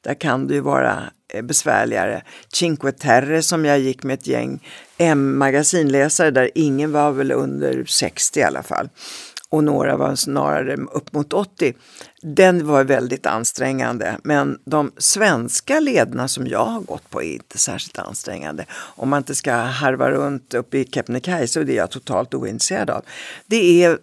Där 0.04 0.14
kan 0.14 0.48
det 0.48 0.54
ju 0.54 0.60
vara 0.60 1.04
eh, 1.34 1.42
besvärligare. 1.42 2.24
Cinque 2.54 2.92
Terre 2.92 3.42
som 3.42 3.66
jag 3.66 3.80
gick 3.80 4.04
med 4.04 4.14
ett 4.14 4.28
gäng 4.28 4.68
M-magasinläsare 4.98 6.32
där 6.32 6.50
ingen 6.56 6.92
var 6.92 7.12
väl 7.12 7.32
under 7.32 7.86
60 7.86 8.40
i 8.40 8.44
alla 8.44 8.64
fall 8.64 8.90
och 9.54 9.64
några 9.64 9.98
var 9.98 10.16
snarare 10.16 10.76
upp 10.76 11.14
mot 11.14 11.34
80. 11.34 11.74
Den 12.22 12.68
var 12.68 12.84
väldigt 12.84 13.26
ansträngande 13.26 14.18
men 14.24 14.60
de 14.66 14.92
svenska 14.98 15.80
lederna 15.80 16.28
som 16.28 16.48
jag 16.48 16.66
har 16.66 16.82
gått 16.82 17.10
på 17.10 17.24
är 17.24 17.34
inte 17.34 17.58
särskilt 17.58 18.00
ansträngande. 18.00 18.66
Om 18.72 19.10
man 19.10 19.18
inte 19.18 19.36
ska 19.36 19.54
harva 19.54 20.12
runt 20.12 20.54
uppe 20.54 20.78
i 20.78 20.86
Kebnekaise 20.86 21.60
och 21.60 21.66
det 21.66 21.74
är 21.74 21.78
jag 21.78 21.92
totalt 21.92 22.34
ointresserad 22.34 22.90
av. 22.90 23.06
Det 23.46 23.84
är, 23.84 23.98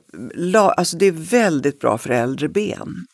alltså 0.55 0.97
det 0.97 1.07
är 1.07 1.13
väldigt 1.13 1.81
bra 1.81 1.99
för 1.99 2.11
äldre 2.11 2.49
ben. 2.49 3.07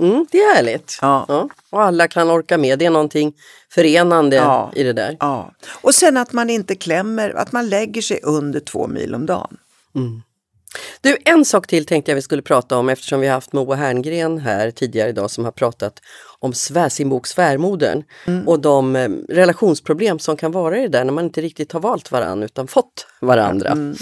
Mm, 0.00 0.26
det 0.30 0.38
är 0.38 0.54
härligt. 0.54 0.98
Ja. 1.02 1.24
ja. 1.28 1.48
Och 1.70 1.82
alla 1.82 2.08
kan 2.08 2.30
orka 2.30 2.58
med. 2.58 2.78
Det 2.78 2.86
är 2.86 2.90
någonting 2.90 3.32
förenande 3.70 4.36
ja. 4.36 4.72
i 4.74 4.82
det 4.82 4.92
där. 4.92 5.16
Ja. 5.20 5.50
Och 5.80 5.94
sen 5.94 6.16
att 6.16 6.32
man 6.32 6.50
inte 6.50 6.74
klämmer, 6.74 7.30
att 7.30 7.52
man 7.52 7.68
lägger 7.68 8.02
sig 8.02 8.20
under 8.22 8.60
två 8.60 8.86
mil 8.86 9.14
om 9.14 9.26
dagen. 9.26 9.56
Mm. 9.94 10.22
Du, 11.00 11.16
en 11.24 11.44
sak 11.44 11.66
till 11.66 11.86
tänkte 11.86 12.10
jag 12.10 12.16
vi 12.16 12.22
skulle 12.22 12.42
prata 12.42 12.78
om 12.78 12.88
eftersom 12.88 13.20
vi 13.20 13.26
har 13.26 13.34
haft 13.34 13.52
Moa 13.52 13.74
Herngren 13.74 14.38
här 14.38 14.70
tidigare 14.70 15.08
idag 15.08 15.30
som 15.30 15.44
har 15.44 15.52
pratat 15.52 16.00
om 16.38 16.52
svär, 16.52 16.88
sin 16.88 17.08
bok 17.08 17.26
Svärmodern 17.26 18.04
mm. 18.26 18.48
och 18.48 18.60
de 18.60 18.96
eh, 18.96 19.08
relationsproblem 19.28 20.18
som 20.18 20.36
kan 20.36 20.52
vara 20.52 20.78
i 20.78 20.82
det 20.82 20.88
där 20.88 21.04
när 21.04 21.12
man 21.12 21.24
inte 21.24 21.40
riktigt 21.40 21.72
har 21.72 21.80
valt 21.80 22.12
varann 22.12 22.42
utan 22.42 22.66
fått 22.66 23.06
varandra. 23.20 23.70
Mm. 23.70 23.96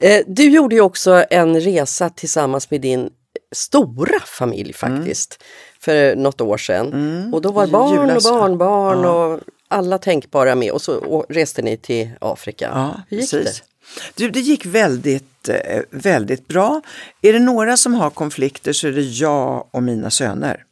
Eh, 0.00 0.22
du 0.26 0.50
gjorde 0.50 0.74
ju 0.74 0.80
också 0.80 1.24
en 1.30 1.60
resa 1.60 2.10
tillsammans 2.10 2.70
med 2.70 2.80
din 2.80 3.10
stora 3.56 4.20
familj 4.20 4.72
faktiskt 4.72 5.38
mm. 5.40 5.46
för 5.80 6.16
något 6.16 6.40
år 6.40 6.56
sedan. 6.56 6.92
Mm. 6.92 7.34
Och 7.34 7.42
då 7.42 7.52
var 7.52 7.66
barn 7.66 8.10
och 8.10 8.22
barnbarn 8.22 9.02
ja. 9.02 9.24
och 9.24 9.40
alla 9.68 9.98
tänkbara 9.98 10.54
med 10.54 10.70
och 10.70 10.82
så 10.82 11.26
reste 11.28 11.62
ni 11.62 11.76
till 11.76 12.10
Afrika. 12.20 12.70
Ja, 12.74 13.00
Hur 13.08 13.16
gick 13.16 13.30
precis. 13.30 13.60
det? 13.60 13.66
Du, 14.14 14.30
det 14.30 14.40
gick 14.40 14.66
väldigt, 14.66 15.48
eh, 15.48 15.80
väldigt 15.90 16.48
bra. 16.48 16.82
Är 17.22 17.32
det 17.32 17.38
några 17.38 17.76
som 17.76 17.94
har 17.94 18.10
konflikter 18.10 18.72
så 18.72 18.86
är 18.88 18.92
det 18.92 19.02
jag 19.02 19.66
och 19.70 19.82
mina 19.82 20.10
söner. 20.10 20.64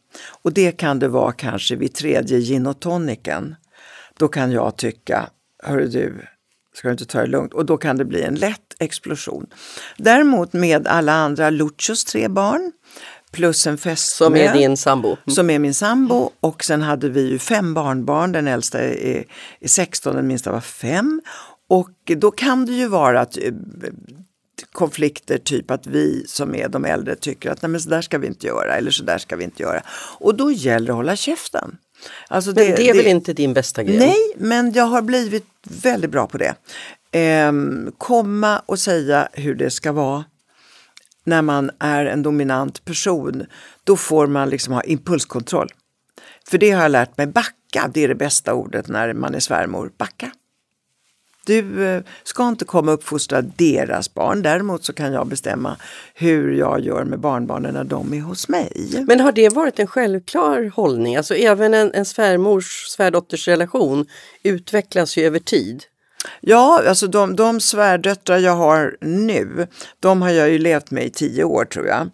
Och 0.42 0.52
det 0.52 0.72
kan 0.72 0.98
det 0.98 1.08
vara 1.08 1.32
kanske 1.32 1.76
vid 1.76 1.94
tredje 1.94 2.38
gin 2.38 2.66
och 2.66 2.80
tonicen. 2.80 3.54
Då 4.18 4.28
kan 4.28 4.52
jag 4.52 4.76
tycka, 4.76 5.30
hörru 5.62 5.86
du, 5.86 6.26
ska 6.76 6.88
du 6.88 6.92
inte 6.92 7.06
ta 7.06 7.20
det 7.20 7.26
lugnt? 7.26 7.54
Och 7.54 7.66
då 7.66 7.76
kan 7.76 7.96
det 7.96 8.04
bli 8.04 8.22
en 8.22 8.34
lätt 8.34 8.74
explosion. 8.78 9.46
Däremot 9.96 10.52
med 10.52 10.86
alla 10.86 11.12
andra, 11.12 11.50
Luchos 11.50 12.04
tre 12.04 12.28
barn, 12.28 12.72
plus 13.32 13.66
en 13.66 13.78
fästmö. 13.78 14.26
Som 14.26 14.36
är 14.36 14.52
din 14.52 14.76
sambo? 14.76 15.08
Mm. 15.08 15.34
Som 15.34 15.50
är 15.50 15.58
min 15.58 15.74
sambo. 15.74 16.30
Och 16.40 16.64
sen 16.64 16.82
hade 16.82 17.08
vi 17.08 17.30
ju 17.30 17.38
fem 17.38 17.74
barnbarn, 17.74 18.32
den 18.32 18.48
äldsta 18.48 18.80
är, 18.80 19.24
är 19.60 19.68
16, 19.68 20.16
den 20.16 20.26
minsta 20.26 20.52
var 20.52 20.60
fem. 20.60 21.22
Och 21.68 21.90
då 22.16 22.30
kan 22.30 22.66
det 22.66 22.72
ju 22.72 22.88
vara 22.88 23.20
att 23.20 23.36
eh, 23.36 23.52
konflikter, 24.72 25.38
typ 25.38 25.70
att 25.70 25.86
vi 25.86 26.24
som 26.26 26.54
är 26.54 26.68
de 26.68 26.84
äldre 26.84 27.14
tycker 27.14 27.50
att 27.50 27.62
nej 27.62 27.70
men 27.70 27.80
så 27.80 27.88
där 27.88 28.00
ska 28.00 28.18
vi 28.18 28.26
inte 28.26 28.46
göra 28.46 28.76
eller 28.76 28.90
så 28.90 29.04
där 29.04 29.18
ska 29.18 29.36
vi 29.36 29.44
inte 29.44 29.62
göra. 29.62 29.82
Och 30.18 30.34
då 30.34 30.50
gäller 30.50 30.86
det 30.86 30.92
att 30.92 30.96
hålla 30.96 31.16
käften. 31.16 31.78
Alltså 32.28 32.52
det, 32.52 32.64
men 32.64 32.74
det 32.76 32.88
är 32.88 32.94
väl 32.94 33.06
inte 33.06 33.32
din 33.32 33.54
bästa 33.54 33.82
grej? 33.82 33.98
Nej, 33.98 34.32
men 34.36 34.72
jag 34.72 34.84
har 34.84 35.02
blivit 35.02 35.46
väldigt 35.62 36.10
bra 36.10 36.26
på 36.26 36.38
det. 36.38 36.54
Ehm, 37.12 37.92
komma 37.98 38.62
och 38.66 38.78
säga 38.78 39.28
hur 39.32 39.54
det 39.54 39.70
ska 39.70 39.92
vara 39.92 40.24
när 41.24 41.42
man 41.42 41.70
är 41.78 42.04
en 42.06 42.22
dominant 42.22 42.84
person, 42.84 43.46
då 43.84 43.96
får 43.96 44.26
man 44.26 44.50
liksom 44.50 44.74
ha 44.74 44.82
impulskontroll. 44.82 45.68
För 46.48 46.58
det 46.58 46.70
har 46.70 46.82
jag 46.82 46.90
lärt 46.90 47.16
mig, 47.16 47.26
backa, 47.26 47.90
det 47.94 48.04
är 48.04 48.08
det 48.08 48.14
bästa 48.14 48.54
ordet 48.54 48.88
när 48.88 49.12
man 49.12 49.34
är 49.34 49.40
svärmor. 49.40 49.92
Backa. 49.98 50.30
Du 51.44 51.86
eh, 51.86 52.02
ska 52.24 52.48
inte 52.48 52.64
komma 52.64 52.92
och 52.92 52.98
uppfostra 52.98 53.42
deras 53.42 54.14
barn. 54.14 54.42
Däremot 54.42 54.84
så 54.84 54.92
kan 54.92 55.12
jag 55.12 55.26
bestämma 55.26 55.76
hur 56.14 56.52
jag 56.52 56.80
gör 56.80 57.04
med 57.04 57.20
barnbarnen 57.20 57.74
när 57.74 57.84
de 57.84 58.14
är 58.14 58.20
hos 58.20 58.48
mig. 58.48 59.04
Men 59.06 59.20
har 59.20 59.32
det 59.32 59.48
varit 59.48 59.78
en 59.78 59.86
självklar 59.86 60.70
hållning? 60.74 61.16
Alltså 61.16 61.34
även 61.34 61.74
en, 61.74 61.94
en 61.94 62.04
svärmors 62.04 62.86
svärdotters 62.88 63.48
relation 63.48 64.06
utvecklas 64.42 65.16
ju 65.16 65.26
över 65.26 65.38
tid. 65.38 65.84
Ja, 66.40 66.82
alltså 66.88 67.06
de, 67.06 67.36
de 67.36 67.60
svärdöttrar 67.60 68.38
jag 68.38 68.56
har 68.56 68.96
nu, 69.00 69.66
de 70.00 70.22
har 70.22 70.30
jag 70.30 70.50
ju 70.50 70.58
levt 70.58 70.90
med 70.90 71.04
i 71.04 71.10
tio 71.10 71.44
år 71.44 71.64
tror 71.64 71.86
jag. 71.86 72.10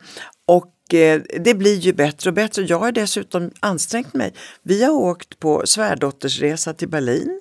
Och 0.47 0.95
eh, 0.95 1.21
det 1.41 1.55
blir 1.55 1.77
ju 1.77 1.93
bättre 1.93 2.31
och 2.31 2.35
bättre. 2.35 2.63
Jag 2.63 2.79
har 2.79 2.93
dessutom 2.93 3.51
ansträngt 3.61 4.15
mig. 4.15 4.35
Vi 4.63 4.85
har 4.85 4.93
åkt 4.93 5.39
på 5.39 5.63
svärdottersresa 5.67 6.75
till 6.75 6.89
Berlin. 6.89 7.41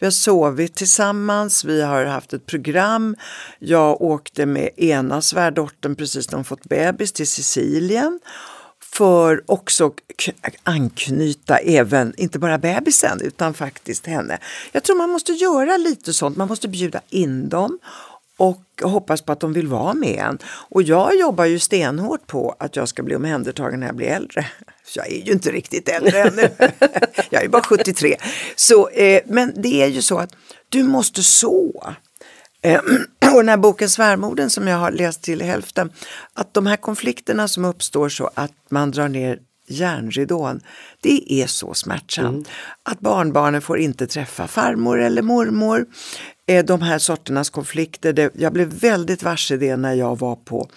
Vi 0.00 0.06
har 0.06 0.10
sovit 0.10 0.74
tillsammans, 0.74 1.64
vi 1.64 1.82
har 1.82 2.04
haft 2.04 2.32
ett 2.32 2.46
program. 2.46 3.16
Jag 3.58 4.02
åkte 4.02 4.46
med 4.46 4.70
ena 4.76 5.22
svärdottern 5.22 5.96
precis 5.96 6.30
när 6.30 6.36
hon 6.36 6.44
fått 6.44 6.64
bebis 6.64 7.12
till 7.12 7.26
Sicilien 7.26 8.20
för 8.92 9.42
också 9.46 9.92
anknyta 10.62 11.58
även, 11.58 12.14
inte 12.16 12.38
bara 12.38 12.58
bebisen, 12.58 13.20
utan 13.20 13.54
faktiskt 13.54 14.06
henne. 14.06 14.38
Jag 14.72 14.82
tror 14.82 14.96
man 14.96 15.10
måste 15.10 15.32
göra 15.32 15.76
lite 15.76 16.12
sånt, 16.12 16.36
man 16.36 16.48
måste 16.48 16.68
bjuda 16.68 17.00
in 17.08 17.48
dem 17.48 17.78
och 18.40 18.62
hoppas 18.82 19.22
på 19.22 19.32
att 19.32 19.40
de 19.40 19.52
vill 19.52 19.66
vara 19.66 19.94
med 19.94 20.18
en. 20.18 20.38
Och 20.44 20.82
jag 20.82 21.16
jobbar 21.16 21.44
ju 21.44 21.58
stenhårt 21.58 22.26
på 22.26 22.56
att 22.58 22.76
jag 22.76 22.88
ska 22.88 23.02
bli 23.02 23.16
omhändertagen 23.16 23.80
när 23.80 23.86
jag 23.86 23.96
blir 23.96 24.06
äldre. 24.06 24.46
Jag 24.94 25.12
är 25.12 25.26
ju 25.26 25.32
inte 25.32 25.50
riktigt 25.50 25.88
äldre 25.88 26.22
ännu. 26.22 26.48
jag 27.30 27.44
är 27.44 27.48
bara 27.48 27.62
73. 27.62 28.16
Så, 28.56 28.88
eh, 28.88 29.22
men 29.26 29.52
det 29.56 29.82
är 29.82 29.86
ju 29.86 30.02
så 30.02 30.18
att 30.18 30.34
du 30.68 30.82
måste 30.82 31.22
så. 31.22 31.94
Eh, 32.62 32.80
och 33.34 33.36
den 33.36 33.48
här 33.48 33.56
boken 33.56 33.88
Svärmorden 33.88 34.50
som 34.50 34.68
jag 34.68 34.76
har 34.76 34.90
läst 34.90 35.22
till 35.22 35.42
hälften, 35.42 35.92
att 36.34 36.54
de 36.54 36.66
här 36.66 36.76
konflikterna 36.76 37.48
som 37.48 37.64
uppstår 37.64 38.08
så 38.08 38.30
att 38.34 38.52
man 38.68 38.90
drar 38.90 39.08
ner 39.08 39.38
järnridån, 39.68 40.60
det 41.00 41.42
är 41.42 41.46
så 41.46 41.74
smärtsamt. 41.74 42.28
Mm. 42.28 42.44
Att 42.82 43.00
barnbarnen 43.00 43.62
får 43.62 43.78
inte 43.78 44.06
träffa 44.06 44.48
farmor 44.48 45.00
eller 45.00 45.22
mormor. 45.22 45.86
Eh, 46.50 46.64
de 46.64 46.82
här 46.82 46.98
sorternas 46.98 47.50
konflikter, 47.50 48.12
det, 48.12 48.30
jag 48.34 48.52
blev 48.52 48.68
väldigt 48.68 49.22
varse 49.22 49.56
det 49.56 49.76
när 49.76 49.94
jag 49.94 50.18
var 50.18 50.36
på 50.36 50.70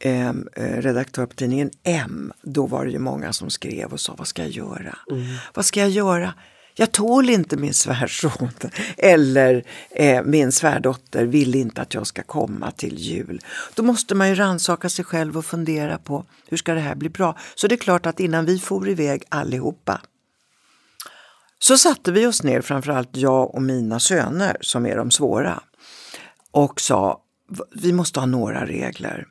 ehm, 0.00 0.48
eh, 0.56 0.82
redaktör 0.82 1.26
på 1.26 1.34
tidningen 1.34 1.70
M. 1.84 2.32
Då 2.42 2.66
var 2.66 2.84
det 2.84 2.90
ju 2.90 2.98
många 2.98 3.32
som 3.32 3.50
skrev 3.50 3.92
och 3.92 4.00
sa, 4.00 4.14
vad 4.18 4.26
ska 4.26 4.42
jag 4.42 4.50
göra? 4.50 4.98
Mm. 5.10 5.24
Vad 5.54 5.64
ska 5.64 5.80
jag 5.80 5.90
göra? 5.90 6.34
jag 6.78 6.92
tål 6.92 7.30
inte 7.30 7.56
min 7.56 7.74
svärson 7.74 8.50
eller 8.98 9.64
eh, 9.90 10.22
min 10.24 10.52
svärdotter 10.52 11.24
vill 11.24 11.54
inte 11.54 11.82
att 11.82 11.94
jag 11.94 12.06
ska 12.06 12.22
komma 12.22 12.70
till 12.70 12.98
jul. 12.98 13.40
Då 13.74 13.82
måste 13.82 14.14
man 14.14 14.28
ju 14.28 14.34
ransaka 14.34 14.88
sig 14.88 15.04
själv 15.04 15.38
och 15.38 15.44
fundera 15.44 15.98
på 15.98 16.24
hur 16.48 16.56
ska 16.56 16.74
det 16.74 16.80
här 16.80 16.94
bli 16.94 17.08
bra. 17.08 17.36
Så 17.54 17.66
det 17.66 17.74
är 17.74 17.76
klart 17.76 18.06
att 18.06 18.20
innan 18.20 18.44
vi 18.44 18.58
for 18.58 18.88
iväg 18.88 19.22
allihopa 19.28 20.00
så 21.66 21.78
satte 21.78 22.12
vi 22.12 22.26
oss 22.26 22.42
ner, 22.42 22.60
framförallt 22.60 23.10
jag 23.12 23.54
och 23.54 23.62
mina 23.62 24.00
söner 24.00 24.56
som 24.60 24.86
är 24.86 24.96
de 24.96 25.10
svåra 25.10 25.62
och 26.50 26.80
sa 26.80 27.20
vi 27.74 27.92
måste 27.92 28.20
ha 28.20 28.26
några 28.26 28.66
regler. 28.66 29.26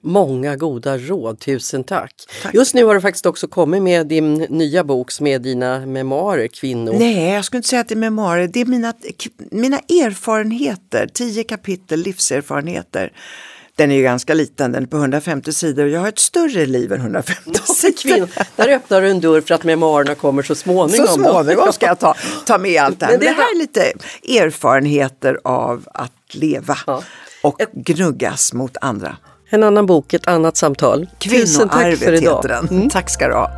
Många 0.00 0.56
goda 0.56 0.98
råd, 0.98 1.40
tusen 1.40 1.84
tack. 1.84 2.14
tack. 2.42 2.54
Just 2.54 2.74
nu 2.74 2.84
har 2.84 2.94
du 2.94 3.00
faktiskt 3.00 3.26
också 3.26 3.48
kommit 3.48 3.82
med 3.82 4.06
din 4.06 4.34
nya 4.34 4.84
bok 4.84 5.10
som 5.10 5.26
är 5.26 5.38
dina 5.38 5.86
memoarer, 5.86 6.46
Kvinnor. 6.46 6.92
Nej, 6.98 7.32
jag 7.34 7.44
skulle 7.44 7.58
inte 7.58 7.68
säga 7.68 7.80
att 7.80 7.88
det 7.88 7.94
är 7.94 7.96
memoarer. 7.96 8.48
Det 8.48 8.60
är 8.60 8.64
mina, 8.64 8.94
mina 9.50 9.78
erfarenheter, 9.78 11.08
tio 11.14 11.44
kapitel 11.44 12.00
livserfarenheter. 12.00 13.12
Den 13.78 13.90
är 13.90 13.96
ju 13.96 14.02
ganska 14.02 14.34
liten, 14.34 14.72
den 14.72 14.82
är 14.82 14.86
på 14.86 14.96
150 14.96 15.52
sidor 15.52 15.84
och 15.84 15.90
jag 15.90 16.00
har 16.00 16.08
ett 16.08 16.18
större 16.18 16.66
liv 16.66 16.92
än 16.92 17.00
150 17.00 17.60
sidor. 17.64 18.28
Där 18.56 18.68
öppnar 18.68 19.00
du 19.00 19.10
en 19.10 19.20
dörr 19.20 19.40
för 19.40 19.54
att 19.54 19.64
memoarerna 19.64 20.14
kommer 20.14 20.42
så 20.42 20.54
småningom. 20.54 21.06
Så 21.06 21.12
småningom 21.14 21.72
ska 21.72 21.86
jag 21.86 21.98
ta, 21.98 22.14
ta 22.46 22.58
med 22.58 22.82
allt 22.82 23.00
det 23.00 23.06
här. 23.06 23.12
Men 23.18 23.20
det, 23.20 23.26
Men 23.26 23.36
det 23.36 23.42
här 23.42 23.54
är 23.54 23.58
lite 23.58 23.92
erfarenheter 24.42 25.38
av 25.44 25.88
att 25.94 26.12
leva 26.30 26.78
ja. 26.86 27.02
och 27.42 27.60
gnuggas 27.72 28.52
mot 28.52 28.76
andra. 28.80 29.16
En 29.50 29.62
annan 29.62 29.86
bok, 29.86 30.14
ett 30.14 30.26
annat 30.26 30.56
samtal. 30.56 31.08
Kvinnoarvet 31.18 31.98
för 31.98 32.12
idag. 32.12 32.36
heter 32.36 32.48
den. 32.48 32.68
Mm. 32.68 32.90
Tack 32.90 33.10
ska 33.10 33.28
du 33.28 33.34
ha. 33.34 33.50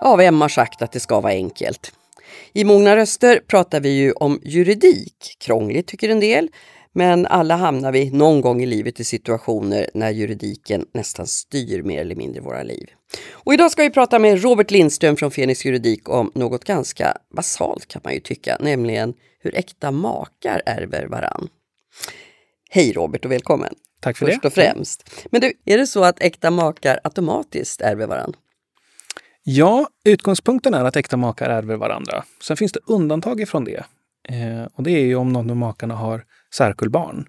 Ja, 0.00 0.16
vem 0.16 0.40
har 0.40 0.48
sagt 0.48 0.82
att 0.82 0.92
det 0.92 1.00
ska 1.00 1.20
vara 1.20 1.32
enkelt? 1.32 1.92
I 2.52 2.64
Mogna 2.64 2.96
röster 2.96 3.40
pratar 3.46 3.80
vi 3.80 3.88
ju 3.88 4.12
om 4.12 4.40
juridik. 4.44 5.36
Krångligt 5.38 5.86
tycker 5.86 6.08
en 6.08 6.20
del, 6.20 6.48
men 6.92 7.26
alla 7.26 7.56
hamnar 7.56 7.92
vi 7.92 8.10
någon 8.10 8.40
gång 8.40 8.62
i 8.62 8.66
livet 8.66 9.00
i 9.00 9.04
situationer 9.04 9.90
när 9.94 10.10
juridiken 10.10 10.86
nästan 10.94 11.26
styr 11.26 11.82
mer 11.82 12.00
eller 12.00 12.14
mindre 12.14 12.40
våra 12.40 12.62
liv. 12.62 12.90
Och 13.30 13.54
idag 13.54 13.70
ska 13.70 13.82
vi 13.82 13.90
prata 13.90 14.18
med 14.18 14.42
Robert 14.42 14.70
Lindström 14.70 15.16
från 15.16 15.30
Fenix 15.30 15.64
Juridik 15.64 16.08
om 16.08 16.32
något 16.34 16.64
ganska 16.64 17.16
basalt 17.36 17.88
kan 17.88 18.00
man 18.04 18.14
ju 18.14 18.20
tycka, 18.20 18.56
nämligen 18.60 19.14
hur 19.38 19.56
äkta 19.56 19.90
makar 19.90 20.62
ärver 20.66 21.06
varann. 21.06 21.48
Hej 22.70 22.92
Robert 22.92 23.24
och 23.24 23.32
välkommen! 23.32 23.74
Tack 24.00 24.16
för 24.16 24.26
Först 24.26 24.42
det. 24.42 24.48
och 24.48 24.54
främst. 24.54 25.10
Men 25.30 25.40
du, 25.40 25.52
är 25.64 25.78
det 25.78 25.86
så 25.86 26.04
att 26.04 26.20
äkta 26.20 26.50
makar 26.50 27.00
automatiskt 27.04 27.80
ärver 27.80 28.06
varann? 28.06 28.34
Ja, 29.42 29.88
utgångspunkten 30.04 30.74
är 30.74 30.84
att 30.84 30.96
äkta 30.96 31.16
makar 31.16 31.50
ärver 31.50 31.76
varandra. 31.76 32.24
Sen 32.42 32.56
finns 32.56 32.72
det 32.72 32.80
undantag 32.86 33.40
ifrån 33.40 33.64
det. 33.64 33.84
Eh, 34.28 34.64
och 34.74 34.82
det 34.82 34.90
är 34.90 35.04
ju 35.04 35.16
om 35.16 35.32
någon 35.32 35.50
av 35.50 35.56
makarna 35.56 35.94
har 35.94 36.24
särkullbarn. 36.54 37.26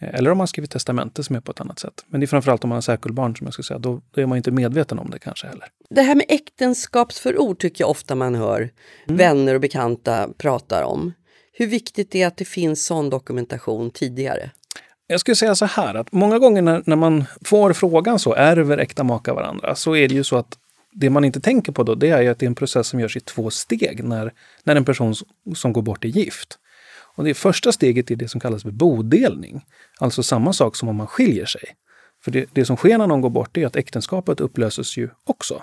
Eh, 0.00 0.14
eller 0.14 0.30
om 0.30 0.38
man 0.38 0.48
skrivit 0.48 0.70
testamente 0.70 1.22
som 1.22 1.36
är 1.36 1.40
på 1.40 1.52
ett 1.52 1.60
annat 1.60 1.78
sätt. 1.78 2.04
Men 2.06 2.20
det 2.20 2.24
är 2.24 2.28
framförallt 2.28 2.64
om 2.64 2.68
man 2.68 2.76
har 2.76 2.80
särkullbarn 2.80 3.36
som 3.36 3.44
jag 3.44 3.54
skulle 3.54 3.66
säga, 3.66 3.78
då, 3.78 4.02
då, 4.10 4.20
är 4.20 4.26
man 4.26 4.36
inte 4.36 4.50
medveten 4.50 4.98
om 4.98 5.10
det 5.10 5.18
kanske 5.18 5.46
heller. 5.46 5.68
Det 5.90 6.02
här 6.02 6.14
med 6.14 6.26
äktenskapsförord 6.28 7.58
tycker 7.58 7.84
jag 7.84 7.90
ofta 7.90 8.14
man 8.14 8.34
hör 8.34 8.58
mm. 8.58 9.16
vänner 9.16 9.54
och 9.54 9.60
bekanta 9.60 10.28
pratar 10.38 10.82
om. 10.82 11.12
Hur 11.52 11.66
viktigt 11.66 12.14
är 12.14 12.26
att 12.26 12.36
det 12.36 12.44
finns 12.44 12.86
sån 12.86 13.10
dokumentation 13.10 13.90
tidigare? 13.90 14.50
Jag 15.06 15.20
skulle 15.20 15.34
säga 15.34 15.54
så 15.54 15.64
här 15.64 15.94
att 15.94 16.12
många 16.12 16.38
gånger 16.38 16.62
när, 16.62 16.82
när 16.86 16.96
man 16.96 17.24
får 17.44 17.72
frågan 17.72 18.18
så, 18.18 18.34
ärver 18.34 18.78
äkta 18.78 19.04
makar 19.04 19.34
varandra? 19.34 19.74
Så 19.74 19.96
är 19.96 20.08
det 20.08 20.14
ju 20.14 20.24
så 20.24 20.36
att 20.36 20.58
det 20.92 21.10
man 21.10 21.24
inte 21.24 21.40
tänker 21.40 21.72
på 21.72 21.82
då, 21.82 21.94
det 21.94 22.10
är 22.10 22.22
ju 22.22 22.28
att 22.28 22.38
det 22.38 22.46
är 22.46 22.48
en 22.48 22.54
process 22.54 22.88
som 22.88 23.00
görs 23.00 23.16
i 23.16 23.20
två 23.20 23.50
steg 23.50 24.04
när, 24.04 24.32
när 24.64 24.76
en 24.76 24.84
person 24.84 25.14
som 25.54 25.72
går 25.72 25.82
bort 25.82 26.04
är 26.04 26.08
gift. 26.08 26.58
Och 27.14 27.24
det 27.24 27.34
första 27.34 27.72
steget 27.72 28.10
är 28.10 28.16
det 28.16 28.28
som 28.28 28.40
kallas 28.40 28.62
för 28.62 28.70
bodelning. 28.70 29.64
Alltså 29.98 30.22
samma 30.22 30.52
sak 30.52 30.76
som 30.76 30.88
om 30.88 30.96
man 30.96 31.06
skiljer 31.06 31.46
sig. 31.46 31.64
För 32.24 32.30
det, 32.30 32.46
det 32.52 32.64
som 32.64 32.76
sker 32.76 32.98
när 32.98 33.06
någon 33.06 33.20
går 33.20 33.30
bort 33.30 33.56
är 33.56 33.66
att 33.66 33.76
äktenskapet 33.76 34.40
upplöses 34.40 34.96
ju 34.96 35.08
också. 35.24 35.62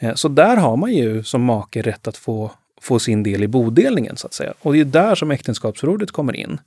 Eh, 0.00 0.14
så 0.14 0.28
där 0.28 0.56
har 0.56 0.76
man 0.76 0.92
ju 0.92 1.22
som 1.22 1.42
make 1.42 1.82
rätt 1.82 2.08
att 2.08 2.16
få, 2.16 2.50
få 2.80 2.98
sin 2.98 3.22
del 3.22 3.42
i 3.42 3.48
bodelningen 3.48 4.16
så 4.16 4.26
att 4.26 4.34
säga. 4.34 4.54
Och 4.60 4.72
det 4.72 4.80
är 4.80 4.84
där 4.84 5.14
som 5.14 5.30
äktenskapsförordet 5.30 6.10
kommer 6.10 6.36
in. 6.36 6.58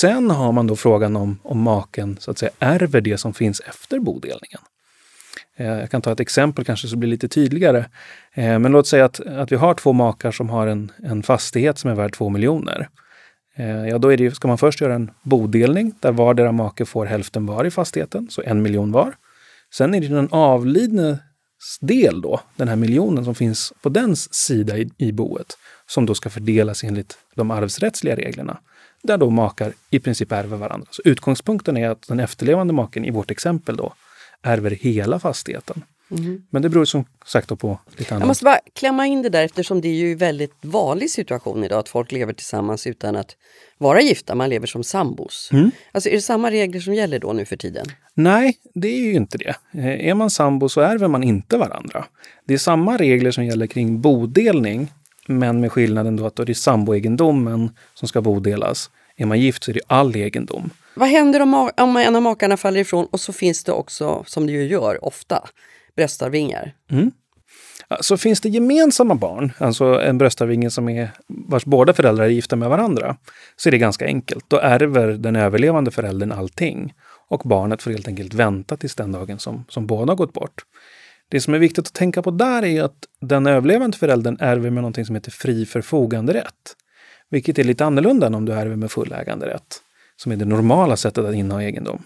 Sen 0.00 0.30
har 0.30 0.52
man 0.52 0.66
då 0.66 0.76
frågan 0.76 1.16
om, 1.16 1.38
om 1.42 1.60
maken 1.60 2.16
så 2.20 2.30
att 2.30 2.38
säga 2.38 2.52
ärver 2.58 3.00
det 3.00 3.18
som 3.18 3.34
finns 3.34 3.60
efter 3.60 3.98
bodelningen. 3.98 4.60
Eh, 5.56 5.66
jag 5.66 5.90
kan 5.90 6.02
ta 6.02 6.12
ett 6.12 6.20
exempel 6.20 6.64
kanske 6.64 6.88
så 6.88 6.96
blir 6.96 7.10
lite 7.10 7.28
tydligare. 7.28 7.78
Eh, 8.34 8.58
men 8.58 8.72
låt 8.72 8.86
säga 8.86 9.04
att, 9.04 9.20
att 9.20 9.52
vi 9.52 9.56
har 9.56 9.74
två 9.74 9.92
makar 9.92 10.30
som 10.30 10.50
har 10.50 10.66
en, 10.66 10.92
en 11.02 11.22
fastighet 11.22 11.78
som 11.78 11.90
är 11.90 11.94
värd 11.94 12.14
två 12.14 12.28
miljoner. 12.28 12.88
Eh, 13.56 13.88
ja, 13.88 13.98
då 13.98 14.12
är 14.12 14.16
det, 14.16 14.34
ska 14.34 14.48
man 14.48 14.58
först 14.58 14.80
göra 14.80 14.94
en 14.94 15.10
bodelning 15.22 15.94
där 16.00 16.12
vardera 16.12 16.52
make 16.52 16.84
får 16.84 17.06
hälften 17.06 17.46
var 17.46 17.64
i 17.64 17.70
fastigheten, 17.70 18.28
så 18.30 18.42
en 18.42 18.62
miljon 18.62 18.92
var. 18.92 19.14
Sen 19.74 19.94
är 19.94 20.00
det 20.00 20.08
den 20.08 20.28
avlidnes 20.30 21.18
del 21.80 22.20
då, 22.20 22.40
den 22.56 22.68
här 22.68 22.76
miljonen 22.76 23.24
som 23.24 23.34
finns 23.34 23.72
på 23.82 23.88
dens 23.88 24.34
sida 24.34 24.78
i, 24.78 24.90
i 24.98 25.12
boet, 25.12 25.58
som 25.86 26.06
då 26.06 26.14
ska 26.14 26.30
fördelas 26.30 26.84
enligt 26.84 27.18
de 27.34 27.50
arvsrättsliga 27.50 28.16
reglerna, 28.16 28.58
där 29.02 29.18
då 29.18 29.30
makar 29.30 29.72
i 29.90 29.98
princip 29.98 30.32
ärver 30.32 30.56
varandra. 30.56 30.86
Så 30.90 31.02
utgångspunkten 31.04 31.76
är 31.76 31.88
att 31.88 32.08
den 32.08 32.20
efterlevande 32.20 32.72
maken 32.72 33.04
i 33.04 33.10
vårt 33.10 33.30
exempel 33.30 33.76
då 33.76 33.92
ärver 34.42 34.70
hela 34.70 35.18
fastigheten. 35.18 35.84
Mm. 36.10 36.42
Men 36.50 36.62
det 36.62 36.68
beror 36.68 36.84
som 36.84 37.04
sagt 37.26 37.58
på 37.58 37.78
lite 37.96 38.14
annat. 38.14 38.20
Jag 38.22 38.28
måste 38.28 38.44
bara 38.44 38.60
klämma 38.72 39.06
in 39.06 39.22
det 39.22 39.28
där 39.28 39.44
eftersom 39.44 39.80
det 39.80 39.88
är 39.88 39.94
ju 39.94 40.12
en 40.12 40.18
väldigt 40.18 40.54
vanlig 40.60 41.10
situation 41.10 41.64
idag 41.64 41.78
att 41.78 41.88
folk 41.88 42.12
lever 42.12 42.32
tillsammans 42.32 42.86
utan 42.86 43.16
att 43.16 43.36
vara 43.78 44.00
gifta, 44.00 44.34
man 44.34 44.50
lever 44.50 44.66
som 44.66 44.84
sambos. 44.84 45.50
Mm. 45.52 45.70
Alltså 45.92 46.08
är 46.08 46.14
det 46.14 46.22
samma 46.22 46.50
regler 46.50 46.80
som 46.80 46.94
gäller 46.94 47.18
då 47.18 47.32
nu 47.32 47.44
för 47.44 47.56
tiden? 47.56 47.86
Nej, 48.14 48.56
det 48.74 48.88
är 48.88 49.00
ju 49.00 49.12
inte 49.12 49.38
det. 49.38 49.54
Eh, 49.74 50.08
är 50.08 50.14
man 50.14 50.30
sambo 50.30 50.68
så 50.68 50.80
ärver 50.80 51.08
man 51.08 51.22
inte 51.22 51.56
varandra. 51.56 52.04
Det 52.44 52.54
är 52.54 52.58
samma 52.58 52.96
regler 52.96 53.30
som 53.30 53.44
gäller 53.44 53.66
kring 53.66 54.00
bodelning, 54.00 54.92
men 55.26 55.60
med 55.60 55.72
skillnaden 55.72 56.16
då 56.16 56.26
att 56.26 56.36
då 56.36 56.42
är 56.42 56.46
det 56.46 56.54
samboegendomen 56.54 57.70
som 57.94 58.08
ska 58.08 58.20
bodelas. 58.20 58.90
Är 59.16 59.26
man 59.26 59.40
gift 59.40 59.64
så 59.64 59.70
är 59.70 59.74
det 59.74 59.80
all 59.86 60.16
egendom. 60.16 60.70
Vad 60.94 61.08
händer 61.08 61.40
om, 61.40 61.70
om 61.76 61.96
en 61.96 62.16
av 62.16 62.22
makarna 62.22 62.56
faller 62.56 62.80
ifrån 62.80 63.06
och 63.10 63.20
så 63.20 63.32
finns 63.32 63.64
det 63.64 63.72
också, 63.72 64.24
som 64.26 64.46
det 64.46 64.52
ju 64.52 64.66
gör 64.66 65.04
ofta, 65.04 65.44
bröstarvingar? 65.96 66.74
Mm. 66.90 67.10
Så 68.00 68.16
finns 68.16 68.40
det 68.40 68.48
gemensamma 68.48 69.14
barn, 69.14 69.52
alltså 69.58 69.84
en 69.84 70.18
bröstarvinge 70.18 70.70
som 70.70 70.88
är, 70.88 71.10
vars 71.28 71.64
båda 71.64 71.92
föräldrar 71.92 72.24
är 72.24 72.28
gifta 72.28 72.56
med 72.56 72.68
varandra, 72.68 73.16
så 73.56 73.68
är 73.68 73.70
det 73.70 73.78
ganska 73.78 74.06
enkelt. 74.06 74.44
Då 74.48 74.58
ärver 74.58 75.08
den 75.08 75.36
överlevande 75.36 75.90
föräldern 75.90 76.32
allting 76.32 76.94
och 77.28 77.42
barnet 77.44 77.82
får 77.82 77.90
helt 77.90 78.08
enkelt 78.08 78.34
vänta 78.34 78.76
tills 78.76 78.94
den 78.94 79.12
dagen 79.12 79.38
som, 79.38 79.64
som 79.68 79.86
båda 79.86 80.10
har 80.10 80.16
gått 80.16 80.32
bort. 80.32 80.62
Det 81.28 81.40
som 81.40 81.54
är 81.54 81.58
viktigt 81.58 81.86
att 81.86 81.94
tänka 81.94 82.22
på 82.22 82.30
där 82.30 82.64
är 82.64 82.82
att 82.82 83.06
den 83.20 83.46
överlevande 83.46 83.96
föräldern 83.96 84.36
ärver 84.40 84.70
med 84.70 84.82
något 84.82 85.06
som 85.06 85.14
heter 85.14 85.30
fri 85.30 85.66
förfoganderätt. 85.66 86.76
Vilket 87.32 87.58
är 87.58 87.64
lite 87.64 87.84
annorlunda 87.84 88.26
än 88.26 88.34
om 88.34 88.44
du 88.44 88.52
ärver 88.52 88.76
med 88.76 88.90
fulläganderätt, 88.90 89.82
som 90.16 90.32
är 90.32 90.36
det 90.36 90.44
normala 90.44 90.96
sättet 90.96 91.24
att 91.24 91.34
inneha 91.34 91.62
egendom. 91.62 92.02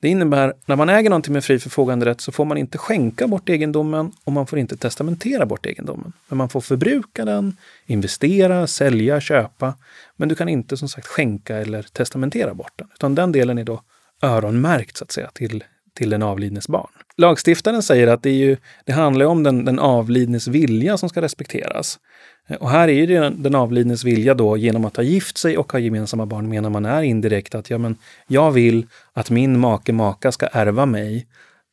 Det 0.00 0.08
innebär 0.08 0.54
när 0.66 0.76
man 0.76 0.88
äger 0.88 1.10
någonting 1.10 1.32
med 1.32 1.44
fri 1.44 1.58
förfoganderätt 1.58 2.20
så 2.20 2.32
får 2.32 2.44
man 2.44 2.58
inte 2.58 2.78
skänka 2.78 3.26
bort 3.26 3.48
egendomen 3.48 4.12
och 4.24 4.32
man 4.32 4.46
får 4.46 4.58
inte 4.58 4.76
testamentera 4.76 5.46
bort 5.46 5.66
egendomen. 5.66 6.12
Men 6.28 6.38
man 6.38 6.48
får 6.48 6.60
förbruka 6.60 7.24
den, 7.24 7.56
investera, 7.86 8.66
sälja, 8.66 9.20
köpa. 9.20 9.74
Men 10.16 10.28
du 10.28 10.34
kan 10.34 10.48
inte 10.48 10.76
som 10.76 10.88
sagt 10.88 11.06
skänka 11.06 11.56
eller 11.56 11.82
testamentera 11.82 12.54
bort 12.54 12.72
den. 12.76 12.88
Utan 12.94 13.14
den 13.14 13.32
delen 13.32 13.58
är 13.58 13.64
då 13.64 13.82
öronmärkt 14.22 14.96
så 14.96 15.04
att 15.04 15.12
säga 15.12 15.30
till, 15.34 15.64
till 15.94 16.10
den 16.10 16.22
avlidnes 16.22 16.68
barn. 16.68 16.90
Lagstiftaren 17.20 17.82
säger 17.82 18.06
att 18.06 18.22
det, 18.22 18.30
är 18.30 18.34
ju, 18.34 18.56
det 18.84 18.92
handlar 18.92 19.26
om 19.26 19.42
den, 19.42 19.64
den 19.64 19.78
avlidnes 19.78 20.48
vilja 20.48 20.98
som 20.98 21.08
ska 21.08 21.22
respekteras. 21.22 21.98
Eh, 22.46 22.56
och 22.56 22.70
här 22.70 22.88
är 22.88 22.92
ju 22.92 23.06
den, 23.06 23.42
den 23.42 23.54
avlidnes 23.54 24.04
vilja 24.04 24.34
då 24.34 24.56
genom 24.56 24.84
att 24.84 24.96
ha 24.96 25.02
gift 25.02 25.38
sig 25.38 25.58
och 25.58 25.72
ha 25.72 25.78
gemensamma 25.78 26.26
barn 26.26 26.48
menar 26.48 26.70
man 26.70 26.86
är 26.86 27.02
indirekt 27.02 27.54
att 27.54 27.70
ja, 27.70 27.78
men 27.78 27.96
jag 28.26 28.50
vill 28.50 28.86
att 29.12 29.30
min 29.30 29.60
make 29.60 29.92
maka 29.92 30.32
ska 30.32 30.46
ärva 30.46 30.86
mig. 30.86 31.26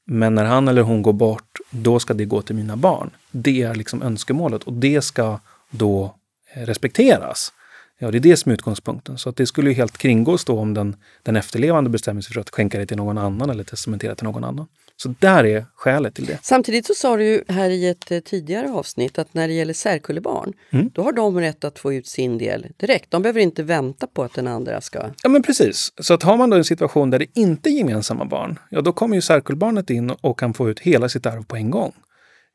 Men 0.05 0.35
när 0.35 0.45
han 0.45 0.67
eller 0.67 0.81
hon 0.81 1.01
går 1.01 1.13
bort, 1.13 1.59
då 1.71 1.99
ska 1.99 2.13
det 2.13 2.25
gå 2.25 2.41
till 2.41 2.55
mina 2.55 2.75
barn. 2.75 3.09
Det 3.31 3.61
är 3.61 3.75
liksom 3.75 4.01
önskemålet 4.01 4.63
och 4.63 4.73
det 4.73 5.01
ska 5.01 5.39
då 5.69 6.15
eh, 6.53 6.61
respekteras. 6.61 7.53
Ja, 7.99 8.11
det 8.11 8.17
är 8.17 8.19
det 8.19 8.37
som 8.37 8.49
är 8.49 8.53
utgångspunkten. 8.53 9.17
Så 9.17 9.29
att 9.29 9.35
det 9.35 9.45
skulle 9.45 9.69
ju 9.69 9.75
helt 9.75 9.97
kringgås 9.97 10.45
då 10.45 10.59
om 10.59 10.73
den, 10.73 10.95
den 11.23 11.35
efterlevande 11.35 11.89
bestämmer 11.89 12.21
sig 12.21 12.33
för 12.33 12.41
att 12.41 12.49
skänka 12.49 12.79
det 12.79 12.85
till 12.85 12.97
någon 12.97 13.17
annan 13.17 13.49
eller 13.49 13.63
testamentera 13.63 14.15
till 14.15 14.25
någon 14.25 14.43
annan. 14.43 14.67
Så 14.97 15.15
där 15.19 15.43
är 15.43 15.65
skälet 15.75 16.15
till 16.15 16.25
det. 16.25 16.39
Samtidigt 16.41 16.85
så 16.85 16.93
sa 16.93 17.17
du 17.17 17.25
ju 17.25 17.43
här 17.47 17.69
i 17.69 17.87
ett 17.87 18.11
eh, 18.11 18.19
tidigare 18.19 18.71
avsnitt 18.71 19.19
att 19.19 19.33
när 19.33 19.47
det 19.47 19.53
gäller 19.53 19.73
särkullebarn, 19.73 20.53
mm. 20.69 20.89
då 20.93 21.03
har 21.03 21.11
de 21.11 21.39
rätt 21.39 21.63
att 21.63 21.79
få 21.79 21.93
ut 21.93 22.07
sin 22.07 22.37
del 22.37 22.67
direkt. 22.77 23.11
De 23.11 23.21
behöver 23.21 23.41
inte 23.41 23.63
vänta 23.63 24.07
på 24.07 24.23
att 24.23 24.33
den 24.33 24.47
andra 24.47 24.81
ska... 24.81 25.09
Ja 25.23 25.29
men 25.29 25.43
precis. 25.43 25.93
Så 26.01 26.13
att 26.13 26.23
har 26.23 26.37
man 26.37 26.49
då 26.49 26.57
en 26.57 26.63
situation 26.63 27.09
där 27.09 27.19
det 27.19 27.27
inte 27.39 27.69
är 27.69 27.71
gemensamma 27.71 28.25
barn, 28.25 28.59
ja 28.69 28.81
då 28.81 28.93
kommer 28.93 29.15
ju 29.15 29.21
särkullbarnet 29.21 29.89
in 29.89 30.09
och 30.09 30.39
kan 30.39 30.53
få 30.53 30.69
ut 30.69 30.79
hela 30.79 31.09
sitt 31.09 31.25
arv 31.25 31.43
på 31.43 31.55
en 31.55 31.71
gång. 31.71 31.93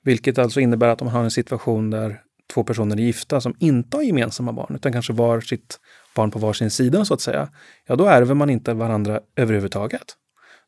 Vilket 0.04 0.38
alltså 0.38 0.60
innebär 0.60 0.88
att 0.88 1.00
om 1.02 1.06
man 1.06 1.14
har 1.14 1.24
en 1.24 1.30
situation 1.30 1.90
där 1.90 2.20
två 2.54 2.64
personer 2.64 2.96
är 2.96 3.00
gifta 3.00 3.40
som 3.40 3.54
inte 3.58 3.96
har 3.96 4.02
gemensamma 4.02 4.52
barn, 4.52 4.74
utan 4.74 4.92
kanske 4.92 5.12
var 5.12 5.40
sitt 5.40 5.80
barn 6.14 6.30
på 6.30 6.38
varsin 6.38 6.70
sida 6.70 7.04
så 7.04 7.14
att 7.14 7.20
säga, 7.20 7.48
ja 7.86 7.96
då 7.96 8.06
ärver 8.06 8.34
man 8.34 8.50
inte 8.50 8.74
varandra 8.74 9.20
överhuvudtaget. 9.36 10.16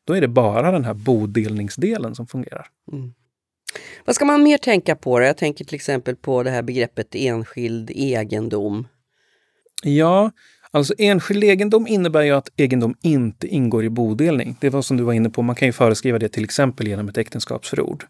Då 0.05 0.13
är 0.13 0.21
det 0.21 0.27
bara 0.27 0.71
den 0.71 0.85
här 0.85 0.93
bodelningsdelen 0.93 2.15
som 2.15 2.27
fungerar. 2.27 2.67
Mm. 2.91 3.13
Vad 4.05 4.15
ska 4.15 4.25
man 4.25 4.43
mer 4.43 4.57
tänka 4.57 4.95
på? 4.95 5.19
Då? 5.19 5.25
Jag 5.25 5.37
tänker 5.37 5.65
till 5.65 5.75
exempel 5.75 6.15
på 6.15 6.43
det 6.43 6.49
här 6.49 6.61
begreppet 6.61 7.15
enskild 7.15 7.91
egendom. 7.93 8.87
Ja, 9.83 10.31
alltså 10.71 10.93
enskild 10.97 11.43
egendom 11.43 11.87
innebär 11.87 12.21
ju 12.21 12.31
att 12.31 12.49
egendom 12.57 12.95
inte 13.01 13.47
ingår 13.47 13.85
i 13.85 13.89
bodelning. 13.89 14.57
Det 14.59 14.69
var 14.69 14.81
som 14.81 14.97
du 14.97 15.03
var 15.03 15.13
inne 15.13 15.29
på, 15.29 15.41
man 15.41 15.55
kan 15.55 15.67
ju 15.67 15.71
föreskriva 15.71 16.19
det 16.19 16.29
till 16.29 16.43
exempel 16.43 16.87
genom 16.87 17.09
ett 17.09 17.17
äktenskapsförord. 17.17 18.05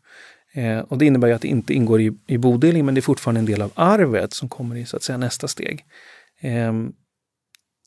Eh, 0.53 0.79
och 0.79 0.97
det 0.97 1.05
innebär 1.05 1.27
ju 1.27 1.33
att 1.33 1.41
det 1.41 1.47
inte 1.47 1.73
ingår 1.73 2.01
i, 2.01 2.11
i 2.27 2.37
bodelning, 2.37 2.85
men 2.85 2.95
det 2.95 2.99
är 2.99 3.01
fortfarande 3.01 3.39
en 3.39 3.45
del 3.45 3.61
av 3.61 3.71
arvet 3.75 4.33
som 4.33 4.49
kommer 4.49 4.75
i 4.75 4.85
så 4.85 4.97
att 4.97 5.03
säga 5.03 5.17
nästa 5.17 5.47
steg. 5.47 5.85
Eh, 6.41 6.73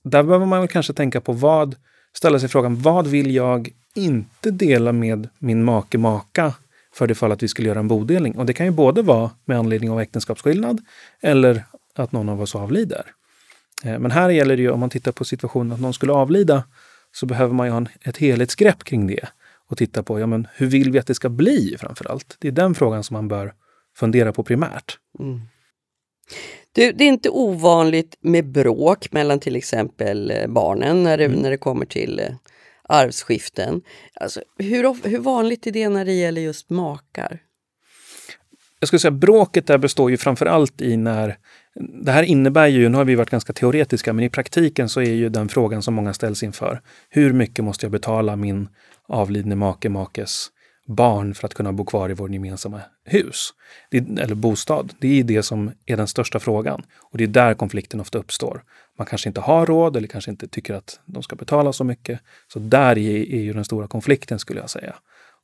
där 0.04 0.22
behöver 0.22 0.46
man 0.46 0.60
väl 0.60 0.68
kanske 0.68 0.92
tänka 0.92 1.20
på 1.20 1.32
vad, 1.32 1.76
ställa 2.12 2.40
sig 2.40 2.48
frågan, 2.48 2.82
vad 2.82 3.06
vill 3.06 3.34
jag 3.34 3.70
inte 3.96 4.50
dela 4.50 4.92
med 4.92 5.28
min 5.38 5.64
make, 5.64 5.98
maka 5.98 6.54
för 6.92 7.06
det 7.06 7.14
fall 7.14 7.32
att 7.32 7.42
vi 7.42 7.48
skulle 7.48 7.68
göra 7.68 7.78
en 7.78 7.88
bodelning? 7.88 8.38
Och 8.38 8.46
det 8.46 8.52
kan 8.52 8.66
ju 8.66 8.72
både 8.72 9.02
vara 9.02 9.30
med 9.44 9.58
anledning 9.58 9.90
av 9.90 10.00
äktenskapsskillnad 10.00 10.80
eller 11.20 11.64
att 11.94 12.12
någon 12.12 12.28
av 12.28 12.42
oss 12.42 12.54
avlider. 12.54 13.04
Eh, 13.84 13.98
men 13.98 14.10
här 14.10 14.30
gäller 14.30 14.56
det 14.56 14.62
ju, 14.62 14.70
om 14.70 14.80
man 14.80 14.90
tittar 14.90 15.12
på 15.12 15.24
situationen 15.24 15.72
att 15.72 15.80
någon 15.80 15.94
skulle 15.94 16.12
avlida, 16.12 16.64
så 17.12 17.26
behöver 17.26 17.54
man 17.54 17.66
ju 17.66 17.72
ha 17.72 17.86
ett 18.02 18.16
helhetsgrepp 18.16 18.84
kring 18.84 19.06
det 19.06 19.28
och 19.68 19.78
titta 19.78 20.02
på 20.02 20.20
ja, 20.20 20.26
men 20.26 20.46
hur 20.54 20.66
vill 20.66 20.92
vi 20.92 20.98
att 20.98 21.06
det 21.06 21.14
ska 21.14 21.28
bli 21.28 21.76
framför 21.78 22.10
allt. 22.10 22.36
Det 22.38 22.48
är 22.48 22.52
den 22.52 22.74
frågan 22.74 23.04
som 23.04 23.14
man 23.14 23.28
bör 23.28 23.54
fundera 23.96 24.32
på 24.32 24.42
primärt. 24.42 24.98
Mm. 25.18 25.40
Du, 26.72 26.92
det 26.92 27.04
är 27.04 27.08
inte 27.08 27.30
ovanligt 27.30 28.16
med 28.20 28.44
bråk 28.46 29.12
mellan 29.12 29.40
till 29.40 29.56
exempel 29.56 30.30
eh, 30.30 30.46
barnen 30.48 31.02
när 31.02 31.18
det, 31.18 31.24
mm. 31.24 31.38
när 31.40 31.50
det 31.50 31.56
kommer 31.56 31.86
till 31.86 32.18
eh, 32.20 32.34
arvsskiften. 32.88 33.82
Alltså, 34.14 34.40
hur, 34.58 35.08
hur 35.08 35.18
vanligt 35.18 35.66
är 35.66 35.70
det 35.70 35.88
när 35.88 36.04
det 36.04 36.12
gäller 36.12 36.40
just 36.40 36.70
makar? 36.70 37.38
Jag 38.80 38.88
skulle 38.88 39.00
säga 39.00 39.10
bråket 39.10 39.66
där 39.66 39.78
består 39.78 40.10
ju 40.10 40.16
framför 40.16 40.46
allt 40.46 40.80
i 40.80 40.96
när 40.96 41.36
det 42.04 42.12
här 42.12 42.22
innebär 42.22 42.66
ju, 42.66 42.88
nu 42.88 42.96
har 42.96 43.04
vi 43.04 43.14
varit 43.14 43.30
ganska 43.30 43.52
teoretiska, 43.52 44.12
men 44.12 44.24
i 44.24 44.30
praktiken 44.30 44.88
så 44.88 45.00
är 45.00 45.14
ju 45.14 45.28
den 45.28 45.48
frågan 45.48 45.82
som 45.82 45.94
många 45.94 46.14
ställs 46.14 46.42
inför. 46.42 46.80
Hur 47.08 47.32
mycket 47.32 47.64
måste 47.64 47.86
jag 47.86 47.92
betala 47.92 48.36
min 48.36 48.68
avlidne 49.08 49.54
make, 49.54 49.88
makes 49.88 50.48
barn 50.86 51.34
för 51.34 51.46
att 51.46 51.54
kunna 51.54 51.72
bo 51.72 51.84
kvar 51.84 52.10
i 52.10 52.14
vårt 52.14 52.30
gemensamma 52.30 52.80
hus? 53.04 53.50
Det, 53.90 53.98
eller 53.98 54.34
bostad. 54.34 54.92
Det 54.98 55.20
är 55.20 55.24
det 55.24 55.42
som 55.42 55.70
är 55.86 55.96
den 55.96 56.08
största 56.08 56.38
frågan. 56.38 56.82
Och 57.12 57.18
det 57.18 57.24
är 57.24 57.28
där 57.28 57.54
konflikten 57.54 58.00
ofta 58.00 58.18
uppstår. 58.18 58.62
Man 58.96 59.06
kanske 59.06 59.28
inte 59.28 59.40
har 59.40 59.66
råd 59.66 59.96
eller 59.96 60.08
kanske 60.08 60.30
inte 60.30 60.48
tycker 60.48 60.74
att 60.74 61.00
de 61.04 61.22
ska 61.22 61.36
betala 61.36 61.72
så 61.72 61.84
mycket. 61.84 62.20
Så 62.52 62.58
där 62.58 62.98
är, 62.98 63.36
ju 63.36 63.52
den 63.52 63.64
stora 63.64 63.86
konflikten 63.86 64.38
skulle 64.38 64.60
jag 64.60 64.70
säga. 64.70 64.96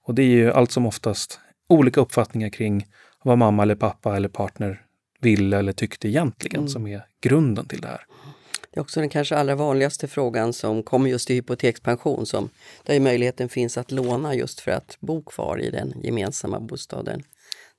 Och 0.05 0.15
det 0.15 0.23
är 0.23 0.27
ju 0.27 0.53
allt 0.53 0.73
som 0.73 0.87
oftast 0.87 1.41
olika 1.69 2.01
uppfattningar 2.01 2.49
kring 2.49 2.87
vad 3.25 3.39
mamma 3.39 3.63
eller 3.63 3.75
pappa 3.75 4.17
eller 4.17 4.29
partner 4.29 4.83
ville 5.21 5.59
eller 5.59 5.73
tyckte 5.73 6.09
egentligen 6.09 6.61
mm. 6.61 6.69
som 6.69 6.87
är 6.87 7.07
grunden 7.21 7.67
till 7.67 7.81
det 7.81 7.89
här. 7.89 8.07
Det 8.71 8.81
är 8.81 8.83
också 8.83 9.01
den 9.01 9.09
kanske 9.09 9.37
allra 9.37 9.55
vanligaste 9.55 10.09
frågan 10.09 10.53
som 10.53 10.83
kommer 10.83 11.11
just 11.11 11.31
i 11.31 11.35
hypotekspension, 11.35 12.27
som, 12.27 12.49
där 12.83 13.01
möjligheten 13.01 13.49
finns 13.49 13.79
att 13.79 13.91
låna 13.91 14.35
just 14.35 14.61
för 14.61 14.71
att 14.71 14.97
bo 15.01 15.23
kvar 15.23 15.61
i 15.61 15.71
den 15.71 15.95
gemensamma 16.03 16.61
bostaden 16.61 17.23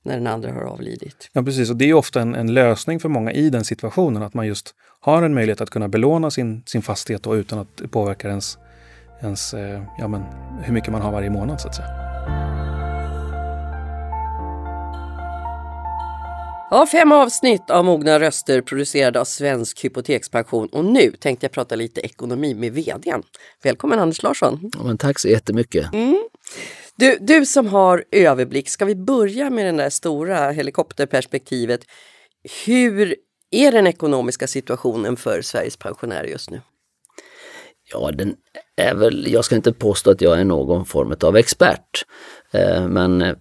när 0.04 0.14
den 0.14 0.28
andra 0.28 0.51
har 0.51 0.62
avlidit. 0.62 1.30
Ja 1.34 1.43
precis, 1.43 1.70
och 1.70 1.76
det 1.76 1.89
är 1.89 1.93
ofta 1.93 2.22
en, 2.22 2.36
en, 2.36 2.54
lösning 2.54 2.99
för 2.99 3.10
många 3.10 3.32
i 3.32 3.49
den 3.49 3.66
situationen, 3.66 4.24
att 4.24 4.34
man 4.34 4.47
just 4.47 4.76
har 4.99 5.24
en 5.24 5.34
möjlighet 5.34 5.62
att 5.62 5.70
kunna 5.70 5.88
belåna 5.88 6.32
sin, 6.32 6.64
sin 6.66 6.82
fastighet 6.82 7.24
då, 7.24 7.36
utan 7.36 7.60
att 7.60 7.78
det 7.78 7.88
påverkar 7.88 8.30
ens, 8.30 8.58
ens 9.22 9.54
eh, 9.54 9.84
ja, 9.97 10.08
men, 10.08 10.24
hur 10.64 10.74
mycket 10.74 10.91
man 10.91 11.01
har 11.01 11.12
varje 11.12 11.30
månad 11.30 11.62
så 11.62 11.68
att 11.68 11.76
säga. 11.76 11.88
Ja, 16.72 16.88
fem 16.91 17.12
avsnitt 17.12 17.70
av 17.70 17.86
Mogna 17.86 18.20
röster 18.20 18.62
producerade 18.62 19.20
av 19.20 19.26
Svensk 19.26 19.86
Hypotekspension 19.86 20.68
och 20.68 20.86
nu 20.86 21.12
tänkte 21.12 21.45
jag 21.45 21.51
prata 21.51 21.76
lite 21.76 22.01
ekonomi 22.01 22.54
med 22.54 22.74
vdn. 22.74 23.24
Välkommen 23.64 23.99
Anders 23.99 24.24
Larsson! 24.24 24.72
Ja, 24.74 24.84
men 24.84 24.97
tack 24.97 25.20
så 25.20 25.28
jättemycket! 25.28 25.93
Mm. 25.93 26.24
Du, 26.97 27.17
du 27.21 27.45
som 27.45 27.67
har 27.67 28.03
överblick, 28.11 28.69
ska 28.69 28.85
vi 28.85 28.95
börja 28.95 29.49
med 29.49 29.65
det 29.65 29.83
där 29.83 29.89
stora 29.89 30.51
helikopterperspektivet. 30.51 31.81
Hur 32.65 33.15
är 33.51 33.71
den 33.71 33.87
ekonomiska 33.87 34.47
situationen 34.47 35.17
för 35.17 35.41
Sveriges 35.41 35.77
pensionärer 35.77 36.27
just 36.27 36.49
nu? 36.49 36.61
Ja, 37.91 38.11
den 38.11 38.35
är 38.75 38.95
väl, 38.95 39.27
jag 39.31 39.45
ska 39.45 39.55
inte 39.55 39.73
påstå 39.73 40.11
att 40.11 40.21
jag 40.21 40.39
är 40.39 40.43
någon 40.43 40.85
form 40.85 41.15
av 41.23 41.37
expert, 41.37 42.05
eh, 42.51 42.87
men 42.87 43.35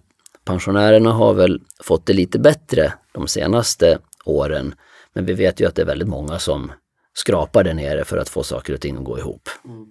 pensionärerna 0.45 1.11
har 1.11 1.33
väl 1.33 1.61
fått 1.83 2.05
det 2.05 2.13
lite 2.13 2.39
bättre 2.39 2.93
de 3.11 3.27
senaste 3.27 3.99
åren. 4.25 4.75
Men 5.13 5.25
vi 5.25 5.33
vet 5.33 5.59
ju 5.59 5.67
att 5.67 5.75
det 5.75 5.81
är 5.81 5.85
väldigt 5.85 6.07
många 6.07 6.39
som 6.39 6.71
skrapar 7.13 7.63
där 7.63 7.73
nere 7.73 8.05
för 8.05 8.17
att 8.17 8.29
få 8.29 8.43
saker 8.43 8.73
och 8.73 8.81
ting 8.81 8.97
att 8.97 9.03
gå 9.03 9.19
ihop. 9.19 9.49
Mm. 9.65 9.85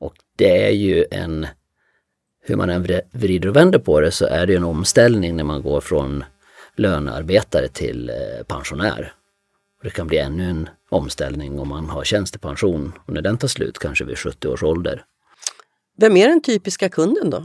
Och 0.00 0.14
det 0.36 0.66
är 0.66 0.72
ju 0.72 1.04
en 1.10 1.46
hur 2.48 2.56
man 2.56 2.70
än 2.70 2.86
vrider 3.12 3.48
och 3.48 3.56
vänder 3.56 3.78
på 3.78 4.00
det 4.00 4.10
så 4.10 4.26
är 4.26 4.46
det 4.46 4.54
en 4.54 4.64
omställning 4.64 5.36
när 5.36 5.44
man 5.44 5.62
går 5.62 5.80
från 5.80 6.24
lönearbetare 6.76 7.68
till 7.68 8.10
eh, 8.10 8.44
pensionär. 8.46 9.12
Det 9.82 9.90
kan 9.90 10.06
bli 10.06 10.18
ännu 10.18 10.50
en 10.50 10.68
omställning 10.88 11.58
om 11.58 11.68
man 11.68 11.88
har 11.88 12.04
tjänstepension 12.04 12.92
och 13.06 13.12
när 13.12 13.22
den 13.22 13.38
tar 13.38 13.48
slut, 13.48 13.78
kanske 13.78 14.04
vid 14.04 14.18
70 14.18 14.48
års 14.48 14.62
ålder. 14.62 15.04
Vem 15.98 16.16
är 16.16 16.28
den 16.28 16.42
typiska 16.42 16.88
kunden 16.88 17.30
då? 17.30 17.36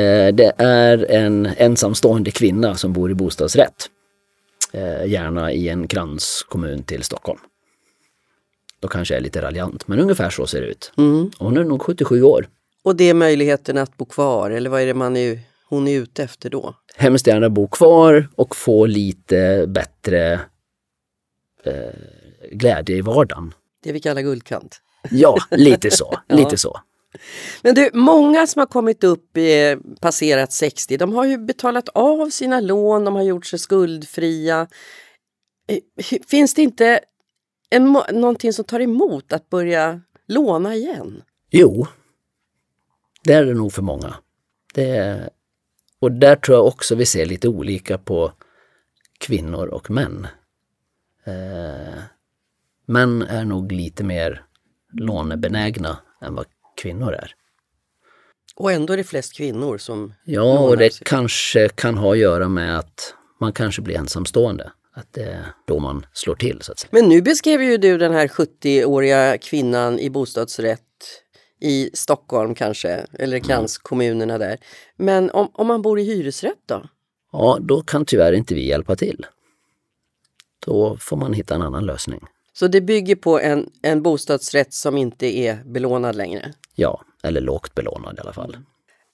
Eh, 0.00 0.34
det 0.34 0.52
är 0.58 1.10
en 1.10 1.46
ensamstående 1.46 2.30
kvinna 2.30 2.74
som 2.74 2.92
bor 2.92 3.10
i 3.10 3.14
bostadsrätt. 3.14 3.90
Eh, 4.72 5.06
gärna 5.06 5.52
i 5.52 5.68
en 5.68 5.88
kranskommun 5.88 6.82
till 6.82 7.02
Stockholm. 7.02 7.40
Då 8.80 8.88
kanske 8.88 9.14
jag 9.14 9.18
är 9.18 9.22
lite 9.22 9.42
raljant, 9.42 9.88
men 9.88 10.00
ungefär 10.00 10.30
så 10.30 10.46
ser 10.46 10.60
det 10.60 10.66
ut. 10.66 10.92
Mm. 10.96 11.30
Hon 11.38 11.56
är 11.56 11.64
nog 11.64 11.82
77 11.82 12.22
år. 12.22 12.46
Och 12.86 12.96
det 12.96 13.04
är 13.04 13.14
möjligheten 13.14 13.78
att 13.78 13.96
bo 13.96 14.04
kvar, 14.04 14.50
eller 14.50 14.70
vad 14.70 14.82
är 14.82 14.86
det 14.86 14.94
man 14.94 15.16
är, 15.16 15.40
hon 15.68 15.88
är 15.88 15.98
ute 15.98 16.22
efter 16.22 16.50
då? 16.50 16.74
Hemskt 16.96 17.26
gärna 17.26 17.50
bo 17.50 17.68
kvar 17.68 18.28
och 18.36 18.56
få 18.56 18.86
lite 18.86 19.64
bättre 19.68 20.32
eh, 21.64 21.72
glädje 22.52 22.96
i 22.96 23.00
vardagen. 23.00 23.54
Det 23.82 23.92
vi 23.92 24.00
kallar 24.00 24.22
guldkant. 24.22 24.80
Ja, 25.10 25.36
lite 25.50 25.90
så. 25.90 26.18
ja. 26.26 26.36
lite 26.36 26.56
så. 26.56 26.80
Men 27.62 27.74
du, 27.74 27.90
många 27.92 28.46
som 28.46 28.60
har 28.60 28.66
kommit 28.66 29.04
upp, 29.04 29.36
eh, 29.36 29.78
passerat 30.00 30.52
60, 30.52 30.96
de 30.96 31.12
har 31.12 31.24
ju 31.24 31.38
betalat 31.38 31.88
av 31.88 32.30
sina 32.30 32.60
lån, 32.60 33.04
de 33.04 33.14
har 33.14 33.22
gjort 33.22 33.46
sig 33.46 33.58
skuldfria. 33.58 34.66
Eh, 35.68 36.04
finns 36.28 36.54
det 36.54 36.62
inte 36.62 37.00
en, 37.70 37.92
någonting 38.12 38.52
som 38.52 38.64
tar 38.64 38.80
emot 38.80 39.32
att 39.32 39.50
börja 39.50 40.00
låna 40.28 40.74
igen? 40.74 41.22
Jo, 41.50 41.86
det 43.26 43.32
är 43.32 43.44
det 43.44 43.54
nog 43.54 43.72
för 43.72 43.82
många. 43.82 44.14
Det, 44.74 45.28
och 45.98 46.12
där 46.12 46.36
tror 46.36 46.56
jag 46.56 46.66
också 46.66 46.94
vi 46.94 47.06
ser 47.06 47.26
lite 47.26 47.48
olika 47.48 47.98
på 47.98 48.32
kvinnor 49.18 49.66
och 49.66 49.90
män. 49.90 50.26
Eh, 51.24 51.98
män 52.86 53.22
är 53.22 53.44
nog 53.44 53.72
lite 53.72 54.04
mer 54.04 54.42
lånebenägna 54.92 55.98
än 56.20 56.34
vad 56.34 56.46
kvinnor 56.82 57.14
är. 57.14 57.34
Och 58.56 58.72
ändå 58.72 58.92
är 58.92 58.96
det 58.96 59.04
flest 59.04 59.36
kvinnor 59.36 59.78
som 59.78 60.14
Ja, 60.24 60.58
och 60.58 60.76
det 60.76 61.00
kanske 61.04 61.68
kan 61.68 61.96
ha 61.96 62.12
att 62.12 62.18
göra 62.18 62.48
med 62.48 62.78
att 62.78 63.14
man 63.40 63.52
kanske 63.52 63.82
blir 63.82 63.96
ensamstående. 63.96 64.72
Att 64.92 65.12
det 65.12 65.22
är 65.22 65.44
då 65.66 65.78
man 65.78 66.06
slår 66.12 66.34
till 66.34 66.58
så 66.62 66.72
att 66.72 66.78
säga. 66.78 66.88
Men 66.92 67.08
nu 67.08 67.22
beskrev 67.22 67.62
ju 67.62 67.76
du 67.76 67.98
den 67.98 68.12
här 68.12 68.28
70-åriga 68.28 69.38
kvinnan 69.38 69.98
i 69.98 70.10
bostadsrätt 70.10 70.80
i 71.60 71.90
Stockholm 71.94 72.54
kanske, 72.54 73.06
eller 73.18 73.38
kranskommunerna 73.38 74.34
mm. 74.34 74.48
där. 74.48 74.58
Men 74.96 75.30
om, 75.30 75.50
om 75.52 75.66
man 75.66 75.82
bor 75.82 76.00
i 76.00 76.04
hyresrätt 76.04 76.60
då? 76.66 76.82
Ja, 77.32 77.58
då 77.60 77.82
kan 77.82 78.04
tyvärr 78.04 78.32
inte 78.32 78.54
vi 78.54 78.68
hjälpa 78.68 78.96
till. 78.96 79.26
Då 80.66 80.96
får 81.00 81.16
man 81.16 81.32
hitta 81.32 81.54
en 81.54 81.62
annan 81.62 81.86
lösning. 81.86 82.20
Så 82.52 82.68
det 82.68 82.80
bygger 82.80 83.16
på 83.16 83.40
en, 83.40 83.70
en 83.82 84.02
bostadsrätt 84.02 84.74
som 84.74 84.96
inte 84.96 85.38
är 85.38 85.64
belånad 85.64 86.16
längre? 86.16 86.52
Ja, 86.74 87.02
eller 87.22 87.40
lågt 87.40 87.74
belånad 87.74 88.16
i 88.18 88.20
alla 88.20 88.32
fall. 88.32 88.56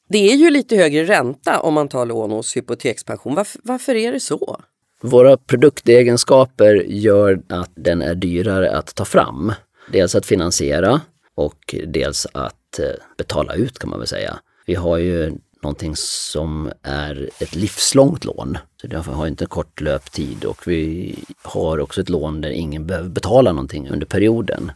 Det 0.09 0.33
är 0.33 0.37
ju 0.37 0.51
lite 0.51 0.77
högre 0.77 1.05
ränta 1.05 1.61
om 1.61 1.75
man 1.75 1.89
tar 1.89 2.07
lån 2.07 2.31
hos 2.31 2.57
Hypotekspension. 2.57 3.35
Varför, 3.35 3.61
varför 3.65 3.95
är 3.95 4.13
det 4.13 4.21
så? 4.21 4.61
Våra 5.01 5.37
produktegenskaper 5.37 6.75
gör 6.75 7.43
att 7.49 7.71
den 7.75 8.03
är 8.03 8.15
dyrare 8.15 8.77
att 8.77 8.95
ta 8.95 9.05
fram. 9.05 9.53
Dels 9.93 10.15
att 10.15 10.27
finansiera 10.27 11.01
och 11.35 11.75
dels 11.87 12.27
att 12.33 12.79
eh, 12.79 12.87
betala 13.19 13.55
ut 13.55 13.79
kan 13.79 13.91
man 13.91 13.99
väl 13.99 14.09
säga. 14.09 14.39
Vi 14.67 14.75
har 14.75 14.97
ju 14.97 15.33
någonting 15.63 15.97
som 15.97 16.73
är 16.83 17.31
ett 17.39 17.55
livslångt 17.55 18.25
lån. 18.25 18.59
Så 18.81 18.87
det 18.87 18.97
har 18.99 19.27
inte 19.27 19.45
en 19.45 19.49
kort 19.49 19.81
löptid 19.81 20.45
och 20.45 20.69
vi 20.69 21.15
har 21.43 21.81
också 21.81 22.01
ett 22.01 22.09
lån 22.09 22.41
där 22.41 22.51
ingen 22.51 22.87
behöver 22.87 23.09
betala 23.09 23.53
någonting 23.53 23.89
under 23.89 24.07
perioden. 24.07 24.73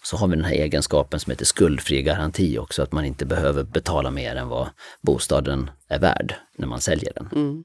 Och 0.00 0.06
så 0.06 0.16
har 0.16 0.28
vi 0.28 0.36
den 0.36 0.44
här 0.44 0.54
egenskapen 0.54 1.20
som 1.20 1.30
heter 1.30 1.44
skuldfri 1.44 2.02
garanti 2.02 2.58
också, 2.58 2.82
att 2.82 2.92
man 2.92 3.04
inte 3.04 3.26
behöver 3.26 3.62
betala 3.62 4.10
mer 4.10 4.36
än 4.36 4.48
vad 4.48 4.68
bostaden 5.00 5.70
är 5.88 5.98
värd 5.98 6.34
när 6.56 6.66
man 6.66 6.80
säljer 6.80 7.12
den. 7.14 7.28
Mm. 7.32 7.64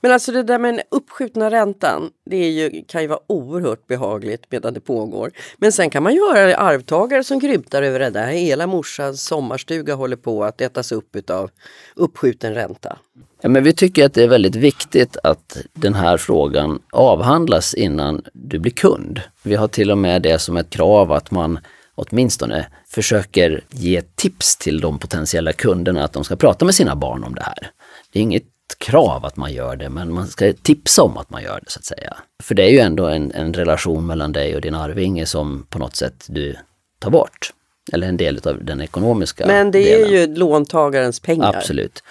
Men 0.00 0.12
alltså 0.12 0.32
det 0.32 0.42
där 0.42 0.58
med 0.58 0.74
den 0.74 0.82
uppskjutna 0.90 1.50
räntan, 1.50 2.10
det 2.30 2.36
är 2.36 2.50
ju, 2.50 2.84
kan 2.88 3.02
ju 3.02 3.08
vara 3.08 3.20
oerhört 3.26 3.86
behagligt 3.86 4.42
medan 4.50 4.74
det 4.74 4.80
pågår. 4.80 5.30
Men 5.56 5.72
sen 5.72 5.90
kan 5.90 6.02
man 6.02 6.14
ju 6.14 6.20
höra 6.20 6.56
arvtagare 6.56 7.24
som 7.24 7.38
grymtar 7.38 7.82
över 7.82 7.98
det 7.98 8.10
där. 8.10 8.26
Hela 8.26 8.66
morsans 8.66 9.22
sommarstuga 9.22 9.94
håller 9.94 10.16
på 10.16 10.44
att 10.44 10.60
ätas 10.60 10.92
upp 10.92 11.30
av 11.30 11.50
uppskjuten 11.94 12.54
ränta. 12.54 12.98
Ja, 13.40 13.48
men 13.48 13.64
vi 13.64 13.72
tycker 13.72 14.06
att 14.06 14.14
det 14.14 14.22
är 14.22 14.28
väldigt 14.28 14.56
viktigt 14.56 15.16
att 15.22 15.56
den 15.72 15.94
här 15.94 16.16
frågan 16.16 16.82
avhandlas 16.92 17.74
innan 17.74 18.22
du 18.32 18.58
blir 18.58 18.72
kund. 18.72 19.20
Vi 19.42 19.54
har 19.54 19.68
till 19.68 19.90
och 19.90 19.98
med 19.98 20.22
det 20.22 20.38
som 20.38 20.56
ett 20.56 20.70
krav 20.70 21.12
att 21.12 21.30
man 21.30 21.58
åtminstone 21.94 22.66
försöker 22.88 23.64
ge 23.70 24.02
tips 24.02 24.56
till 24.56 24.80
de 24.80 24.98
potentiella 24.98 25.52
kunderna 25.52 26.04
att 26.04 26.12
de 26.12 26.24
ska 26.24 26.36
prata 26.36 26.64
med 26.64 26.74
sina 26.74 26.96
barn 26.96 27.24
om 27.24 27.34
det 27.34 27.42
här. 27.42 27.70
Det 28.12 28.18
är 28.18 28.22
inget 28.22 28.44
krav 28.74 29.24
att 29.24 29.36
man 29.36 29.52
gör 29.52 29.76
det, 29.76 29.88
men 29.88 30.12
man 30.12 30.26
ska 30.26 30.52
tipsa 30.52 31.02
om 31.02 31.16
att 31.16 31.30
man 31.30 31.42
gör 31.42 31.60
det 31.64 31.70
så 31.70 31.78
att 31.78 31.84
säga. 31.84 32.16
För 32.42 32.54
det 32.54 32.62
är 32.62 32.70
ju 32.70 32.78
ändå 32.78 33.06
en, 33.06 33.32
en 33.32 33.54
relation 33.54 34.06
mellan 34.06 34.32
dig 34.32 34.54
och 34.54 34.60
din 34.60 34.74
arvinge 34.74 35.26
som 35.26 35.66
på 35.70 35.78
något 35.78 35.96
sätt 35.96 36.26
du 36.28 36.56
tar 36.98 37.10
bort. 37.10 37.52
Eller 37.92 38.08
en 38.08 38.16
del 38.16 38.40
av 38.44 38.64
den 38.64 38.80
ekonomiska 38.80 39.46
Men 39.46 39.70
det 39.70 39.84
delen. 39.84 40.06
är 40.06 40.12
ju 40.12 40.34
låntagarens 40.34 41.20
pengar. 41.20 41.54
Absolut. 41.56 42.02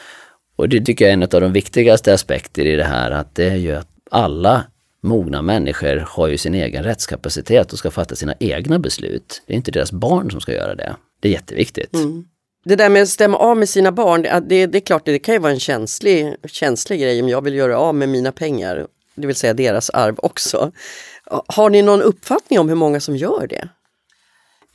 Och 0.55 0.70
det 0.70 0.82
tycker 0.82 1.05
jag 1.05 1.10
är 1.10 1.14
en 1.14 1.24
av 1.24 1.41
de 1.41 1.51
viktigaste 1.51 2.14
aspekter 2.14 2.66
i 2.66 2.76
det 2.76 2.84
här, 2.84 3.12
att 3.12 3.36
det 3.36 3.49
är 3.49 3.55
ju 3.55 3.76
att 3.76 3.88
alla 4.12 4.64
mogna 5.01 5.41
människor 5.41 6.05
har 6.08 6.28
ju 6.28 6.38
sin 6.38 6.53
egen 6.53 6.84
rättskapacitet 6.84 7.74
och 7.74 7.80
ska 7.80 7.91
fatta 7.91 8.16
sina 8.16 8.34
egna 8.39 8.80
beslut. 8.80 9.41
Det 9.45 9.53
är 9.53 9.58
inte 9.58 9.72
deras 9.72 9.91
barn 9.91 10.32
som 10.32 10.41
ska 10.41 10.53
göra 10.53 10.76
det. 10.76 10.95
Det 11.20 11.28
är 11.28 11.32
jätteviktigt. 11.32 11.93
Mm. 11.93 12.26
Det 12.68 12.76
där 12.76 12.89
med 12.89 13.01
att 13.01 13.09
stämma 13.09 13.38
av 13.38 13.57
med 13.57 13.70
sina 13.70 13.91
barn, 13.91 14.22
det, 14.22 14.65
det 14.65 14.78
är 14.78 14.80
klart 14.80 15.05
det 15.05 15.20
kan 15.20 15.36
ju 15.36 15.39
vara 15.39 15.51
en 15.51 15.59
känslig, 15.59 16.36
känslig 16.45 17.01
grej 17.01 17.22
om 17.22 17.30
jag 17.30 17.43
vill 17.43 17.53
göra 17.53 17.78
av 17.78 17.95
med 17.95 18.09
mina 18.09 18.32
pengar, 18.32 18.88
det 19.15 19.28
vill 19.28 19.36
säga 19.36 19.53
deras 19.53 19.89
arv 19.89 20.15
också. 20.18 20.72
Har 21.47 21.70
ni 21.70 21.82
någon 21.82 22.01
uppfattning 22.01 22.59
om 22.59 22.70
hur 22.70 22.76
många 22.76 22.99
som 22.99 23.15
gör 23.15 23.47
det? 23.47 23.70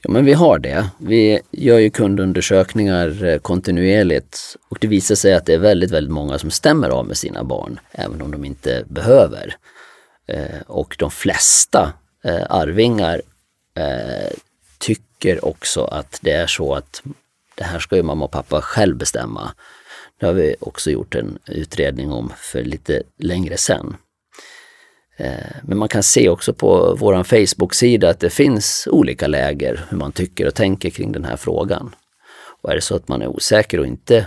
Ja, 0.02 0.10
men 0.10 0.24
vi 0.24 0.32
har 0.32 0.58
det. 0.58 0.90
Vi 0.98 1.40
gör 1.50 1.78
ju 1.78 1.90
kundundersökningar 1.90 3.24
eh, 3.24 3.38
kontinuerligt 3.38 4.56
och 4.68 4.78
det 4.80 4.86
visar 4.86 5.14
sig 5.14 5.34
att 5.34 5.46
det 5.46 5.54
är 5.54 5.58
väldigt, 5.58 5.90
väldigt 5.90 6.12
många 6.12 6.38
som 6.38 6.50
stämmer 6.50 6.88
av 6.88 7.06
med 7.06 7.16
sina 7.16 7.44
barn, 7.44 7.80
även 7.90 8.22
om 8.22 8.30
de 8.30 8.44
inte 8.44 8.84
behöver. 8.88 9.56
Eh, 10.26 10.60
och 10.66 10.96
de 10.98 11.10
flesta 11.10 11.92
eh, 12.24 12.42
arvingar 12.48 13.22
tycker 14.78 15.44
också 15.44 15.84
att 15.84 16.18
det 16.22 16.30
är 16.30 16.46
så 16.46 16.74
att 16.74 17.02
det 17.54 17.64
här 17.64 17.78
ska 17.78 17.96
ju 17.96 18.02
mamma 18.02 18.24
och 18.24 18.30
pappa 18.30 18.60
själv 18.60 18.96
bestämma. 18.96 19.54
Det 20.20 20.26
har 20.26 20.32
vi 20.32 20.56
också 20.60 20.90
gjort 20.90 21.14
en 21.14 21.38
utredning 21.46 22.12
om 22.12 22.32
för 22.36 22.62
lite 22.62 23.02
längre 23.18 23.56
sen. 23.56 23.96
Eh, 25.16 25.56
men 25.62 25.78
man 25.78 25.88
kan 25.88 26.02
se 26.02 26.28
också 26.28 26.52
på 26.54 26.96
vår 26.98 27.24
Facebook-sida 27.24 28.10
att 28.10 28.20
det 28.20 28.30
finns 28.30 28.88
olika 28.90 29.26
läger 29.26 29.84
hur 29.88 29.96
man 29.98 30.12
tycker 30.12 30.46
och 30.46 30.54
tänker 30.54 30.90
kring 30.90 31.12
den 31.12 31.24
här 31.24 31.36
frågan. 31.36 31.94
Och 32.62 32.70
är 32.70 32.74
det 32.74 32.80
så 32.80 32.96
att 32.96 33.08
man 33.08 33.22
är 33.22 33.26
osäker 33.26 33.80
och 33.80 33.86
inte 33.86 34.26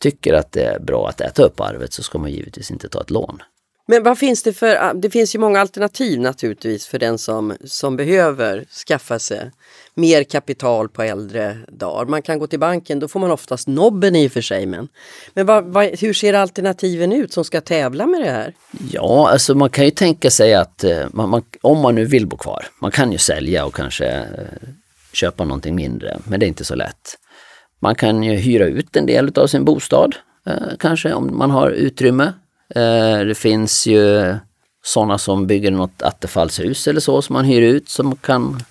tycker 0.00 0.34
att 0.34 0.52
det 0.52 0.64
är 0.64 0.78
bra 0.78 1.08
att 1.08 1.20
äta 1.20 1.42
upp 1.42 1.60
arvet 1.60 1.92
så 1.92 2.02
ska 2.02 2.18
man 2.18 2.30
givetvis 2.30 2.70
inte 2.70 2.88
ta 2.88 3.00
ett 3.00 3.10
lån. 3.10 3.42
Men 3.86 4.02
vad 4.02 4.18
finns 4.18 4.42
det 4.42 4.52
för, 4.52 4.76
ah, 4.76 4.92
det 4.94 5.10
finns 5.10 5.34
ju 5.34 5.38
många 5.38 5.60
alternativ 5.60 6.20
naturligtvis 6.20 6.86
för 6.86 6.98
den 6.98 7.18
som, 7.18 7.56
som 7.64 7.96
behöver 7.96 8.64
skaffa 8.64 9.18
sig 9.18 9.50
mer 9.94 10.24
kapital 10.24 10.88
på 10.88 11.02
äldre 11.02 11.58
dagar. 11.68 12.04
Man 12.04 12.22
kan 12.22 12.38
gå 12.38 12.46
till 12.46 12.58
banken, 12.58 13.00
då 13.00 13.08
får 13.08 13.20
man 13.20 13.30
oftast 13.30 13.68
nobben 13.68 14.16
i 14.16 14.28
och 14.28 14.32
för 14.32 14.40
sig. 14.40 14.66
Men, 14.66 14.88
men 15.34 15.46
vad, 15.46 15.64
vad, 15.64 15.86
hur 16.00 16.12
ser 16.12 16.34
alternativen 16.34 17.12
ut 17.12 17.32
som 17.32 17.44
ska 17.44 17.60
tävla 17.60 18.06
med 18.06 18.20
det 18.20 18.30
här? 18.30 18.54
Ja, 18.90 19.28
alltså 19.30 19.54
man 19.54 19.70
kan 19.70 19.84
ju 19.84 19.90
tänka 19.90 20.30
sig 20.30 20.54
att 20.54 20.84
eh, 20.84 21.06
man, 21.12 21.28
man, 21.28 21.42
om 21.60 21.78
man 21.78 21.94
nu 21.94 22.04
vill 22.04 22.26
bo 22.26 22.36
kvar, 22.36 22.66
man 22.80 22.90
kan 22.90 23.12
ju 23.12 23.18
sälja 23.18 23.64
och 23.64 23.74
kanske 23.74 24.06
eh, 24.06 24.24
köpa 25.12 25.44
någonting 25.44 25.74
mindre, 25.74 26.18
men 26.24 26.40
det 26.40 26.46
är 26.46 26.48
inte 26.48 26.64
så 26.64 26.74
lätt. 26.74 27.18
Man 27.80 27.94
kan 27.94 28.22
ju 28.22 28.36
hyra 28.36 28.64
ut 28.64 28.96
en 28.96 29.06
del 29.06 29.38
av 29.38 29.46
sin 29.46 29.64
bostad, 29.64 30.14
eh, 30.46 30.76
kanske 30.78 31.12
om 31.12 31.38
man 31.38 31.50
har 31.50 31.70
utrymme. 31.70 32.32
Det 33.26 33.38
finns 33.38 33.86
ju 33.86 34.34
sådana 34.84 35.18
som 35.18 35.46
bygger 35.46 35.70
något 35.70 36.02
attefallshus 36.02 36.88
eller 36.88 37.00
så 37.00 37.22
som 37.22 37.32
man 37.32 37.44
hyr 37.44 37.62
ut 37.62 37.88
som 37.88 38.16
kan 38.16 38.62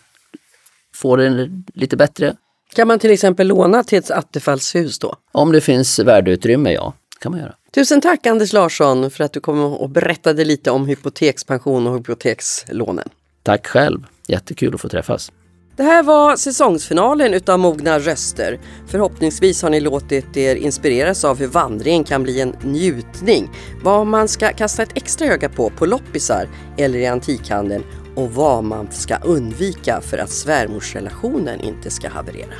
få 0.95 1.15
det 1.15 1.49
lite 1.73 1.97
bättre. 1.97 2.35
Kan 2.75 2.87
man 2.87 2.99
till 2.99 3.11
exempel 3.11 3.47
låna 3.47 3.83
till 3.83 3.97
ett 3.97 4.11
attefallshus 4.11 4.99
då? 4.99 5.15
Om 5.31 5.51
det 5.51 5.61
finns 5.61 5.99
värdeutrymme, 5.99 6.73
ja. 6.73 6.93
kan 7.19 7.31
man 7.31 7.41
göra. 7.41 7.55
Tusen 7.71 8.01
tack 8.01 8.25
Anders 8.25 8.53
Larsson 8.53 9.11
för 9.11 9.23
att 9.23 9.33
du 9.33 9.39
kom 9.39 9.59
och 9.59 9.89
berättade 9.89 10.45
lite 10.45 10.71
om 10.71 10.87
hypotekspension 10.87 11.87
och 11.87 11.97
hypotekslånen. 11.97 13.09
Tack 13.43 13.67
själv, 13.67 14.05
jättekul 14.27 14.75
att 14.75 14.81
få 14.81 14.89
träffas. 14.89 15.31
Det 15.75 15.83
här 15.83 16.03
var 16.03 16.35
säsongsfinalen 16.35 17.33
utav 17.33 17.59
Mogna 17.59 17.99
röster. 17.99 18.59
Förhoppningsvis 18.87 19.61
har 19.61 19.69
ni 19.69 19.79
låtit 19.79 20.37
er 20.37 20.55
inspireras 20.55 21.25
av 21.25 21.39
hur 21.39 21.47
vandringen 21.47 22.03
kan 22.03 22.23
bli 22.23 22.41
en 22.41 22.55
njutning, 22.61 23.49
vad 23.83 24.07
man 24.07 24.27
ska 24.27 24.53
kasta 24.53 24.83
ett 24.83 24.97
extra 24.97 25.27
öga 25.27 25.49
på 25.49 25.69
på 25.69 25.85
loppisar 25.85 26.47
eller 26.77 26.99
i 26.99 27.07
antikhandeln 27.07 27.83
och 28.15 28.31
vad 28.31 28.63
man 28.63 28.91
ska 28.91 29.15
undvika 29.15 30.01
för 30.01 30.17
att 30.17 30.29
svärmorsrelationen 30.29 31.61
inte 31.61 31.89
ska 31.89 32.09
haverera. 32.09 32.55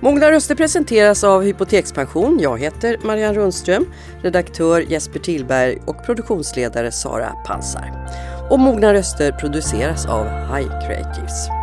Mogna 0.00 0.30
röster 0.30 0.54
presenteras 0.54 1.24
av 1.24 1.42
Hypotekspension. 1.42 2.38
Jag 2.40 2.58
heter 2.58 2.98
Marianne 3.02 3.38
Rundström, 3.38 3.86
redaktör 4.22 4.80
Jesper 4.80 5.20
Tillberg 5.20 5.82
och 5.86 6.04
produktionsledare 6.06 6.92
Sara 6.92 7.32
Pansar. 7.46 8.08
Och 8.50 8.58
Mogna 8.58 8.94
röster 8.94 9.32
produceras 9.32 10.06
av 10.06 10.26
High 10.26 10.86
Creatives. 10.86 11.55